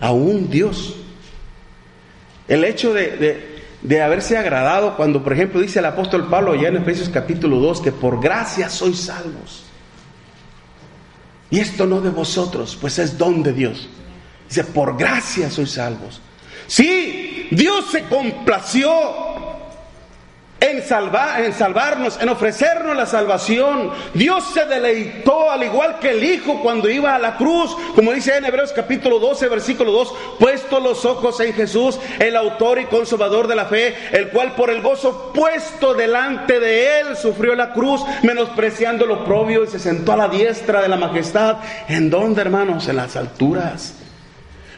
Aún 0.00 0.50
Dios 0.50 0.96
el 2.48 2.64
hecho 2.64 2.92
de, 2.92 4.02
haberse 4.02 4.36
agradado 4.36 4.96
cuando, 4.96 5.22
por 5.22 5.32
ejemplo, 5.32 5.60
dice 5.60 5.78
el 5.78 5.86
apóstol 5.86 6.28
Pablo 6.28 6.54
ya 6.54 6.68
en 6.68 6.78
Efesios 6.78 7.08
capítulo 7.08 7.58
2 7.58 7.80
que 7.80 7.92
por 7.92 8.20
gracia 8.20 8.68
sois 8.68 8.98
salvos. 8.98 9.64
Y 11.48 11.60
esto 11.60 11.86
no 11.86 12.00
de 12.00 12.10
vosotros, 12.10 12.76
pues 12.80 12.98
es 12.98 13.16
don 13.16 13.42
de 13.42 13.52
Dios. 13.52 13.88
Dice, 14.48 14.64
por 14.64 14.98
gracia 14.98 15.50
sois 15.50 15.70
salvos. 15.70 16.20
Sí, 16.66 17.48
Dios 17.50 17.86
se 17.90 18.04
complació 18.04 18.90
en, 20.60 20.82
salvar, 20.82 21.42
en 21.42 21.52
salvarnos, 21.52 22.18
en 22.20 22.28
ofrecernos 22.28 22.96
la 22.96 23.06
salvación. 23.06 23.90
Dios 24.14 24.44
se 24.52 24.64
deleitó 24.64 25.50
al 25.50 25.62
igual 25.62 25.98
que 25.98 26.10
el 26.10 26.24
Hijo 26.24 26.60
cuando 26.62 26.88
iba 26.88 27.14
a 27.14 27.18
la 27.18 27.36
cruz, 27.36 27.76
como 27.94 28.12
dice 28.12 28.36
en 28.36 28.44
Hebreos 28.44 28.72
capítulo 28.72 29.18
12, 29.18 29.48
versículo 29.48 29.92
2, 29.92 30.14
puesto 30.38 30.80
los 30.80 31.04
ojos 31.04 31.38
en 31.40 31.52
Jesús, 31.52 31.98
el 32.18 32.36
autor 32.36 32.80
y 32.80 32.86
consumador 32.86 33.46
de 33.46 33.56
la 33.56 33.66
fe, 33.66 33.94
el 34.12 34.30
cual 34.30 34.54
por 34.54 34.70
el 34.70 34.80
gozo 34.80 35.32
puesto 35.34 35.94
delante 35.94 36.60
de 36.60 37.00
él 37.00 37.16
sufrió 37.16 37.54
la 37.54 37.72
cruz, 37.72 38.02
menospreciando 38.22 39.06
lo 39.06 39.24
propio 39.24 39.64
y 39.64 39.68
se 39.68 39.78
sentó 39.78 40.12
a 40.12 40.16
la 40.16 40.28
diestra 40.28 40.80
de 40.82 40.88
la 40.88 40.96
majestad. 40.96 41.56
¿En 41.88 42.10
dónde, 42.10 42.40
hermanos? 42.40 42.88
En 42.88 42.96
las 42.96 43.16
alturas. 43.16 44.03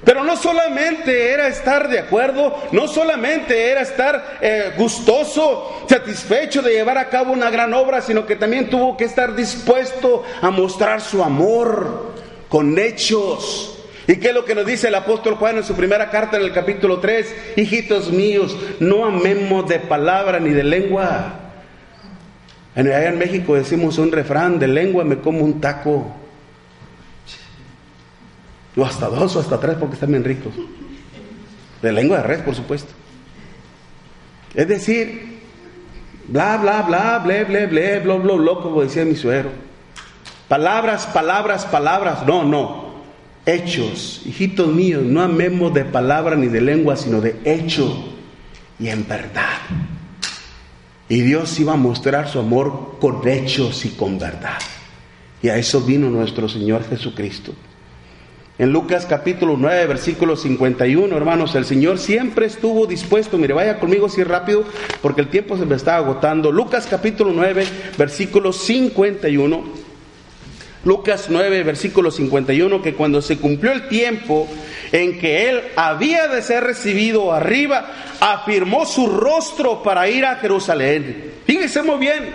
Pero 0.05 0.23
no 0.25 0.37
solamente 0.37 1.33
era 1.33 1.49
estar 1.49 1.89
de 1.89 1.99
acuerdo, 1.99 2.55
no 2.73 2.87
solamente 2.87 3.71
era 3.71 3.81
estar 3.81 4.39
eh, 4.41 4.73
gustoso, 4.77 5.87
satisfecho 5.89 6.61
de 6.63 6.75
llevar 6.75 6.99
a 6.99 7.09
cabo 7.09 7.33
una 7.33 7.51
gran 7.51 7.73
obra, 7.73 8.03
sino 8.03 8.27
que 8.27 8.37
también 8.37 8.69
tuvo 8.69 8.97
que 8.97 9.05
estar 9.05 9.35
dispuesto 9.35 10.23
a 10.43 10.51
mostrar 10.51 11.01
su 11.01 11.23
amor 11.23 12.13
con 12.49 12.79
hechos. 12.79 13.73
¿Y 14.07 14.17
qué 14.17 14.29
es 14.29 14.35
lo 14.35 14.45
que 14.45 14.55
nos 14.55 14.67
dice 14.67 14.89
el 14.89 14.95
apóstol 14.95 15.35
Juan 15.35 15.57
en 15.57 15.65
su 15.65 15.75
primera 15.75 16.11
carta 16.11 16.37
en 16.37 16.45
el 16.45 16.53
capítulo 16.53 17.01
3? 17.01 17.35
Hijitos 17.57 18.13
míos, 18.13 18.57
no 18.79 19.05
amemos 19.05 19.69
de 19.69 19.81
palabra 19.81 20.39
ni 20.39 20.51
de 20.51 20.63
lengua. 20.63 21.41
Allá 22.77 23.09
en 23.09 23.19
México 23.19 23.55
decimos 23.55 23.99
un 23.99 24.13
refrán, 24.13 24.59
de 24.59 24.69
lengua 24.69 25.03
me 25.03 25.19
como 25.19 25.43
un 25.43 25.61
taco. 25.61 26.15
O 28.77 28.85
hasta 28.85 29.09
dos 29.09 29.35
o 29.37 29.41
hasta 29.41 29.59
tres 29.59 29.77
porque 29.79 29.95
están 29.95 30.11
bien 30.11 30.24
ricos. 30.24 30.53
De 31.81 31.93
lengua 31.93 32.18
de 32.18 32.22
res, 32.24 32.43
por 32.43 32.55
supuesto. 32.55 32.93
Es 34.55 34.68
decir, 34.68 35.41
bla, 36.29 36.57
bla, 36.59 36.83
bla, 36.83 37.18
ble, 37.24 37.45
ble, 37.45 37.66
ble, 37.66 38.01
bla, 38.01 38.16
bla, 38.16 38.35
bla, 38.35 38.53
como 38.62 38.83
decía 38.83 39.05
mi 39.05 39.16
suegro. 39.16 39.51
Palabras, 40.49 41.07
palabras, 41.07 41.64
palabras. 41.66 42.27
No, 42.27 42.45
no. 42.45 42.87
Hechos. 43.47 44.22
Hijitos 44.27 44.68
míos, 44.68 45.03
no 45.05 45.22
amemos 45.22 45.72
de 45.72 45.85
palabra 45.85 46.37
ni 46.37 46.49
de 46.49 46.61
lengua, 46.61 46.97
sino 46.97 47.20
de 47.20 47.41
hecho 47.45 48.12
y 48.79 48.89
en 48.89 49.07
verdad. 49.07 49.59
Y 51.09 51.20
Dios 51.20 51.59
iba 51.61 51.74
a 51.74 51.77
mostrar 51.77 52.29
su 52.29 52.41
amor 52.41 52.97
con 53.01 53.27
hechos 53.27 53.85
y 53.85 53.91
con 53.91 54.18
verdad. 54.18 54.59
Y 55.43 55.49
a 55.49 55.57
eso 55.57 55.81
vino 55.81 56.11
nuestro 56.11 56.49
Señor 56.49 56.85
Jesucristo. 56.89 57.53
En 58.59 58.73
Lucas 58.73 59.05
capítulo 59.05 59.57
9, 59.59 59.87
versículo 59.87 60.35
51, 60.35 61.15
hermanos, 61.15 61.55
el 61.55 61.67
Señor 61.67 61.99
siempre 61.99 62.47
estuvo 62.47 62.87
dispuesto, 62.87 63.37
mire, 63.37 63.53
vaya 63.53 63.79
conmigo 63.79 64.07
así 64.07 64.25
rápido, 64.25 64.65
porque 65.03 65.21
el 65.21 65.29
tiempo 65.29 65.59
se 65.59 65.67
me 65.67 65.75
está 65.75 65.97
agotando. 65.97 66.51
Lucas 66.51 66.87
capítulo 66.89 67.33
9, 67.35 67.67
versículo 67.99 68.55
51. 68.55 69.63
Lucas 70.85 71.27
9, 71.29 71.65
versículo 71.65 72.11
51, 72.11 72.81
que 72.81 72.95
cuando 72.95 73.21
se 73.21 73.37
cumplió 73.37 73.73
el 73.73 73.89
tiempo 73.89 74.49
en 74.91 75.19
que 75.19 75.51
él 75.51 75.61
había 75.77 76.27
de 76.29 76.41
ser 76.41 76.65
recibido 76.65 77.35
arriba, 77.35 77.93
afirmó 78.21 78.87
su 78.87 79.07
rostro 79.09 79.83
para 79.83 80.09
ir 80.09 80.25
a 80.25 80.37
Jerusalén. 80.37 81.33
Fíjese 81.45 81.83
muy 81.83 81.99
bien, 81.99 82.31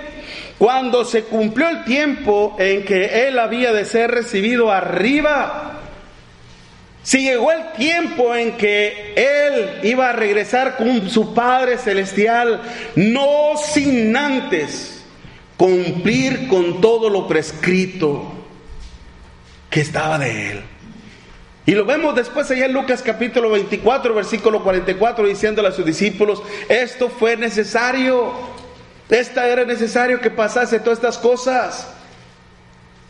cuando 0.59 1.03
se 1.03 1.23
cumplió 1.23 1.67
el 1.67 1.83
tiempo 1.83 2.55
en 2.59 2.85
que 2.85 3.27
él 3.27 3.39
había 3.39 3.73
de 3.73 3.85
ser 3.85 4.11
recibido 4.11 4.71
arriba, 4.71 5.80
si 7.03 7.23
llegó 7.23 7.51
el 7.51 7.71
tiempo 7.73 8.35
en 8.35 8.57
que 8.57 9.13
Él 9.15 9.79
iba 9.83 10.09
a 10.09 10.13
regresar 10.13 10.77
con 10.77 11.09
su 11.09 11.33
Padre 11.33 11.77
Celestial, 11.77 12.61
no 12.95 13.53
sin 13.57 14.15
antes 14.15 15.03
cumplir 15.57 16.47
con 16.47 16.79
todo 16.79 17.09
lo 17.09 17.27
prescrito 17.27 18.31
que 19.69 19.81
estaba 19.81 20.19
de 20.19 20.51
Él. 20.51 20.61
Y 21.65 21.71
lo 21.73 21.85
vemos 21.85 22.15
después 22.15 22.49
allá 22.51 22.65
en 22.65 22.73
Lucas 22.73 23.01
capítulo 23.01 23.49
24, 23.49 24.13
versículo 24.13 24.63
44, 24.63 25.25
diciéndole 25.25 25.69
a 25.69 25.71
sus 25.71 25.85
discípulos, 25.85 26.43
esto 26.69 27.09
fue 27.09 27.37
necesario, 27.37 28.33
esta 29.09 29.47
era 29.47 29.65
necesario 29.65 30.21
que 30.21 30.29
pasase 30.29 30.79
todas 30.79 30.99
estas 30.99 31.17
cosas. 31.17 31.87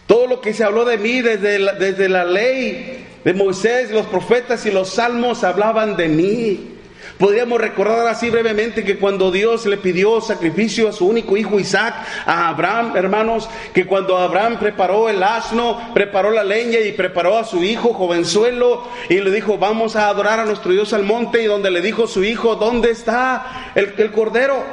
Todo 0.06 0.28
lo 0.28 0.42
que 0.42 0.54
se 0.54 0.64
habló 0.64 0.84
de 0.84 0.98
mí 0.98 1.22
desde 1.22 1.58
desde 1.78 2.10
la 2.10 2.26
ley, 2.26 3.08
de 3.24 3.34
Moisés, 3.34 3.92
los 3.92 4.06
profetas 4.08 4.66
y 4.66 4.72
los 4.72 4.90
salmos 4.90 5.44
hablaban 5.44 5.96
de 5.96 6.08
mí. 6.08 6.78
Podríamos 7.18 7.62
recordar 7.62 8.08
así 8.08 8.32
brevemente 8.32 8.84
que 8.84 8.98
cuando 8.98 9.32
Dios 9.32 9.68
le 9.68 9.78
pidió 9.78 10.22
sacrificio 10.22 10.90
a 10.90 10.92
su 10.92 11.08
único 11.08 11.38
hijo 11.38 11.60
Isaac, 11.60 11.94
a 12.26 12.50
Abraham, 12.50 12.94
hermanos, 12.96 13.48
que 13.74 13.86
cuando 13.86 14.18
Abraham 14.18 14.58
preparó 14.60 15.08
el 15.08 15.22
asno, 15.22 15.92
preparó 15.94 16.32
la 16.32 16.44
leña 16.44 16.80
y 16.80 16.94
preparó 16.94 17.38
a 17.38 17.44
su 17.44 17.64
hijo 17.64 17.94
jovenzuelo 17.94 18.88
y 19.08 19.20
le 19.20 19.30
dijo, 19.30 19.60
vamos 19.60 19.96
a 19.96 20.08
adorar 20.08 20.40
a 20.40 20.46
nuestro 20.46 20.72
Dios 20.72 20.94
al 20.94 21.04
monte 21.04 21.44
y 21.44 21.46
donde 21.46 21.70
le 21.70 21.82
dijo 21.82 22.08
su 22.08 22.24
hijo, 22.24 22.56
¿dónde 22.56 22.90
está 22.90 23.72
el, 23.76 23.94
el 23.98 24.12
cordero? 24.12 24.64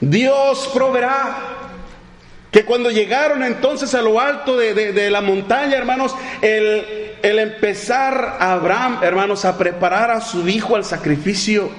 Dios 0.00 0.70
proveerá. 0.74 1.60
Que 2.50 2.64
cuando 2.64 2.88
llegaron 2.88 3.42
entonces 3.42 3.96
a 3.96 4.02
lo 4.02 4.20
alto 4.20 4.56
de, 4.56 5.10
la 5.10 5.20
montaña, 5.20 5.76
hermanos, 5.76 6.14
el, 6.40 7.03
el 7.24 7.38
empezar 7.38 8.36
a 8.38 8.52
Abraham, 8.52 8.98
hermanos, 9.02 9.46
a 9.46 9.56
preparar 9.56 10.10
a 10.10 10.20
su 10.20 10.46
hijo 10.46 10.76
al 10.76 10.84
sacrificio. 10.84 11.70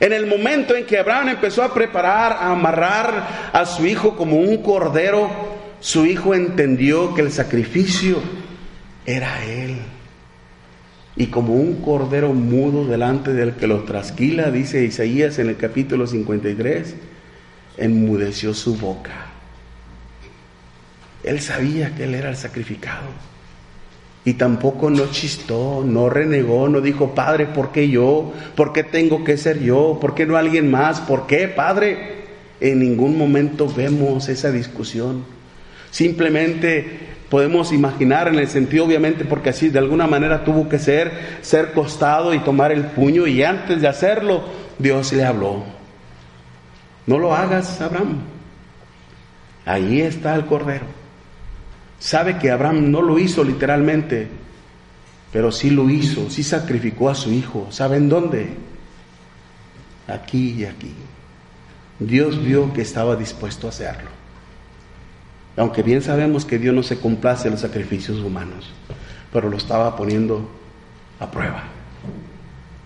En 0.00 0.12
el 0.12 0.26
momento 0.26 0.74
en 0.74 0.84
que 0.84 0.98
Abraham 0.98 1.28
empezó 1.28 1.62
a 1.62 1.72
preparar, 1.72 2.32
a 2.32 2.50
amarrar 2.50 3.50
a 3.52 3.64
su 3.66 3.86
hijo 3.86 4.16
como 4.16 4.38
un 4.40 4.60
cordero, 4.64 5.30
su 5.78 6.06
hijo 6.06 6.34
entendió 6.34 7.14
que 7.14 7.20
el 7.20 7.30
sacrificio 7.30 8.16
era 9.06 9.44
él. 9.44 9.76
Y 11.14 11.28
como 11.28 11.54
un 11.54 11.82
cordero 11.82 12.32
mudo 12.32 12.84
delante 12.84 13.32
del 13.32 13.54
que 13.54 13.68
lo 13.68 13.84
trasquila, 13.84 14.50
dice 14.50 14.82
Isaías 14.82 15.38
en 15.38 15.50
el 15.50 15.56
capítulo 15.56 16.08
53, 16.08 16.96
enmudeció 17.76 18.54
su 18.54 18.76
boca. 18.76 19.26
Él 21.22 21.40
sabía 21.40 21.94
que 21.94 22.04
Él 22.04 22.16
era 22.16 22.30
el 22.30 22.36
sacrificado. 22.36 23.29
Y 24.24 24.34
tampoco 24.34 24.90
no 24.90 25.06
chistó, 25.10 25.82
no 25.84 26.10
renegó, 26.10 26.68
no 26.68 26.80
dijo, 26.80 27.14
Padre, 27.14 27.46
¿por 27.46 27.72
qué 27.72 27.88
yo? 27.88 28.32
¿Por 28.54 28.72
qué 28.72 28.84
tengo 28.84 29.24
que 29.24 29.38
ser 29.38 29.60
yo? 29.60 29.98
¿Por 30.00 30.14
qué 30.14 30.26
no 30.26 30.36
alguien 30.36 30.70
más? 30.70 31.00
¿Por 31.00 31.26
qué, 31.26 31.48
Padre? 31.48 32.20
En 32.60 32.80
ningún 32.80 33.16
momento 33.16 33.66
vemos 33.66 34.28
esa 34.28 34.50
discusión. 34.50 35.24
Simplemente 35.90 37.08
podemos 37.30 37.72
imaginar 37.72 38.28
en 38.28 38.34
el 38.34 38.48
sentido, 38.48 38.84
obviamente, 38.84 39.24
porque 39.24 39.50
así 39.50 39.70
de 39.70 39.78
alguna 39.78 40.06
manera 40.06 40.44
tuvo 40.44 40.68
que 40.68 40.78
ser, 40.78 41.38
ser 41.40 41.72
costado 41.72 42.34
y 42.34 42.40
tomar 42.40 42.72
el 42.72 42.84
puño. 42.84 43.26
Y 43.26 43.42
antes 43.42 43.80
de 43.80 43.88
hacerlo, 43.88 44.42
Dios 44.78 45.14
le 45.14 45.24
habló. 45.24 45.64
No 47.06 47.18
lo 47.18 47.34
hagas, 47.34 47.80
Abraham. 47.80 48.18
Ahí 49.64 50.02
está 50.02 50.34
el 50.34 50.44
cordero. 50.44 50.99
Sabe 52.00 52.38
que 52.38 52.50
Abraham 52.50 52.90
no 52.90 53.02
lo 53.02 53.18
hizo 53.18 53.44
literalmente, 53.44 54.26
pero 55.32 55.52
sí 55.52 55.70
lo 55.70 55.88
hizo, 55.90 56.30
sí 56.30 56.42
sacrificó 56.42 57.10
a 57.10 57.14
su 57.14 57.30
hijo. 57.30 57.68
¿Saben 57.70 58.08
dónde? 58.08 58.48
Aquí 60.08 60.54
y 60.58 60.64
aquí. 60.64 60.94
Dios 61.98 62.42
vio 62.42 62.72
que 62.72 62.80
estaba 62.80 63.14
dispuesto 63.16 63.66
a 63.66 63.70
hacerlo. 63.70 64.08
Aunque 65.56 65.82
bien 65.82 66.00
sabemos 66.00 66.46
que 66.46 66.58
Dios 66.58 66.74
no 66.74 66.82
se 66.82 66.98
complace 66.98 67.48
en 67.48 67.52
los 67.52 67.60
sacrificios 67.60 68.18
humanos, 68.20 68.70
pero 69.30 69.50
lo 69.50 69.58
estaba 69.58 69.94
poniendo 69.94 70.48
a 71.20 71.30
prueba. 71.30 71.64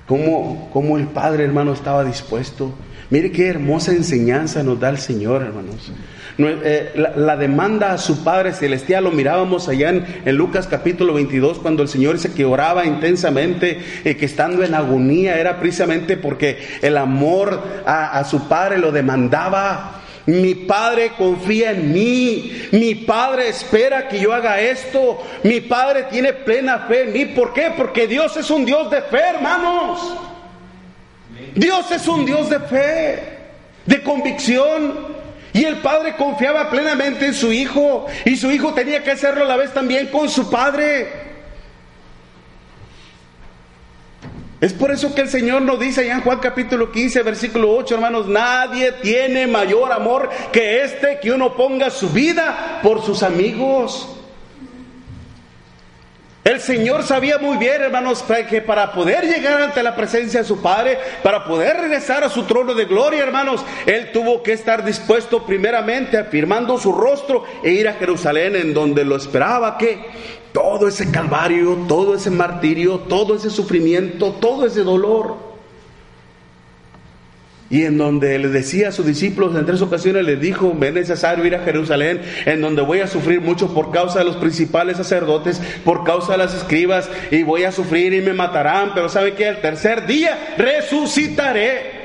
¿Cómo, 0.07 0.69
cómo 0.73 0.99
el 0.99 1.07
Padre, 1.07 1.45
hermano, 1.45 1.73
estaba 1.73 2.05
dispuesto? 2.05 2.75
Mire 3.11 3.31
qué 3.33 3.49
hermosa 3.49 3.93
enseñanza 3.93 4.63
nos 4.63 4.81
da 4.81 4.89
el 4.89 4.99
Señor, 4.99 5.43
hermanos. 5.43 5.93
Eh, 6.37 6.93
la, 7.17 7.37
demanda 7.37 7.93
a 7.93 7.99
su 7.99 8.25
Padre 8.25 8.53
Celestial 8.53 9.05
lo 9.05 9.13
mirábamos 9.13 9.69
allá 9.69 9.91
en, 9.91 10.37
Lucas 10.37 10.67
capítulo 10.67 11.15
22 11.15 11.61
cuando 11.61 11.85
el 11.85 11.89
Señor 11.89 12.15
dice 12.15 12.33
que 12.33 12.45
oraba 12.45 12.87
intensamente, 12.87 13.79
y 14.05 14.15
que 14.15 14.25
estando 14.27 14.65
en 14.65 14.75
agonía 14.75 15.39
era 15.39 15.61
precisamente 15.61 16.17
porque 16.17 16.59
el 16.83 16.97
amor 16.97 17.63
a, 17.87 18.19
a 18.19 18.25
su 18.25 18.49
Padre 18.49 18.79
lo 18.79 18.91
demandaba. 18.91 20.01
Mi 20.27 20.55
padre 20.55 21.13
confía 21.19 21.73
en 21.73 21.93
mí. 21.93 22.69
Mi 22.73 22.95
padre 22.95 23.49
espera 23.49 24.09
que 24.09 24.19
yo 24.19 24.33
haga 24.33 24.61
esto. 24.61 25.23
Mi 25.43 25.61
padre 25.61 26.05
tiene 26.05 26.33
plena 26.33 26.87
fe 26.89 27.03
en 27.03 27.13
mí. 27.13 27.25
¿Por 27.27 27.53
qué? 27.53 27.73
Porque 27.77 28.07
Dios 28.07 28.37
es 28.37 28.51
un 28.51 28.65
Dios 28.65 28.91
de 28.91 29.03
fe, 29.03 29.19
hermanos. 29.19 30.17
Dios 31.55 31.91
es 31.91 32.09
un 32.09 32.25
Dios 32.25 32.49
de 32.49 32.61
fe, 32.61 33.23
de 33.85 34.03
convicción. 34.03 35.15
Y 35.53 35.65
el 35.65 35.77
padre 35.77 36.17
confiaba 36.17 36.69
plenamente 36.69 37.27
en 37.27 37.35
su 37.35 37.53
hijo 37.53 38.07
y 38.25 38.37
su 38.37 38.51
hijo 38.51 38.75
tenía 38.75 39.05
que 39.05 39.13
hacerlo 39.13 39.45
a 39.45 39.49
la 39.49 39.57
vez 39.57 39.73
también 39.73 40.09
con 40.09 40.29
su 40.29 40.51
padre. 40.51 41.24
Es 44.65 44.73
por 44.73 44.91
eso 44.91 45.15
que 45.15 45.21
el 45.21 45.29
Señor 45.29 45.61
nos 45.61 45.79
dice 45.79 46.01
allá 46.01 46.15
en 46.15 46.21
Juan 46.23 46.39
capítulo 46.39 46.91
15, 46.91 47.23
versículo 47.23 47.71
8, 47.77 47.97
hermanos, 47.97 48.27
nadie 48.29 48.93
tiene 48.93 49.47
mayor 49.47 49.93
amor 49.93 50.31
que 50.53 50.83
este 50.83 51.21
que 51.21 51.31
uno 51.33 51.55
ponga 51.55 51.91
su 51.91 52.09
vida 52.09 52.81
por 52.83 53.05
sus 53.05 53.23
amigos. 53.23 54.09
El 56.45 56.63
Señor 56.63 57.03
sabía 57.03 57.37
muy 57.37 57.59
bien, 57.59 57.83
hermanos, 57.83 58.25
que 58.49 58.63
para 58.63 58.91
poder 58.93 59.27
llegar 59.27 59.61
ante 59.61 59.83
la 59.83 59.95
presencia 59.95 60.41
de 60.41 60.47
su 60.47 60.63
Padre, 60.63 60.99
para 61.23 61.45
poder 61.45 61.77
regresar 61.77 62.25
a 62.25 62.31
su 62.31 62.45
trono 62.45 62.73
de 62.73 62.87
gloria, 62.87 63.23
hermanos, 63.23 63.63
Él 63.85 64.13
tuvo 64.13 64.43
que 64.43 64.55
estar 64.55 64.83
dispuesto 64.83 65.45
primeramente 65.45 66.17
afirmando 66.17 66.79
su 66.79 66.91
rostro 66.91 67.45
e 67.63 67.71
ir 67.73 67.87
a 67.87 67.93
Jerusalén 67.95 68.57
en 68.57 68.73
donde 68.73 69.05
lo 69.05 69.17
esperaba 69.17 69.77
que 69.77 70.07
todo 70.55 70.89
ese 70.89 71.11
calvario, 71.11 71.77
todo 71.87 72.15
ese 72.15 72.31
martirio, 72.31 73.01
todo 73.01 73.35
ese 73.35 73.51
sufrimiento, 73.51 74.33
todo 74.41 74.65
ese 74.65 74.83
dolor 74.83 75.55
y 77.75 77.85
en 77.87 77.99
donde 77.99 78.39
le 78.39 78.49
decía 78.49 78.91
a 78.91 78.93
sus 78.93 79.05
discípulos 79.05 79.57
en 79.57 79.67
tres 79.67 79.83
ocasiones, 79.83 80.25
les 80.25 80.41
dijo, 80.41 80.77
es 80.81 80.93
necesario 80.93 81.45
ir 81.45 81.57
a 81.57 81.65
Jerusalén, 81.65 82.21
en 82.47 82.61
donde 82.61 82.83
voy 82.83 83.01
a 83.01 83.09
sufrir 83.09 83.41
mucho 83.41 83.75
por 83.75 83.91
causa 83.91 84.21
de 84.21 84.27
los 84.27 84.37
principales 84.37 84.99
sacerdotes, 84.99 85.61
por 85.85 86.05
causa 86.05 86.33
de 86.33 86.39
las 86.39 86.55
escribas, 86.55 87.11
y 87.33 87.43
voy 87.43 87.65
a 87.65 87.73
sufrir 87.73 88.15
y 88.15 88.21
me 88.21 88.33
matarán, 88.33 88.93
pero 88.95 89.09
sabe 89.09 89.35
que 89.35 89.49
el 89.49 89.61
tercer 89.61 90.07
día 90.07 90.55
resucitaré. 90.57 92.04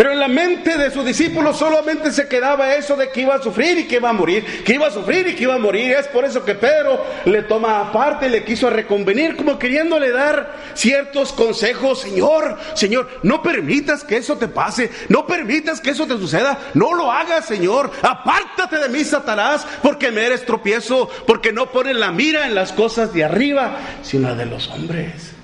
Pero 0.00 0.12
en 0.12 0.18
la 0.18 0.28
mente 0.28 0.78
de 0.78 0.90
sus 0.90 1.04
discípulos 1.04 1.58
solamente 1.58 2.10
se 2.10 2.26
quedaba 2.26 2.74
eso 2.74 2.96
de 2.96 3.10
que 3.10 3.20
iba 3.20 3.34
a 3.34 3.42
sufrir 3.42 3.76
y 3.76 3.84
que 3.86 3.96
iba 3.96 4.08
a 4.08 4.14
morir, 4.14 4.64
que 4.64 4.72
iba 4.72 4.86
a 4.86 4.90
sufrir 4.90 5.26
y 5.26 5.34
que 5.34 5.42
iba 5.42 5.56
a 5.56 5.58
morir. 5.58 5.92
Es 5.92 6.08
por 6.08 6.24
eso 6.24 6.42
que 6.42 6.54
Pedro 6.54 7.04
le 7.26 7.42
toma 7.42 7.82
aparte 7.82 8.26
y 8.26 8.30
le 8.30 8.42
quiso 8.42 8.70
reconvenir, 8.70 9.36
como 9.36 9.58
queriéndole 9.58 10.10
dar 10.10 10.54
ciertos 10.72 11.34
consejos. 11.34 12.00
Señor, 12.00 12.56
Señor, 12.72 13.10
no 13.22 13.42
permitas 13.42 14.02
que 14.02 14.16
eso 14.16 14.38
te 14.38 14.48
pase, 14.48 14.90
no 15.10 15.26
permitas 15.26 15.82
que 15.82 15.90
eso 15.90 16.06
te 16.06 16.16
suceda, 16.16 16.58
no 16.72 16.94
lo 16.94 17.12
hagas, 17.12 17.44
Señor. 17.44 17.90
Apártate 18.00 18.78
de 18.78 18.88
mí, 18.88 19.04
Satanás, 19.04 19.66
porque 19.82 20.10
me 20.10 20.24
eres 20.24 20.46
tropiezo, 20.46 21.10
porque 21.26 21.52
no 21.52 21.70
pones 21.72 21.94
la 21.94 22.10
mira 22.10 22.46
en 22.46 22.54
las 22.54 22.72
cosas 22.72 23.12
de 23.12 23.24
arriba, 23.24 23.76
sino 24.00 24.34
de 24.34 24.46
los 24.46 24.66
hombres. 24.68 25.39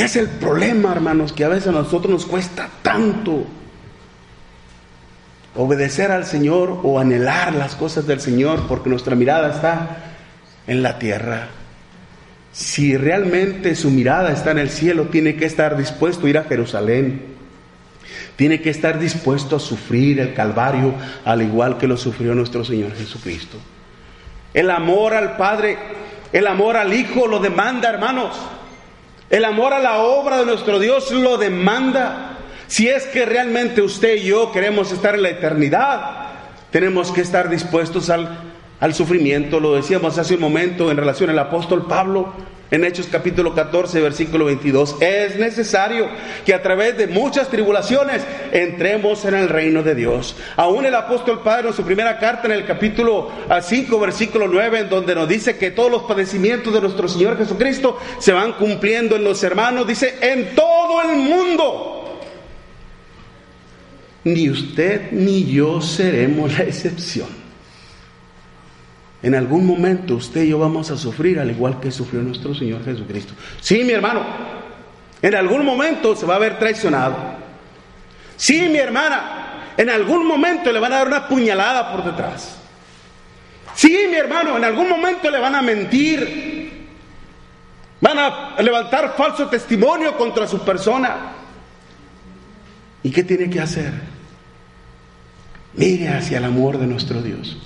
Es 0.00 0.16
el 0.16 0.28
problema, 0.28 0.92
hermanos, 0.92 1.34
que 1.34 1.44
a 1.44 1.48
veces 1.48 1.68
a 1.68 1.72
nosotros 1.72 2.10
nos 2.10 2.24
cuesta 2.24 2.70
tanto 2.80 3.44
obedecer 5.54 6.10
al 6.10 6.24
Señor 6.24 6.80
o 6.84 6.98
anhelar 6.98 7.54
las 7.54 7.74
cosas 7.74 8.06
del 8.06 8.18
Señor 8.18 8.66
porque 8.66 8.88
nuestra 8.88 9.14
mirada 9.14 9.52
está 9.52 9.98
en 10.66 10.82
la 10.82 10.98
tierra. 10.98 11.48
Si 12.50 12.96
realmente 12.96 13.74
su 13.74 13.90
mirada 13.90 14.32
está 14.32 14.52
en 14.52 14.60
el 14.60 14.70
cielo, 14.70 15.08
tiene 15.08 15.36
que 15.36 15.44
estar 15.44 15.76
dispuesto 15.76 16.24
a 16.24 16.30
ir 16.30 16.38
a 16.38 16.44
Jerusalén. 16.44 17.36
Tiene 18.36 18.62
que 18.62 18.70
estar 18.70 18.98
dispuesto 18.98 19.56
a 19.56 19.60
sufrir 19.60 20.18
el 20.18 20.32
Calvario 20.32 20.94
al 21.26 21.42
igual 21.42 21.76
que 21.76 21.86
lo 21.86 21.98
sufrió 21.98 22.34
nuestro 22.34 22.64
Señor 22.64 22.96
Jesucristo. 22.96 23.58
El 24.54 24.70
amor 24.70 25.12
al 25.12 25.36
Padre, 25.36 25.76
el 26.32 26.46
amor 26.46 26.78
al 26.78 26.90
Hijo 26.94 27.26
lo 27.26 27.38
demanda, 27.38 27.90
hermanos. 27.90 28.34
El 29.30 29.44
amor 29.44 29.72
a 29.72 29.78
la 29.78 29.98
obra 29.98 30.38
de 30.38 30.44
nuestro 30.44 30.80
Dios 30.80 31.12
lo 31.12 31.38
demanda. 31.38 32.36
Si 32.66 32.88
es 32.88 33.06
que 33.06 33.24
realmente 33.24 33.80
usted 33.80 34.16
y 34.16 34.24
yo 34.24 34.50
queremos 34.50 34.90
estar 34.90 35.14
en 35.14 35.22
la 35.22 35.30
eternidad, 35.30 36.30
tenemos 36.72 37.12
que 37.12 37.20
estar 37.20 37.48
dispuestos 37.48 38.10
al, 38.10 38.28
al 38.80 38.92
sufrimiento. 38.92 39.60
Lo 39.60 39.76
decíamos 39.76 40.18
hace 40.18 40.34
un 40.34 40.40
momento 40.40 40.90
en 40.90 40.96
relación 40.96 41.30
al 41.30 41.38
apóstol 41.38 41.86
Pablo 41.86 42.32
en 42.70 42.84
Hechos 42.84 43.08
capítulo 43.10 43.54
14, 43.54 44.00
versículo 44.00 44.44
22. 44.46 44.96
Es 45.00 45.36
necesario 45.36 46.08
que 46.44 46.54
a 46.54 46.62
través 46.62 46.96
de 46.96 47.06
muchas 47.06 47.48
tribulaciones 47.48 48.22
entremos 48.52 49.24
en 49.24 49.34
el 49.34 49.48
reino 49.48 49.82
de 49.82 49.94
Dios. 49.94 50.36
Aún 50.56 50.86
el 50.86 50.94
apóstol 50.94 51.42
Padre 51.42 51.68
en 51.68 51.74
su 51.74 51.82
primera 51.82 52.18
carta 52.18 52.46
en 52.46 52.52
el 52.52 52.64
capítulo 52.64 53.30
5, 53.60 53.98
versículo 53.98 54.46
9, 54.46 54.80
en 54.80 54.88
donde 54.88 55.14
nos 55.14 55.28
dice 55.28 55.56
que 55.56 55.70
todos 55.70 55.90
los 55.90 56.02
padecimientos 56.04 56.72
de 56.72 56.80
nuestro 56.80 57.08
Señor 57.08 57.36
Jesucristo 57.36 57.98
se 58.18 58.32
van 58.32 58.52
cumpliendo 58.52 59.16
en 59.16 59.24
los 59.24 59.42
hermanos, 59.42 59.86
dice, 59.86 60.16
en 60.20 60.54
todo 60.54 61.02
el 61.02 61.16
mundo. 61.16 62.20
Ni 64.22 64.50
usted 64.50 65.12
ni 65.12 65.46
yo 65.46 65.80
seremos 65.80 66.56
la 66.56 66.64
excepción. 66.64 67.39
En 69.22 69.34
algún 69.34 69.66
momento 69.66 70.14
usted 70.14 70.42
y 70.42 70.48
yo 70.48 70.58
vamos 70.58 70.90
a 70.90 70.96
sufrir 70.96 71.38
al 71.38 71.50
igual 71.50 71.78
que 71.78 71.90
sufrió 71.90 72.22
nuestro 72.22 72.54
Señor 72.54 72.84
Jesucristo. 72.84 73.34
Sí, 73.60 73.84
mi 73.84 73.92
hermano, 73.92 74.24
en 75.20 75.34
algún 75.34 75.64
momento 75.64 76.16
se 76.16 76.24
va 76.24 76.36
a 76.36 76.38
ver 76.38 76.58
traicionado. 76.58 77.16
Sí, 78.36 78.68
mi 78.70 78.78
hermana, 78.78 79.72
en 79.76 79.90
algún 79.90 80.26
momento 80.26 80.72
le 80.72 80.80
van 80.80 80.92
a 80.94 80.96
dar 80.96 81.08
una 81.08 81.28
puñalada 81.28 81.92
por 81.92 82.04
detrás. 82.04 82.56
Sí, 83.74 84.06
mi 84.08 84.16
hermano, 84.16 84.56
en 84.56 84.64
algún 84.64 84.88
momento 84.88 85.30
le 85.30 85.38
van 85.38 85.54
a 85.54 85.62
mentir. 85.62 86.88
Van 88.00 88.18
a 88.18 88.56
levantar 88.62 89.14
falso 89.16 89.48
testimonio 89.48 90.16
contra 90.16 90.46
su 90.46 90.60
persona. 90.60 91.32
¿Y 93.02 93.10
qué 93.10 93.22
tiene 93.22 93.50
que 93.50 93.60
hacer? 93.60 93.92
Mire 95.74 96.08
hacia 96.08 96.38
el 96.38 96.44
amor 96.44 96.78
de 96.78 96.86
nuestro 96.86 97.22
Dios. 97.22 97.58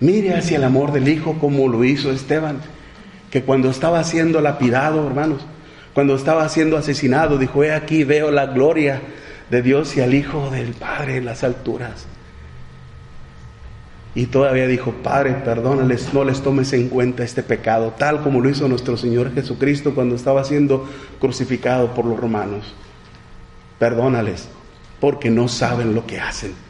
Mire 0.00 0.34
hacia 0.34 0.58
el 0.58 0.64
amor 0.64 0.92
del 0.92 1.08
Hijo 1.08 1.38
como 1.38 1.68
lo 1.68 1.84
hizo 1.84 2.12
Esteban, 2.12 2.60
que 3.30 3.42
cuando 3.42 3.70
estaba 3.70 4.04
siendo 4.04 4.40
lapidado, 4.40 5.06
hermanos, 5.06 5.40
cuando 5.94 6.14
estaba 6.14 6.48
siendo 6.48 6.76
asesinado, 6.76 7.38
dijo, 7.38 7.64
he 7.64 7.72
aquí 7.72 8.04
veo 8.04 8.30
la 8.30 8.46
gloria 8.46 9.00
de 9.50 9.62
Dios 9.62 9.96
y 9.96 10.02
al 10.02 10.12
Hijo 10.12 10.50
del 10.50 10.74
Padre 10.74 11.16
en 11.16 11.24
las 11.24 11.42
alturas. 11.42 12.06
Y 14.14 14.26
todavía 14.26 14.66
dijo, 14.66 14.92
Padre, 15.02 15.32
perdónales, 15.32 16.12
no 16.14 16.24
les 16.24 16.42
tomes 16.42 16.72
en 16.72 16.88
cuenta 16.88 17.22
este 17.22 17.42
pecado, 17.42 17.94
tal 17.98 18.22
como 18.22 18.40
lo 18.40 18.48
hizo 18.48 18.66
nuestro 18.68 18.96
Señor 18.96 19.32
Jesucristo 19.34 19.94
cuando 19.94 20.14
estaba 20.14 20.44
siendo 20.44 20.86
crucificado 21.20 21.94
por 21.94 22.06
los 22.06 22.18
romanos. 22.18 22.74
Perdónales, 23.78 24.48
porque 25.00 25.30
no 25.30 25.48
saben 25.48 25.94
lo 25.94 26.06
que 26.06 26.18
hacen. 26.18 26.65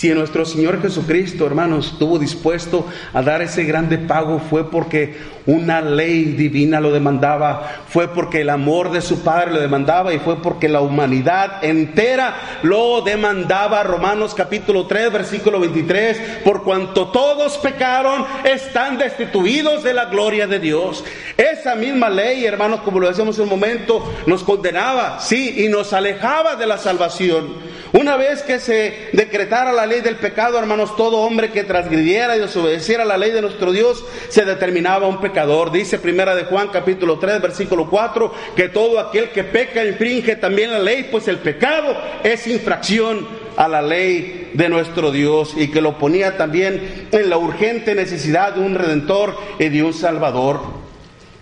Si 0.00 0.08
nuestro 0.14 0.46
Señor 0.46 0.80
Jesucristo, 0.80 1.44
hermanos, 1.44 1.88
estuvo 1.92 2.18
dispuesto 2.18 2.86
a 3.12 3.20
dar 3.20 3.42
ese 3.42 3.64
grande 3.64 3.98
pago, 3.98 4.38
fue 4.38 4.70
porque 4.70 5.14
una 5.44 5.82
ley 5.82 6.24
divina 6.24 6.80
lo 6.80 6.90
demandaba, 6.90 7.82
fue 7.86 8.08
porque 8.08 8.40
el 8.40 8.48
amor 8.48 8.92
de 8.92 9.02
su 9.02 9.22
Padre 9.22 9.52
lo 9.52 9.60
demandaba 9.60 10.14
y 10.14 10.18
fue 10.18 10.40
porque 10.40 10.70
la 10.70 10.80
humanidad 10.80 11.62
entera 11.62 12.34
lo 12.62 13.02
demandaba. 13.02 13.82
Romanos 13.82 14.34
capítulo 14.34 14.86
3, 14.86 15.12
versículo 15.12 15.60
23, 15.60 16.44
por 16.44 16.62
cuanto 16.62 17.08
todos 17.08 17.58
pecaron, 17.58 18.24
están 18.44 18.96
destituidos 18.96 19.82
de 19.82 19.92
la 19.92 20.06
gloria 20.06 20.46
de 20.46 20.60
Dios. 20.60 21.04
Esa 21.36 21.74
misma 21.74 22.08
ley, 22.08 22.46
hermanos, 22.46 22.80
como 22.86 23.00
lo 23.00 23.08
decíamos 23.08 23.36
en 23.36 23.42
un 23.42 23.50
momento, 23.50 24.10
nos 24.24 24.44
condenaba, 24.44 25.20
sí, 25.20 25.56
y 25.58 25.68
nos 25.68 25.92
alejaba 25.92 26.56
de 26.56 26.66
la 26.66 26.78
salvación. 26.78 27.68
Una 27.92 28.16
vez 28.16 28.42
que 28.42 28.60
se 28.60 29.08
decretara 29.12 29.72
la 29.72 29.84
ley 29.84 30.00
del 30.00 30.14
pecado, 30.14 30.58
hermanos, 30.58 30.96
todo 30.96 31.18
hombre 31.18 31.50
que 31.50 31.64
transgrediera 31.64 32.36
y 32.36 32.40
desobedeciera 32.40 33.04
la 33.04 33.16
ley 33.16 33.32
de 33.32 33.42
nuestro 33.42 33.72
Dios 33.72 34.04
se 34.28 34.44
determinaba 34.44 35.08
un 35.08 35.20
pecador. 35.20 35.72
Dice 35.72 35.98
primera 35.98 36.36
de 36.36 36.44
Juan 36.44 36.68
capítulo 36.68 37.18
3 37.18 37.42
versículo 37.42 37.90
4 37.90 38.32
que 38.54 38.68
todo 38.68 39.00
aquel 39.00 39.30
que 39.30 39.42
peca 39.42 39.84
infringe 39.84 40.36
también 40.36 40.70
la 40.70 40.78
ley, 40.78 41.08
pues 41.10 41.26
el 41.26 41.38
pecado 41.38 41.96
es 42.22 42.46
infracción 42.46 43.26
a 43.56 43.66
la 43.66 43.82
ley 43.82 44.52
de 44.54 44.68
nuestro 44.68 45.10
Dios 45.10 45.54
y 45.56 45.68
que 45.68 45.80
lo 45.80 45.98
ponía 45.98 46.36
también 46.36 47.08
en 47.10 47.28
la 47.28 47.38
urgente 47.38 47.96
necesidad 47.96 48.54
de 48.54 48.60
un 48.60 48.76
redentor 48.76 49.36
y 49.58 49.68
de 49.68 49.82
un 49.82 49.94
salvador. 49.94 50.79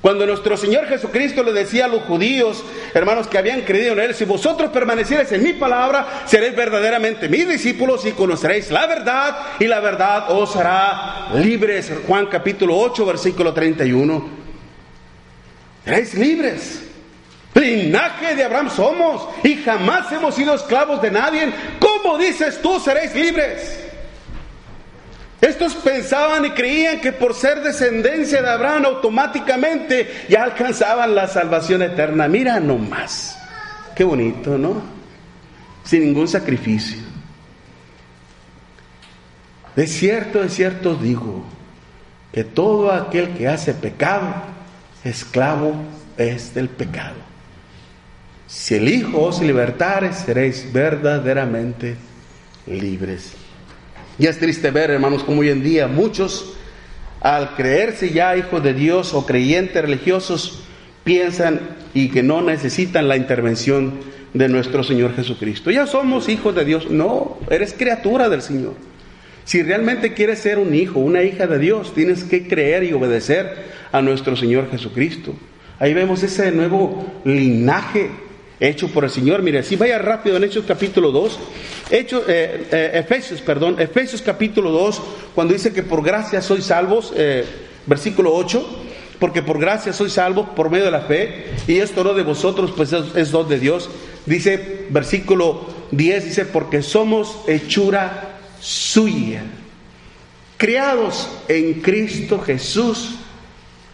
Cuando 0.01 0.27
nuestro 0.27 0.57
Señor 0.57 0.87
Jesucristo 0.87 1.43
le 1.43 1.53
decía 1.53 1.87
a 1.87 1.89
los 1.89 2.03
judíos, 2.03 2.63
hermanos 2.95 3.27
que 3.27 3.37
habían 3.37 3.63
creído 3.63 3.95
en 3.95 4.01
Él, 4.01 4.15
si 4.15 4.25
vosotros 4.25 4.71
permaneciereis 4.71 5.33
en 5.33 5.43
mi 5.43 5.55
palabra, 5.55 6.23
seréis 6.27 6.55
verdaderamente 6.55 7.29
mis 7.29 7.49
discípulos 7.49 8.05
y 8.07 8.13
conoceréis 8.13 8.71
la 8.71 8.87
verdad 8.87 9.37
y 9.59 9.67
la 9.67 9.81
verdad 9.81 10.31
os 10.31 10.55
hará 10.55 11.31
libres. 11.35 11.93
Juan 12.07 12.27
capítulo 12.27 12.79
8, 12.79 13.05
versículo 13.07 13.53
31. 13.53 14.29
Seréis 15.85 16.15
libres. 16.15 16.85
Linaje 17.55 18.37
de 18.37 18.45
Abraham 18.45 18.71
somos 18.71 19.29
y 19.43 19.57
jamás 19.57 20.13
hemos 20.13 20.33
sido 20.37 20.55
esclavos 20.55 21.03
de 21.03 21.11
nadie. 21.11 21.53
¿Cómo 21.81 22.17
dices 22.17 22.63
tú 22.63 22.79
seréis 22.79 23.13
libres? 23.17 23.88
Estos 25.41 25.75
pensaban 25.77 26.45
y 26.45 26.51
creían 26.51 27.01
que 27.01 27.13
por 27.13 27.33
ser 27.33 27.63
descendencia 27.63 28.43
de 28.43 28.49
Abraham 28.51 28.87
automáticamente 28.87 30.27
ya 30.29 30.43
alcanzaban 30.43 31.15
la 31.15 31.29
salvación 31.29 31.83
eterna. 31.83 32.27
Mira 32.27 32.59
nomás, 32.59 33.39
qué 33.95 34.03
bonito, 34.03 34.59
¿no? 34.59 34.83
Sin 35.85 36.03
ningún 36.03 36.27
sacrificio. 36.27 36.99
De 39.77 39.87
cierto, 39.87 40.43
de 40.43 40.49
cierto 40.49 40.97
digo, 40.97 41.45
que 42.33 42.43
todo 42.43 42.91
aquel 42.91 43.31
que 43.31 43.47
hace 43.47 43.75
pecado, 43.75 44.35
esclavo 45.05 45.75
es 46.17 46.53
del 46.53 46.69
pecado. 46.69 47.15
Si 48.49 48.75
el 48.75 48.89
Hijo 48.89 49.23
os 49.23 49.41
libertare, 49.41 50.13
seréis 50.13 50.73
verdaderamente 50.73 51.97
libres. 52.67 53.38
Y 54.19 54.27
es 54.27 54.39
triste 54.39 54.71
ver, 54.71 54.91
hermanos, 54.91 55.23
como 55.23 55.41
hoy 55.41 55.51
en 55.51 55.63
día 55.63 55.87
muchos, 55.87 56.55
al 57.21 57.55
creerse 57.55 58.11
ya 58.11 58.37
hijos 58.37 58.63
de 58.63 58.75
Dios 58.75 59.15
o 59.15 59.27
creyentes 59.27 59.81
religiosos, 59.81 60.65
piensan 61.05 61.61
y 61.95 62.09
que 62.09 62.23
no 62.23 62.43
necesitan 62.43 63.09
la 63.09 63.17
intervención 63.17 63.95
de 64.35 64.49
nuestro 64.49 64.83
Señor 64.83 65.15
Jesucristo. 65.15 65.71
Ya 65.71 65.87
somos 65.87 66.29
hijos 66.29 66.55
de 66.55 66.65
Dios. 66.65 66.91
No, 66.91 67.39
eres 67.49 67.73
criatura 67.73 68.29
del 68.29 68.43
Señor. 68.43 68.75
Si 69.45 69.63
realmente 69.63 70.13
quieres 70.13 70.41
ser 70.41 70.59
un 70.59 70.75
hijo, 70.75 71.01
una 71.01 71.23
hija 71.23 71.47
de 71.47 71.59
Dios, 71.59 71.95
tienes 71.95 72.25
que 72.25 72.47
creer 72.47 72.85
y 72.85 72.93
obedecer 72.93 73.69
a 73.93 74.03
nuestro 74.03 74.37
Señor 74.37 74.71
Jesucristo. 74.71 75.35
Ahí 75.79 75.95
vemos 75.95 76.23
ese 76.23 76.51
nuevo 76.51 77.21
linaje 77.25 78.11
hecho 78.61 78.89
por 78.89 79.05
el 79.05 79.11
Señor. 79.11 79.43
Mire, 79.43 79.63
si 79.63 79.77
vaya 79.77 79.99
rápido 79.99 80.37
en 80.37 80.45
Hechos 80.45 80.65
capítulo 80.67 81.11
2, 81.13 81.39
Hechos, 81.91 82.23
eh, 82.29 82.67
eh, 82.71 82.91
Efesios, 82.95 83.41
perdón, 83.41 83.81
Efesios 83.81 84.23
capítulo 84.23 84.71
2, 84.71 85.03
cuando 85.35 85.55
dice 85.55 85.73
que 85.73 85.83
por 85.83 86.03
gracia 86.03 86.43
sois 86.43 86.65
salvos, 86.65 87.13
eh, 87.17 87.45
versículo 87.87 88.35
8, 88.35 88.85
porque 89.19 89.43
por 89.43 89.59
gracia 89.59 89.93
sois 89.93 90.13
salvos 90.13 90.49
por 90.55 90.71
medio 90.71 90.87
de 90.87 90.91
la 90.91 91.03
fe, 91.03 91.47
y 91.67 91.79
esto 91.79 92.05
no 92.05 92.15
de 92.15 92.23
vosotros, 92.23 92.73
pues 92.77 92.93
es, 92.93 93.05
es 93.15 93.31
don 93.31 93.49
de 93.49 93.59
Dios. 93.59 93.91
Dice, 94.27 94.87
versículo 94.91 95.67
10, 95.93 96.25
dice, 96.25 96.45
porque 96.45 96.83
somos 96.83 97.39
hechura 97.47 98.39
suya, 98.61 99.43
creados 100.57 101.29
en 101.47 101.75
Cristo 101.75 102.41
Jesús 102.41 103.15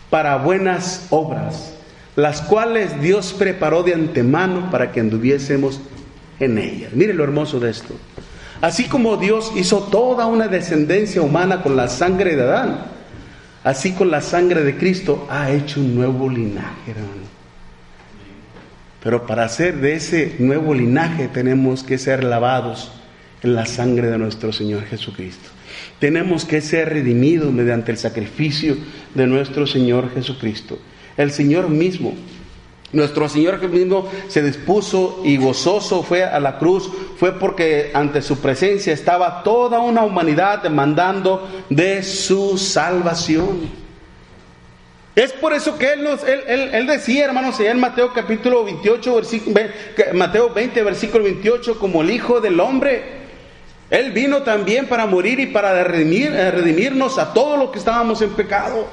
para 0.08 0.36
buenas 0.36 1.06
obras 1.10 1.74
las 2.16 2.40
cuales 2.42 3.00
Dios 3.00 3.34
preparó 3.36 3.82
de 3.82 3.94
antemano 3.94 4.70
para 4.70 4.92
que 4.92 5.00
anduviésemos 5.00 5.80
en 6.40 6.58
ellas. 6.58 6.92
Mire 6.92 7.14
lo 7.14 7.24
hermoso 7.24 7.60
de 7.60 7.70
esto. 7.70 7.94
Así 8.60 8.84
como 8.84 9.16
Dios 9.16 9.52
hizo 9.56 9.84
toda 9.84 10.26
una 10.26 10.48
descendencia 10.48 11.22
humana 11.22 11.62
con 11.62 11.76
la 11.76 11.88
sangre 11.88 12.36
de 12.36 12.42
Adán, 12.42 12.86
así 13.62 13.92
con 13.92 14.10
la 14.10 14.20
sangre 14.20 14.62
de 14.62 14.76
Cristo 14.76 15.26
ha 15.28 15.50
hecho 15.50 15.80
un 15.80 15.94
nuevo 15.94 16.28
linaje, 16.28 16.92
hermano. 16.92 17.24
Pero 19.02 19.26
para 19.26 19.44
hacer 19.44 19.80
de 19.80 19.94
ese 19.94 20.36
nuevo 20.38 20.72
linaje 20.72 21.28
tenemos 21.28 21.82
que 21.82 21.98
ser 21.98 22.24
lavados 22.24 22.90
en 23.42 23.54
la 23.54 23.66
sangre 23.66 24.08
de 24.08 24.16
nuestro 24.16 24.52
Señor 24.52 24.84
Jesucristo. 24.84 25.50
Tenemos 25.98 26.46
que 26.46 26.62
ser 26.62 26.88
redimidos 26.88 27.52
mediante 27.52 27.92
el 27.92 27.98
sacrificio 27.98 28.76
de 29.14 29.26
nuestro 29.26 29.66
Señor 29.66 30.10
Jesucristo. 30.14 30.78
El 31.16 31.30
Señor 31.30 31.68
mismo, 31.68 32.14
nuestro 32.94 33.28
Señor 33.28 33.60
mismo 33.68 34.08
se 34.28 34.42
dispuso 34.42 35.20
y 35.24 35.36
gozoso 35.36 36.02
fue 36.02 36.24
a 36.24 36.38
la 36.38 36.58
cruz, 36.58 36.88
fue 37.16 37.32
porque 37.32 37.90
ante 37.92 38.22
su 38.22 38.38
presencia 38.38 38.92
estaba 38.92 39.42
toda 39.42 39.80
una 39.80 40.02
humanidad 40.02 40.62
demandando 40.62 41.48
de 41.68 42.02
su 42.02 42.56
salvación. 42.56 43.84
Es 45.16 45.32
por 45.32 45.52
eso 45.52 45.78
que 45.78 45.92
él, 45.92 46.02
nos, 46.02 46.24
él, 46.24 46.86
decía, 46.86 47.24
hermanos, 47.24 47.58
en 47.60 47.78
Mateo 47.78 48.12
capítulo 48.12 48.64
28, 48.64 49.14
versículo, 49.14 49.60
Mateo 50.12 50.50
20, 50.52 50.82
versículo 50.82 51.24
28, 51.24 51.78
como 51.78 52.02
el 52.02 52.10
Hijo 52.10 52.40
del 52.40 52.58
Hombre. 52.58 53.24
Él 53.90 54.10
vino 54.10 54.42
también 54.42 54.86
para 54.86 55.06
morir 55.06 55.38
y 55.38 55.46
para 55.46 55.84
redimir, 55.84 56.32
eh, 56.32 56.50
redimirnos 56.50 57.18
a 57.18 57.32
todos 57.32 57.58
los 57.58 57.70
que 57.70 57.78
estábamos 57.78 58.22
en 58.22 58.30
pecado. 58.30 58.88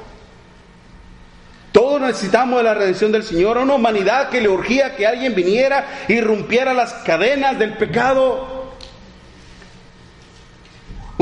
Todos 1.72 2.00
necesitamos 2.02 2.58
de 2.58 2.64
la 2.64 2.74
redención 2.74 3.10
del 3.10 3.22
Señor, 3.22 3.56
una 3.56 3.74
humanidad 3.74 4.28
que 4.28 4.42
le 4.42 4.48
urgía 4.48 4.94
que 4.94 5.06
alguien 5.06 5.34
viniera 5.34 6.04
y 6.06 6.20
rompiera 6.20 6.74
las 6.74 6.92
cadenas 6.92 7.58
del 7.58 7.78
pecado. 7.78 8.61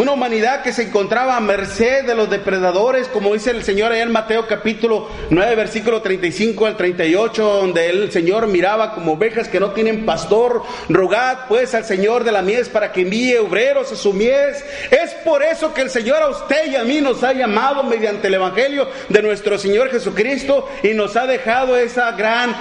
Una 0.00 0.12
humanidad 0.12 0.62
que 0.62 0.72
se 0.72 0.84
encontraba 0.84 1.36
a 1.36 1.40
merced 1.40 2.06
de 2.06 2.14
los 2.14 2.30
depredadores, 2.30 3.06
como 3.08 3.34
dice 3.34 3.50
el 3.50 3.62
Señor 3.62 3.92
allá 3.92 4.02
en 4.02 4.10
Mateo 4.10 4.46
capítulo 4.46 5.10
9, 5.28 5.54
versículo 5.56 6.00
35 6.00 6.64
al 6.64 6.78
38, 6.78 7.44
donde 7.44 7.90
el 7.90 8.10
Señor 8.10 8.46
miraba 8.46 8.94
como 8.94 9.12
ovejas 9.12 9.48
que 9.48 9.60
no 9.60 9.72
tienen 9.72 10.06
pastor. 10.06 10.62
Rogad 10.88 11.40
pues 11.48 11.74
al 11.74 11.84
Señor 11.84 12.24
de 12.24 12.32
la 12.32 12.40
mies 12.40 12.70
para 12.70 12.92
que 12.92 13.02
envíe 13.02 13.36
obreros 13.36 13.92
a 13.92 13.96
su 13.96 14.14
mies. 14.14 14.64
Es 14.90 15.12
por 15.22 15.42
eso 15.42 15.74
que 15.74 15.82
el 15.82 15.90
Señor 15.90 16.22
a 16.22 16.30
usted 16.30 16.72
y 16.72 16.76
a 16.76 16.84
mí 16.84 17.02
nos 17.02 17.22
ha 17.22 17.34
llamado 17.34 17.82
mediante 17.82 18.28
el 18.28 18.34
Evangelio 18.34 18.88
de 19.10 19.20
nuestro 19.20 19.58
Señor 19.58 19.90
Jesucristo 19.90 20.66
y 20.82 20.94
nos 20.94 21.14
ha 21.16 21.26
dejado 21.26 21.76
esa 21.76 22.12
gran 22.12 22.56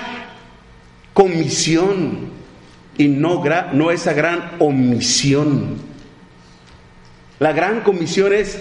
comisión 1.14 2.32
y 2.98 3.08
no, 3.08 3.42
no 3.72 3.92
esa 3.92 4.12
gran 4.12 4.58
omisión. 4.60 5.89
La 7.40 7.54
gran 7.54 7.82
comisión 7.82 8.34
es 8.34 8.60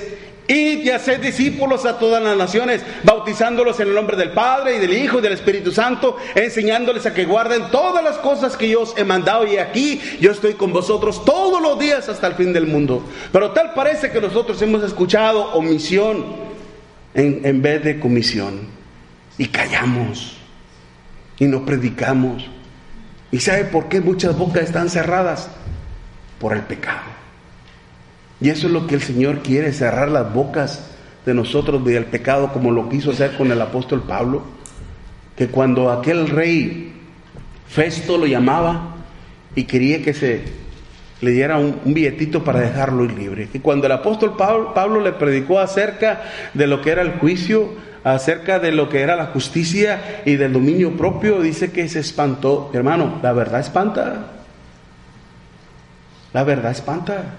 id 0.49 0.85
y 0.85 0.91
hacer 0.91 1.21
discípulos 1.21 1.85
a 1.85 1.99
todas 1.99 2.23
las 2.23 2.37
naciones, 2.37 2.83
bautizándolos 3.05 3.79
en 3.81 3.89
el 3.89 3.95
nombre 3.95 4.17
del 4.17 4.33
Padre 4.33 4.77
y 4.77 4.79
del 4.79 4.95
Hijo 4.95 5.19
y 5.19 5.23
del 5.23 5.33
Espíritu 5.33 5.73
Santo, 5.73 6.17
enseñándoles 6.35 7.05
a 7.07 7.13
que 7.13 7.27
guarden 7.27 7.71
todas 7.71 8.03
las 8.03 8.17
cosas 8.19 8.57
que 8.57 8.69
yo 8.69 8.83
os 8.83 8.97
he 8.97 9.05
mandado 9.05 9.47
y 9.47 9.59
aquí 9.59 10.01
yo 10.21 10.33
estoy 10.33 10.55
con 10.55 10.73
vosotros 10.73 11.25
todos 11.25 11.61
los 11.61 11.79
días 11.79 12.09
hasta 12.09 12.27
el 12.29 12.35
fin 12.35 12.53
del 12.53 12.67
mundo. 12.67 13.05
Pero 13.31 13.51
tal 13.51 13.75
parece 13.75 14.11
que 14.11 14.21
nosotros 14.21 14.61
hemos 14.63 14.83
escuchado 14.83 15.53
omisión 15.53 16.25
en, 17.15 17.43
en 17.45 17.61
vez 17.61 17.85
de 17.85 18.01
comisión 18.01 18.69
y 19.37 19.47
callamos 19.49 20.37
y 21.39 21.47
no 21.47 21.65
predicamos. 21.65 22.49
¿Y 23.31 23.41
sabe 23.41 23.65
por 23.65 23.89
qué 23.89 24.01
muchas 24.01 24.37
bocas 24.37 24.63
están 24.63 24.89
cerradas? 24.89 25.51
Por 26.41 26.55
el 26.55 26.63
pecado. 26.63 27.18
Y 28.41 28.51
eso 28.51 28.67
es 28.67 28.73
lo 28.73 28.87
que 28.87 28.95
el 28.95 29.03
Señor 29.03 29.41
quiere, 29.41 29.73
cerrar 29.73 30.09
las 30.09 30.33
bocas 30.33 30.91
de 31.27 31.35
nosotros 31.35 31.85
del 31.85 32.05
pecado, 32.05 32.53
como 32.53 32.71
lo 32.71 32.89
quiso 32.89 33.11
hacer 33.11 33.37
con 33.37 33.51
el 33.51 33.61
apóstol 33.61 34.05
Pablo, 34.07 34.45
que 35.37 35.49
cuando 35.49 35.91
aquel 35.91 36.29
rey 36.29 36.93
Festo 37.69 38.17
lo 38.17 38.27
llamaba 38.27 38.97
y 39.55 39.65
quería 39.65 40.03
que 40.03 40.15
se 40.15 40.43
le 41.21 41.33
diera 41.33 41.59
un, 41.59 41.81
billetito 41.85 42.45
para 42.45 42.61
dejarlo 42.61 43.05
libre. 43.05 43.49
Y 43.53 43.59
cuando 43.59 43.87
el 43.87 43.93
apóstol 43.93 44.37
Pablo, 44.37 44.73
Pablo 44.73 45.01
le 45.01 45.13
predicó 45.13 45.59
acerca 45.59 46.23
de 46.55 46.67
lo 46.67 46.81
que 46.81 46.91
era 46.91 47.03
el 47.03 47.19
juicio, 47.19 47.73
acerca 48.05 48.59
de 48.59 48.73
lo 48.73 48.89
que 48.89 49.01
era 49.01 49.17
la 49.17 49.27
justicia 49.27 50.23
y 50.25 50.37
del 50.37 50.53
dominio 50.53 50.97
propio, 50.97 51.41
dice 51.41 51.73
que 51.73 51.89
se 51.89 51.99
espantó. 51.99 52.71
Hermano, 52.73 53.19
la 53.23 53.33
verdad 53.33 53.61
espanta. 53.61 54.33
La 56.33 56.45
verdad 56.45 56.71
espanta. 56.71 57.35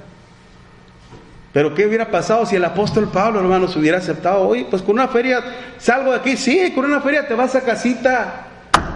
Pero 1.52 1.74
¿qué 1.74 1.88
hubiera 1.88 2.12
pasado 2.12 2.46
si 2.46 2.56
el 2.56 2.66
apóstol 2.66 3.10
Pablo, 3.12 3.40
hermano, 3.40 3.68
se 3.68 3.80
hubiera 3.80 3.98
aceptado? 3.98 4.48
hoy? 4.48 4.66
pues 4.70 4.82
con 4.82 4.92
una 4.92 5.08
feria, 5.08 5.44
salgo 5.78 6.12
de 6.12 6.18
aquí, 6.18 6.38
sí, 6.38 6.72
con 6.76 6.86
una 6.86 7.02
feria 7.02 7.28
te 7.28 7.34
vas 7.34 7.56
a 7.56 7.62
casita. 7.62 8.46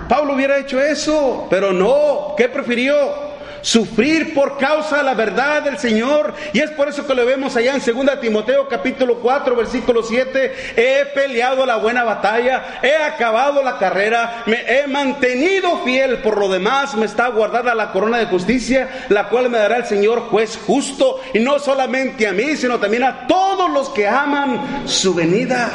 Pablo 0.08 0.34
hubiera 0.34 0.58
hecho 0.58 0.80
eso, 0.80 1.48
pero 1.50 1.74
no, 1.74 2.36
¿qué 2.38 2.50
prefirió? 2.50 3.33
Sufrir 3.64 4.36
por 4.36 4.58
causa 4.58 4.98
de 4.98 5.04
la 5.04 5.16
verdad 5.16 5.64
del 5.64 5.80
Señor. 5.80 6.36
Y 6.54 6.60
es 6.60 6.70
por 6.72 6.88
eso 6.88 7.08
que 7.08 7.16
lo 7.16 7.26
vemos 7.26 7.56
allá 7.56 7.74
en 7.74 7.82
2 7.82 8.20
Timoteo 8.20 8.68
capítulo 8.68 9.16
4 9.16 9.56
versículo 9.56 10.04
7. 10.04 10.54
He 10.76 11.06
peleado 11.16 11.66
la 11.66 11.78
buena 11.78 12.04
batalla, 12.04 12.80
he 12.84 12.96
acabado 12.96 13.64
la 13.64 13.80
carrera, 13.80 14.44
me 14.46 14.62
he 14.68 14.86
mantenido 14.86 15.80
fiel. 15.84 16.20
Por 16.20 16.38
lo 16.38 16.50
demás 16.50 16.94
me 16.94 17.06
está 17.06 17.30
guardada 17.30 17.74
la 17.74 17.92
corona 17.92 18.20
de 18.20 18.26
justicia, 18.28 19.08
la 19.10 19.30
cual 19.30 19.50
me 19.50 19.58
dará 19.58 19.78
el 19.78 19.86
Señor 19.86 20.20
juez 20.30 20.60
justo. 20.68 21.22
Y 21.34 21.40
no 21.40 21.58
solamente 21.58 22.28
a 22.28 22.34
mí, 22.34 22.56
sino 22.58 22.80
también 22.80 23.04
a 23.04 23.26
todos 23.26 23.72
los 23.72 23.90
que 23.90 24.08
aman 24.08 24.88
su 24.88 25.16
venida. 25.16 25.70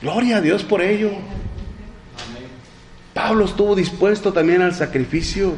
Gloria 0.00 0.38
a 0.38 0.40
Dios 0.40 0.64
por 0.64 0.80
ello. 0.80 1.10
Pablo 3.22 3.44
estuvo 3.44 3.74
dispuesto 3.74 4.32
también 4.32 4.62
al 4.62 4.74
sacrificio. 4.74 5.52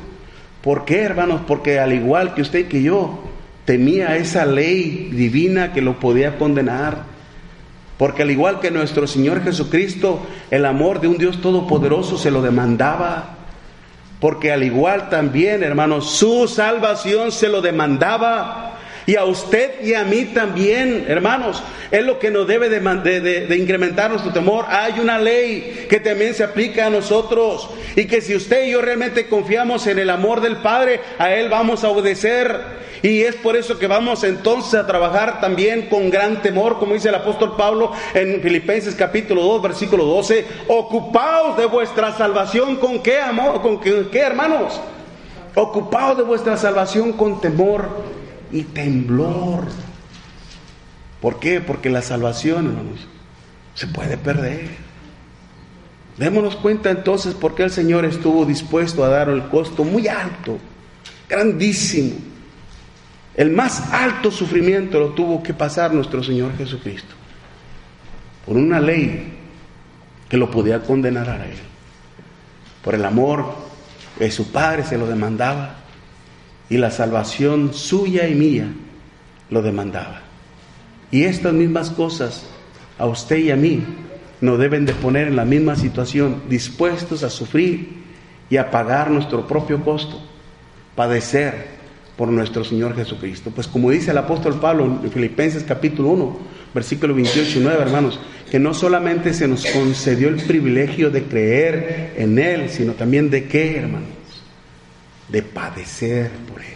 ¿Por 0.62 0.84
qué, 0.84 1.02
hermanos? 1.02 1.42
Porque 1.46 1.78
al 1.78 1.92
igual 1.92 2.34
que 2.34 2.42
usted 2.42 2.60
y 2.60 2.64
que 2.64 2.82
yo, 2.82 3.22
temía 3.64 4.16
esa 4.16 4.44
ley 4.44 5.10
divina 5.12 5.72
que 5.72 5.80
lo 5.80 6.00
podía 6.00 6.38
condenar. 6.38 7.04
Porque 7.98 8.22
al 8.22 8.32
igual 8.32 8.58
que 8.58 8.72
nuestro 8.72 9.06
Señor 9.06 9.44
Jesucristo, 9.44 10.26
el 10.50 10.66
amor 10.66 11.00
de 11.00 11.06
un 11.06 11.18
Dios 11.18 11.40
todopoderoso 11.40 12.18
se 12.18 12.32
lo 12.32 12.42
demandaba. 12.42 13.36
Porque 14.20 14.52
al 14.52 14.64
igual 14.64 15.08
también, 15.08 15.62
hermanos, 15.62 16.10
su 16.10 16.48
salvación 16.48 17.30
se 17.30 17.48
lo 17.48 17.60
demandaba. 17.60 18.71
Y 19.06 19.16
a 19.16 19.24
usted 19.24 19.82
y 19.82 19.94
a 19.94 20.04
mí 20.04 20.26
también, 20.26 21.06
hermanos, 21.08 21.62
es 21.90 22.04
lo 22.04 22.18
que 22.18 22.30
nos 22.30 22.46
debe 22.46 22.68
de, 22.68 23.56
incrementar 23.56 24.10
nuestro 24.10 24.32
temor. 24.32 24.66
Hay 24.68 25.00
una 25.00 25.18
ley 25.18 25.86
que 25.90 25.98
también 25.98 26.34
se 26.34 26.44
aplica 26.44 26.86
a 26.86 26.90
nosotros 26.90 27.68
y 27.96 28.06
que 28.06 28.20
si 28.20 28.36
usted 28.36 28.66
y 28.66 28.70
yo 28.70 28.80
realmente 28.80 29.26
confiamos 29.26 29.86
en 29.86 29.98
el 29.98 30.08
amor 30.08 30.40
del 30.40 30.56
Padre, 30.58 31.00
a 31.18 31.34
Él 31.34 31.48
vamos 31.48 31.82
a 31.82 31.88
obedecer. 31.88 32.82
Y 33.02 33.22
es 33.22 33.34
por 33.34 33.56
eso 33.56 33.80
que 33.80 33.88
vamos 33.88 34.22
entonces 34.22 34.74
a 34.74 34.86
trabajar 34.86 35.40
también 35.40 35.88
con 35.88 36.08
gran 36.08 36.40
temor, 36.40 36.78
como 36.78 36.94
dice 36.94 37.08
el 37.08 37.16
apóstol 37.16 37.56
Pablo 37.56 37.90
en 38.14 38.40
Filipenses 38.40 38.94
capítulo 38.94 39.42
2, 39.42 39.62
versículo 39.62 40.04
12, 40.04 40.46
ocupaos 40.68 41.56
de 41.56 41.66
vuestra 41.66 42.16
salvación. 42.16 42.76
Con 42.76 43.02
qué 43.02 43.18
amor, 43.18 43.60
con 43.60 43.80
qué, 43.80 44.06
qué 44.12 44.20
hermanos, 44.20 44.80
ocupaos 45.56 46.16
de 46.16 46.22
vuestra 46.22 46.56
salvación 46.56 47.12
con 47.14 47.40
temor 47.40 48.21
y 48.52 48.62
temblor. 48.64 49.66
¿Por 51.20 51.38
qué? 51.40 51.60
Porque 51.60 51.90
la 51.90 52.02
salvación, 52.02 52.66
hermanos, 52.66 53.06
se 53.74 53.86
puede 53.86 54.16
perder. 54.18 54.68
Démonos 56.18 56.56
cuenta 56.56 56.90
entonces 56.90 57.34
por 57.34 57.54
qué 57.54 57.64
el 57.64 57.70
Señor 57.70 58.04
estuvo 58.04 58.44
dispuesto 58.44 59.04
a 59.04 59.08
dar 59.08 59.28
el 59.28 59.44
costo 59.48 59.84
muy 59.84 60.08
alto, 60.08 60.58
grandísimo. 61.28 62.12
El 63.34 63.50
más 63.50 63.92
alto 63.92 64.30
sufrimiento 64.30 65.00
lo 65.00 65.10
tuvo 65.10 65.42
que 65.42 65.54
pasar 65.54 65.94
nuestro 65.94 66.22
Señor 66.22 66.56
Jesucristo. 66.56 67.14
Por 68.44 68.56
una 68.56 68.78
ley 68.78 69.38
que 70.28 70.36
lo 70.36 70.50
podía 70.50 70.82
condenar 70.82 71.30
a 71.30 71.44
él. 71.46 71.56
Por 72.84 72.94
el 72.94 73.04
amor 73.04 73.54
que 74.18 74.30
su 74.30 74.52
Padre 74.52 74.84
se 74.84 74.98
lo 74.98 75.06
demandaba 75.06 75.81
y 76.72 76.78
la 76.78 76.90
salvación 76.90 77.74
suya 77.74 78.26
y 78.28 78.34
mía 78.34 78.72
lo 79.50 79.60
demandaba. 79.60 80.22
Y 81.10 81.24
estas 81.24 81.52
mismas 81.52 81.90
cosas 81.90 82.46
a 82.98 83.04
usted 83.04 83.36
y 83.36 83.50
a 83.50 83.56
mí 83.56 83.84
nos 84.40 84.58
deben 84.58 84.86
de 84.86 84.94
poner 84.94 85.28
en 85.28 85.36
la 85.36 85.44
misma 85.44 85.76
situación, 85.76 86.44
dispuestos 86.48 87.24
a 87.24 87.28
sufrir 87.28 88.02
y 88.48 88.56
a 88.56 88.70
pagar 88.70 89.10
nuestro 89.10 89.46
propio 89.46 89.84
costo, 89.84 90.18
padecer 90.96 91.66
por 92.16 92.28
nuestro 92.28 92.64
Señor 92.64 92.96
Jesucristo. 92.96 93.50
Pues 93.54 93.68
como 93.68 93.90
dice 93.90 94.12
el 94.12 94.18
apóstol 94.18 94.58
Pablo 94.58 94.86
en 94.86 95.10
Filipenses 95.10 95.64
capítulo 95.64 96.08
1, 96.08 96.38
versículo 96.72 97.14
28 97.14 97.58
y 97.58 97.62
9, 97.64 97.82
hermanos, 97.82 98.18
que 98.50 98.58
no 98.58 98.72
solamente 98.72 99.34
se 99.34 99.46
nos 99.46 99.66
concedió 99.66 100.30
el 100.30 100.36
privilegio 100.36 101.10
de 101.10 101.24
creer 101.24 102.14
en 102.16 102.38
Él, 102.38 102.70
sino 102.70 102.94
también 102.94 103.28
de 103.28 103.44
qué, 103.44 103.76
hermanos, 103.76 104.08
de 105.32 105.42
padecer 105.42 106.30
por 106.52 106.60
Él. 106.60 106.68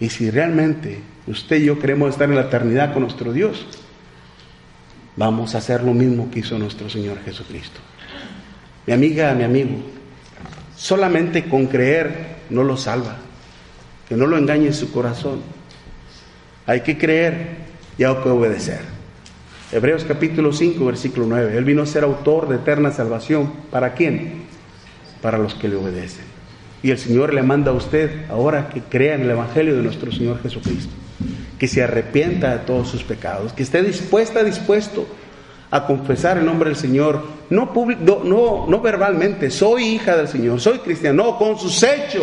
Y 0.00 0.10
si 0.10 0.28
realmente 0.28 0.98
usted 1.28 1.56
y 1.56 1.66
yo 1.66 1.78
queremos 1.78 2.10
estar 2.10 2.28
en 2.28 2.34
la 2.34 2.42
eternidad 2.42 2.92
con 2.92 3.02
nuestro 3.02 3.32
Dios, 3.32 3.64
vamos 5.14 5.54
a 5.54 5.58
hacer 5.58 5.82
lo 5.84 5.94
mismo 5.94 6.30
que 6.30 6.40
hizo 6.40 6.58
nuestro 6.58 6.90
Señor 6.90 7.18
Jesucristo. 7.24 7.80
Mi 8.86 8.92
amiga, 8.92 9.32
mi 9.34 9.44
amigo, 9.44 9.76
solamente 10.76 11.48
con 11.48 11.66
creer 11.66 12.36
no 12.50 12.64
lo 12.64 12.76
salva. 12.76 13.16
Que 14.08 14.16
no 14.16 14.26
lo 14.26 14.36
engañe 14.36 14.66
en 14.66 14.74
su 14.74 14.92
corazón. 14.92 15.40
Hay 16.66 16.82
que 16.82 16.98
creer 16.98 17.56
y 17.98 18.04
hay 18.04 18.14
que 18.16 18.28
obedecer. 18.28 18.80
Hebreos 19.72 20.04
capítulo 20.04 20.52
5, 20.52 20.84
versículo 20.84 21.26
9. 21.26 21.56
Él 21.56 21.64
vino 21.64 21.82
a 21.82 21.86
ser 21.86 22.04
autor 22.04 22.48
de 22.48 22.56
eterna 22.56 22.92
salvación. 22.92 23.52
¿Para 23.70 23.94
quién? 23.94 24.44
Para 25.22 25.38
los 25.38 25.54
que 25.54 25.68
le 25.68 25.74
obedecen. 25.74 26.25
Y 26.86 26.92
el 26.92 26.98
Señor 26.98 27.34
le 27.34 27.42
manda 27.42 27.72
a 27.72 27.74
usted 27.74 28.30
ahora 28.30 28.68
que 28.68 28.80
crea 28.80 29.16
en 29.16 29.22
el 29.22 29.30
Evangelio 29.30 29.74
de 29.74 29.82
nuestro 29.82 30.12
Señor 30.12 30.40
Jesucristo, 30.40 30.92
que 31.58 31.66
se 31.66 31.82
arrepienta 31.82 32.52
de 32.52 32.58
todos 32.58 32.88
sus 32.88 33.02
pecados, 33.02 33.52
que 33.52 33.64
esté 33.64 33.82
dispuesta, 33.82 34.44
dispuesto 34.44 35.04
a 35.72 35.84
confesar 35.84 36.38
el 36.38 36.46
nombre 36.46 36.70
del 36.70 36.76
Señor, 36.76 37.24
no, 37.50 37.72
no, 38.22 38.66
no 38.68 38.80
verbalmente, 38.80 39.50
soy 39.50 39.82
hija 39.96 40.16
del 40.16 40.28
Señor, 40.28 40.60
soy 40.60 40.78
cristiano, 40.78 41.24
no, 41.24 41.38
con 41.38 41.58
sus 41.58 41.82
hechos, 41.82 42.22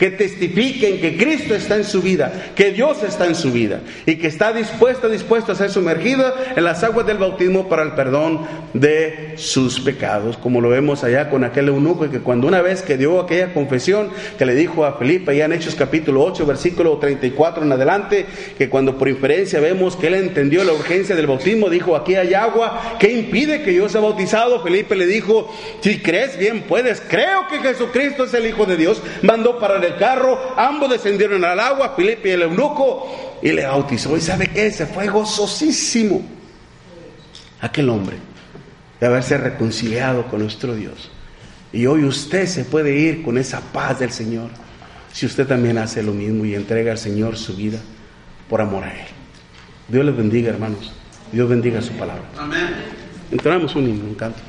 que 0.00 0.10
testifiquen 0.10 0.98
que 0.98 1.18
Cristo 1.18 1.54
está 1.54 1.76
en 1.76 1.84
su 1.84 2.00
vida, 2.00 2.32
que 2.56 2.72
Dios 2.72 3.02
está 3.02 3.26
en 3.26 3.34
su 3.34 3.52
vida 3.52 3.82
y 4.06 4.16
que 4.16 4.28
está 4.28 4.50
dispuesto, 4.50 5.10
dispuesto 5.10 5.52
a 5.52 5.54
ser 5.54 5.70
sumergido 5.70 6.34
en 6.56 6.64
las 6.64 6.82
aguas 6.82 7.06
del 7.06 7.18
bautismo 7.18 7.68
para 7.68 7.82
el 7.82 7.92
perdón 7.92 8.46
de 8.72 9.34
sus 9.36 9.78
pecados, 9.78 10.38
como 10.38 10.62
lo 10.62 10.70
vemos 10.70 11.04
allá 11.04 11.28
con 11.28 11.44
aquel 11.44 11.68
eunuco 11.68 12.08
que 12.08 12.20
cuando 12.20 12.46
una 12.46 12.62
vez 12.62 12.80
que 12.80 12.96
dio 12.96 13.20
aquella 13.20 13.52
confesión 13.52 14.08
que 14.38 14.46
le 14.46 14.54
dijo 14.54 14.86
a 14.86 14.94
Felipe, 14.94 15.36
ya 15.36 15.44
en 15.44 15.52
Hechos 15.52 15.74
capítulo 15.74 16.24
8, 16.24 16.46
versículo 16.46 16.96
34 16.96 17.62
en 17.62 17.72
adelante, 17.72 18.24
que 18.56 18.70
cuando 18.70 18.96
por 18.96 19.06
inferencia 19.06 19.60
vemos 19.60 19.96
que 19.96 20.06
él 20.06 20.14
entendió 20.14 20.64
la 20.64 20.72
urgencia 20.72 21.14
del 21.14 21.26
bautismo, 21.26 21.68
dijo, 21.68 21.94
aquí 21.94 22.14
hay 22.14 22.32
agua, 22.32 22.96
¿qué 22.98 23.12
impide 23.12 23.62
que 23.62 23.74
yo 23.74 23.86
sea 23.90 24.00
bautizado? 24.00 24.62
Felipe 24.62 24.96
le 24.96 25.06
dijo, 25.06 25.54
si 25.82 25.98
crees 25.98 26.38
bien 26.38 26.62
puedes, 26.62 27.02
creo 27.06 27.48
que 27.48 27.58
Jesucristo 27.58 28.24
es 28.24 28.32
el 28.32 28.46
Hijo 28.46 28.64
de 28.64 28.78
Dios, 28.78 29.02
mandó 29.20 29.58
para 29.58 29.76
el 29.76 29.89
carro, 29.96 30.54
ambos 30.56 30.90
descendieron 30.90 31.44
al 31.44 31.58
agua, 31.60 31.94
Filipe 31.96 32.28
y 32.28 32.32
el 32.32 32.42
eunuco, 32.42 33.38
y 33.42 33.52
le 33.52 33.66
bautizó. 33.66 34.16
¿Y 34.16 34.20
sabe 34.20 34.48
qué? 34.48 34.70
Se 34.70 34.86
fue 34.86 35.08
gozosísimo 35.08 36.22
aquel 37.60 37.88
hombre 37.88 38.16
de 38.98 39.06
haberse 39.06 39.38
reconciliado 39.38 40.26
con 40.26 40.40
nuestro 40.40 40.74
Dios. 40.74 41.10
Y 41.72 41.86
hoy 41.86 42.04
usted 42.04 42.46
se 42.46 42.64
puede 42.64 42.96
ir 42.96 43.22
con 43.22 43.38
esa 43.38 43.60
paz 43.60 44.00
del 44.00 44.10
Señor 44.10 44.50
si 45.12 45.26
usted 45.26 45.46
también 45.46 45.78
hace 45.78 46.02
lo 46.02 46.12
mismo 46.12 46.44
y 46.44 46.54
entrega 46.54 46.92
al 46.92 46.98
Señor 46.98 47.36
su 47.36 47.56
vida 47.56 47.78
por 48.48 48.60
amor 48.60 48.84
a 48.84 48.92
Él. 48.92 49.06
Dios 49.88 50.04
les 50.04 50.16
bendiga, 50.16 50.50
hermanos. 50.50 50.92
Dios 51.32 51.48
bendiga 51.48 51.80
su 51.80 51.92
palabra. 51.92 52.22
Amén. 52.38 52.74
Entramos 53.30 53.74
un 53.76 53.88
himno, 53.88 54.04
un 54.04 54.14
canto. 54.14 54.40